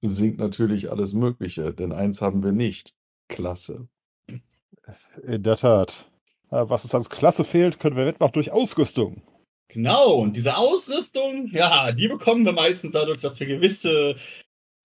sinkt 0.00 0.38
natürlich 0.38 0.90
alles 0.90 1.12
Mögliche, 1.12 1.74
denn 1.74 1.92
eins 1.92 2.22
haben 2.22 2.42
wir 2.42 2.52
nicht. 2.52 2.94
Klasse. 3.28 3.88
In 5.22 5.42
der 5.42 5.56
Tat. 5.56 6.10
Aber 6.48 6.70
Was 6.70 6.84
uns 6.84 6.94
als 6.94 7.10
Klasse 7.10 7.44
fehlt, 7.44 7.78
können 7.78 7.96
wir 7.96 8.06
wettmachen 8.06 8.32
durch 8.32 8.50
Ausrüstung. 8.50 9.22
Genau, 9.68 10.14
und 10.14 10.34
diese 10.34 10.56
Ausrüstung, 10.56 11.48
ja, 11.52 11.92
die 11.92 12.08
bekommen 12.08 12.46
wir 12.46 12.52
meistens 12.52 12.92
dadurch, 12.92 13.20
dass 13.20 13.38
wir 13.38 13.46
gewisse 13.46 14.16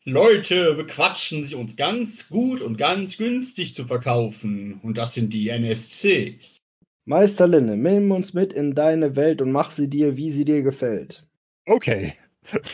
Leute 0.04 0.74
bequatschen, 0.74 1.46
sich 1.46 1.56
uns 1.56 1.78
ganz 1.78 2.28
gut 2.28 2.62
und 2.62 2.78
ganz 2.78 3.18
günstig 3.18 3.74
zu 3.74 3.86
verkaufen. 3.86 4.82
Und 4.84 4.98
das 4.98 5.14
sind 5.14 5.32
die 5.32 5.48
NSCs. 5.48 6.63
Meister 7.06 7.48
Linne, 7.48 7.76
nimm 7.76 8.12
uns 8.12 8.34
mit 8.34 8.54
in 8.54 8.76
deine 8.76 9.18
Welt 9.18 9.42
und 9.42 9.52
mach 9.52 9.72
sie 9.72 9.90
dir, 9.90 10.16
wie 10.16 10.32
sie 10.32 10.46
dir 10.46 10.64
gefällt. 10.64 11.26
Okay, 11.66 12.14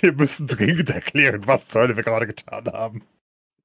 wir 0.01 0.13
müssen 0.13 0.45
dringend 0.45 0.91
erklären, 0.91 1.47
was 1.47 1.67
zur 1.67 1.81
Hölle 1.81 1.95
wir 1.95 2.03
gerade 2.03 2.27
getan 2.27 2.67
haben. 2.67 3.01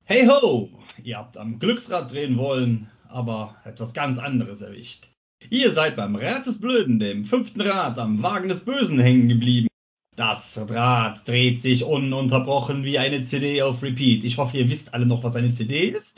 Hey 0.04 0.26
ho! 0.26 0.70
Ihr 1.02 1.18
habt 1.18 1.36
am 1.36 1.58
Glücksrad 1.58 2.10
drehen 2.10 2.38
wollen, 2.38 2.90
aber 3.08 3.56
etwas 3.64 3.92
ganz 3.92 4.18
anderes 4.18 4.62
erwischt. 4.62 5.10
Ihr 5.50 5.72
seid 5.72 5.96
beim 5.96 6.16
Rad 6.16 6.46
des 6.46 6.58
Blöden, 6.58 6.98
dem 6.98 7.26
fünften 7.26 7.60
Rad 7.60 7.98
am 7.98 8.22
Wagen 8.22 8.48
des 8.48 8.64
Bösen 8.64 8.98
hängen 8.98 9.28
geblieben. 9.28 9.68
Das 10.16 10.58
Rad 10.70 11.28
dreht 11.28 11.60
sich 11.60 11.84
ununterbrochen 11.84 12.84
wie 12.84 12.98
eine 12.98 13.22
CD 13.24 13.60
auf 13.60 13.82
Repeat. 13.82 14.24
Ich 14.24 14.38
hoffe, 14.38 14.56
ihr 14.56 14.70
wisst 14.70 14.94
alle 14.94 15.04
noch, 15.04 15.24
was 15.24 15.36
eine 15.36 15.52
CD 15.52 15.88
ist. 15.88 16.13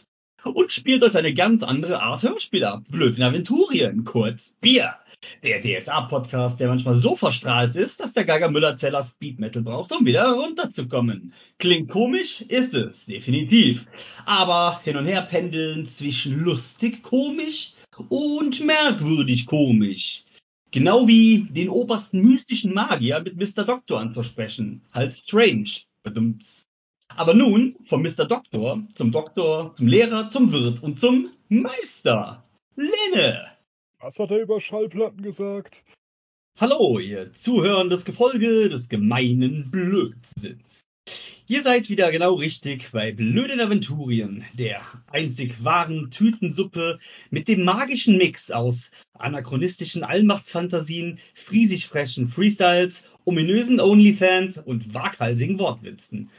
Und 0.55 0.73
spielt 0.73 1.03
euch 1.03 1.17
eine 1.17 1.35
ganz 1.35 1.63
andere 1.63 2.03
Art 2.03 2.23
Hörspiel 2.23 2.65
ab. 2.65 2.85
Blöd 2.89 3.17
in 3.17 3.23
Aventurien, 3.25 4.05
kurz 4.05 4.57
Bier. 4.61 4.95
Der 5.43 5.61
DSA-Podcast, 5.61 6.61
der 6.61 6.69
manchmal 6.69 6.95
so 6.95 7.17
verstrahlt 7.17 7.75
ist, 7.75 8.01
dass 8.01 8.13
der 8.13 8.25
Geiger 8.25 8.51
Müller-Zeller 8.51 9.03
Speed 9.03 9.41
Metal 9.41 9.63
braucht, 9.63 9.93
um 9.93 10.05
wieder 10.07 10.31
runterzukommen. 10.31 11.33
Klingt 11.59 11.91
komisch, 11.91 12.43
ist 12.43 12.75
es, 12.75 13.07
definitiv. 13.07 13.87
Aber 14.25 14.81
hin 14.85 14.97
und 14.97 15.07
her 15.07 15.23
pendeln 15.23 15.87
zwischen 15.87 16.45
lustig 16.45 17.03
komisch 17.03 17.73
und 18.09 18.61
merkwürdig 18.61 19.47
komisch. 19.47 20.25
Genau 20.71 21.09
wie 21.09 21.49
den 21.51 21.71
obersten 21.71 22.23
mystischen 22.23 22.75
Magier 22.75 23.21
mit 23.21 23.37
Mr. 23.37 23.65
Doktor 23.65 24.01
anzusprechen. 24.01 24.83
Halt 24.93 25.15
strange. 25.15 25.71
Bedumts. 26.03 26.66
Aber 27.17 27.33
nun 27.33 27.77
vom 27.87 28.03
Mr. 28.03 28.27
Doktor 28.27 28.83
zum 28.95 29.11
Doktor, 29.11 29.73
zum 29.73 29.87
Lehrer, 29.87 30.29
zum 30.29 30.53
Wirt 30.53 30.83
und 30.83 31.01
zum 31.01 31.31
Meister. 31.49 32.45
Lene. 32.77 33.43
Was 34.01 34.19
hat 34.19 34.31
er 34.31 34.43
über 34.43 34.61
Schallplatten 34.61 35.23
gesagt? 35.23 35.83
Hallo, 36.61 36.99
ihr 36.99 37.33
zuhörendes 37.33 38.05
Gefolge 38.05 38.69
des 38.69 38.91
gemeinen 38.91 39.71
Blödsinns. 39.71 40.83
Ihr 41.47 41.63
seid 41.63 41.89
wieder 41.89 42.13
genau 42.13 42.35
richtig 42.35 42.91
bei 42.93 43.13
Blöden 43.13 43.61
Aventurien, 43.61 44.45
der 44.53 44.83
einzig 45.07 45.65
wahren 45.65 46.11
Tütensuppe 46.11 46.99
mit 47.31 47.49
dem 47.49 47.65
magischen 47.65 48.19
Mix 48.19 48.51
aus 48.51 48.91
anachronistischen 49.15 50.05
Allmachtsfantasien, 50.05 51.19
friesig 51.35 51.87
frechen 51.87 52.29
Freestyles, 52.29 53.09
ominösen 53.25 53.81
Onlyfans 53.81 54.59
und 54.59 54.93
waghalsigen 54.93 55.59
Wortwitzen. 55.59 56.31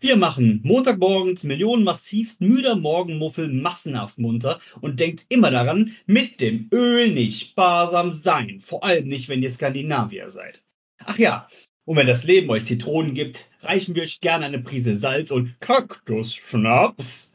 Wir 0.00 0.16
machen 0.16 0.60
Montagmorgens 0.62 1.44
Millionen 1.44 1.84
massivst 1.84 2.40
müder 2.40 2.76
Morgenmuffel 2.76 3.48
massenhaft 3.48 4.18
munter 4.18 4.60
und 4.80 5.00
denkt 5.00 5.24
immer 5.28 5.50
daran, 5.50 5.96
mit 6.06 6.40
dem 6.40 6.68
Öl 6.72 7.12
nicht 7.12 7.50
sparsam 7.50 8.12
sein, 8.12 8.60
vor 8.64 8.84
allem 8.84 9.08
nicht, 9.08 9.28
wenn 9.28 9.42
ihr 9.42 9.50
Skandinavier 9.50 10.30
seid. 10.30 10.62
Ach 11.04 11.18
ja, 11.18 11.48
und 11.84 11.96
wenn 11.96 12.06
das 12.06 12.24
Leben 12.24 12.50
euch 12.50 12.66
Zitronen 12.66 13.14
gibt, 13.14 13.48
reichen 13.62 13.94
wir 13.94 14.02
euch 14.02 14.20
gerne 14.20 14.46
eine 14.46 14.60
Prise 14.60 14.96
Salz 14.96 15.30
und 15.30 15.58
Kaktusschnaps. 15.60 17.25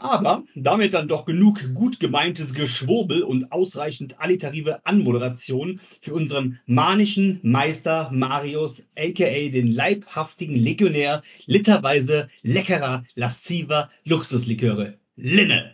Aber 0.00 0.44
damit 0.54 0.94
dann 0.94 1.08
doch 1.08 1.26
genug 1.26 1.74
gut 1.74 2.00
gemeintes 2.00 2.54
Geschwurbel 2.54 3.22
und 3.22 3.52
ausreichend 3.52 4.18
alliterative 4.18 4.84
Anmoderation 4.86 5.80
für 6.00 6.14
unseren 6.14 6.58
manischen 6.64 7.38
Meister 7.42 8.10
Marius, 8.10 8.86
aka 8.96 9.50
den 9.50 9.70
leibhaftigen 9.70 10.56
Legionär 10.56 11.22
literweise 11.44 12.28
leckerer, 12.42 13.04
lasziver 13.14 13.90
Luxusliköre. 14.04 14.98
Linne. 15.16 15.72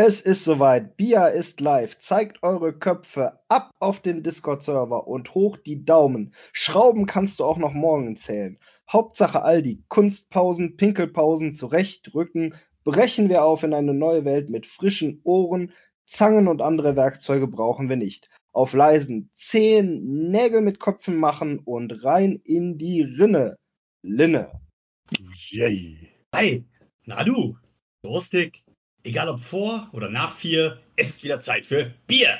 Es 0.00 0.20
ist 0.20 0.44
soweit. 0.44 0.96
Bia 0.96 1.26
ist 1.26 1.60
live. 1.60 1.98
Zeigt 1.98 2.44
eure 2.44 2.72
Köpfe 2.72 3.40
ab 3.48 3.72
auf 3.80 3.98
den 3.98 4.22
Discord-Server 4.22 5.08
und 5.08 5.34
hoch 5.34 5.56
die 5.56 5.84
Daumen. 5.84 6.36
Schrauben 6.52 7.04
kannst 7.04 7.40
du 7.40 7.44
auch 7.44 7.58
noch 7.58 7.72
morgen 7.72 8.14
zählen. 8.14 8.60
Hauptsache 8.88 9.42
Aldi. 9.42 9.82
Kunstpausen, 9.88 10.76
Pinkelpausen 10.76 11.52
zurechtrücken. 11.52 12.54
Brechen 12.84 13.28
wir 13.28 13.42
auf 13.42 13.64
in 13.64 13.74
eine 13.74 13.92
neue 13.92 14.24
Welt 14.24 14.50
mit 14.50 14.68
frischen 14.68 15.20
Ohren. 15.24 15.72
Zangen 16.06 16.46
und 16.46 16.62
andere 16.62 16.94
Werkzeuge 16.94 17.48
brauchen 17.48 17.88
wir 17.88 17.96
nicht. 17.96 18.30
Auf 18.52 18.74
leisen 18.74 19.32
Zehen 19.34 20.30
Nägel 20.30 20.60
mit 20.60 20.78
Köpfen 20.78 21.16
machen 21.16 21.58
und 21.58 22.04
rein 22.04 22.40
in 22.44 22.78
die 22.78 23.02
Rinne. 23.02 23.56
Linne. 24.02 24.60
Yay. 25.50 26.12
Hi, 26.32 26.64
na 27.04 27.24
du, 27.24 27.56
durstig, 28.02 28.62
egal 29.08 29.28
ob 29.30 29.40
vor 29.40 29.88
oder 29.92 30.10
nach 30.10 30.36
vier, 30.36 30.78
es 30.96 31.10
ist 31.10 31.24
wieder 31.24 31.40
Zeit 31.40 31.64
für 31.64 31.94
Bier. 32.06 32.38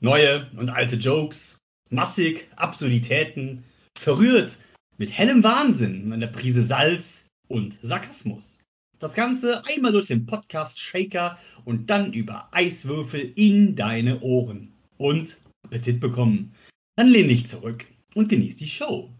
Neue 0.00 0.48
und 0.56 0.70
alte 0.70 0.96
Jokes, 0.96 1.58
massig 1.90 2.48
Absurditäten, 2.54 3.64
verrührt 3.98 4.58
mit 4.96 5.10
hellem 5.10 5.42
Wahnsinn, 5.42 6.12
einer 6.12 6.28
Prise 6.28 6.62
Salz 6.62 7.24
und 7.48 7.76
Sarkasmus. 7.82 8.58
Das 9.00 9.14
Ganze 9.14 9.64
einmal 9.66 9.90
durch 9.90 10.06
den 10.06 10.24
Podcast 10.24 10.78
Shaker 10.78 11.36
und 11.64 11.90
dann 11.90 12.12
über 12.12 12.48
Eiswürfel 12.52 13.32
in 13.34 13.74
deine 13.74 14.20
Ohren. 14.20 14.72
Und 14.96 15.36
Appetit 15.64 15.98
bekommen. 15.98 16.54
Dann 16.96 17.08
lehn 17.08 17.28
dich 17.28 17.48
zurück 17.48 17.84
und 18.14 18.28
genieß 18.28 18.56
die 18.56 18.68
Show. 18.68 19.10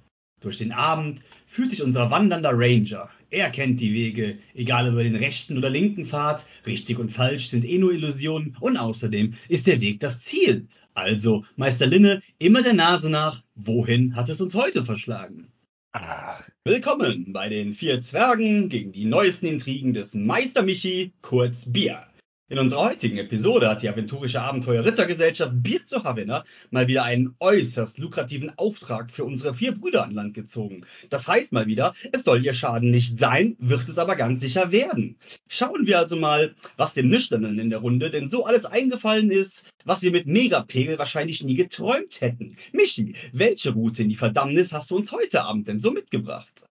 Durch 0.40 0.58
den 0.58 0.70
Abend 0.70 1.22
führt 1.48 1.72
dich 1.72 1.82
unser 1.82 2.12
wandernder 2.12 2.52
Ranger. 2.54 3.10
Er 3.34 3.50
kennt 3.50 3.80
die 3.80 3.92
Wege, 3.92 4.38
egal 4.54 4.88
über 4.88 5.02
den 5.02 5.16
rechten 5.16 5.58
oder 5.58 5.68
linken 5.68 6.06
Pfad. 6.06 6.46
Richtig 6.66 7.00
und 7.00 7.10
falsch 7.10 7.48
sind 7.48 7.64
eh 7.64 7.78
nur 7.78 7.90
Illusionen 7.90 8.56
und 8.60 8.76
außerdem 8.76 9.34
ist 9.48 9.66
der 9.66 9.80
Weg 9.80 9.98
das 9.98 10.20
Ziel. 10.20 10.68
Also, 10.94 11.44
Meister 11.56 11.86
Linne, 11.86 12.22
immer 12.38 12.62
der 12.62 12.74
Nase 12.74 13.10
nach, 13.10 13.42
wohin 13.56 14.14
hat 14.14 14.28
es 14.28 14.40
uns 14.40 14.54
heute 14.54 14.84
verschlagen? 14.84 15.48
Ah, 15.90 16.44
Willkommen 16.62 17.32
bei 17.32 17.48
den 17.48 17.74
vier 17.74 18.00
Zwergen 18.02 18.68
gegen 18.68 18.92
die 18.92 19.04
neuesten 19.04 19.46
Intrigen 19.46 19.94
des 19.94 20.14
Meister 20.14 20.62
Michi, 20.62 21.12
kurz 21.20 21.72
Bier. 21.72 22.06
In 22.50 22.58
unserer 22.58 22.90
heutigen 22.90 23.16
Episode 23.16 23.70
hat 23.70 23.80
die 23.80 23.88
aventurische 23.88 24.42
Abenteuer 24.42 24.84
Rittergesellschaft 24.84 25.62
Bier 25.62 25.86
zu 25.86 26.04
Havanna 26.04 26.44
mal 26.70 26.86
wieder 26.88 27.02
einen 27.02 27.34
äußerst 27.40 27.96
lukrativen 27.96 28.52
Auftrag 28.58 29.10
für 29.10 29.24
unsere 29.24 29.54
vier 29.54 29.72
Brüder 29.72 30.04
an 30.04 30.10
Land 30.10 30.34
gezogen. 30.34 30.84
Das 31.08 31.26
heißt 31.26 31.52
mal 31.52 31.66
wieder, 31.66 31.94
es 32.12 32.22
soll 32.22 32.44
ihr 32.44 32.52
Schaden 32.52 32.90
nicht 32.90 33.18
sein, 33.18 33.56
wird 33.58 33.88
es 33.88 33.96
aber 33.96 34.14
ganz 34.14 34.42
sicher 34.42 34.72
werden. 34.72 35.16
Schauen 35.48 35.86
wir 35.86 35.98
also 35.98 36.16
mal, 36.16 36.54
was 36.76 36.92
dem 36.92 37.08
Nüchternen 37.08 37.58
in 37.58 37.70
der 37.70 37.78
Runde 37.78 38.10
denn 38.10 38.28
so 38.28 38.44
alles 38.44 38.66
eingefallen 38.66 39.30
ist, 39.30 39.66
was 39.86 40.02
wir 40.02 40.10
mit 40.10 40.26
Megapegel 40.26 40.98
wahrscheinlich 40.98 41.42
nie 41.42 41.56
geträumt 41.56 42.20
hätten. 42.20 42.58
Michi, 42.74 43.14
welche 43.32 43.70
Route 43.70 44.02
in 44.02 44.10
die 44.10 44.16
Verdammnis 44.16 44.74
hast 44.74 44.90
du 44.90 44.96
uns 44.96 45.10
heute 45.12 45.44
Abend 45.44 45.66
denn 45.66 45.80
so 45.80 45.92
mitgebracht? 45.92 46.66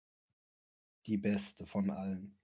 Die 1.07 1.17
beste 1.17 1.65
von 1.65 1.89
allen. 1.89 2.35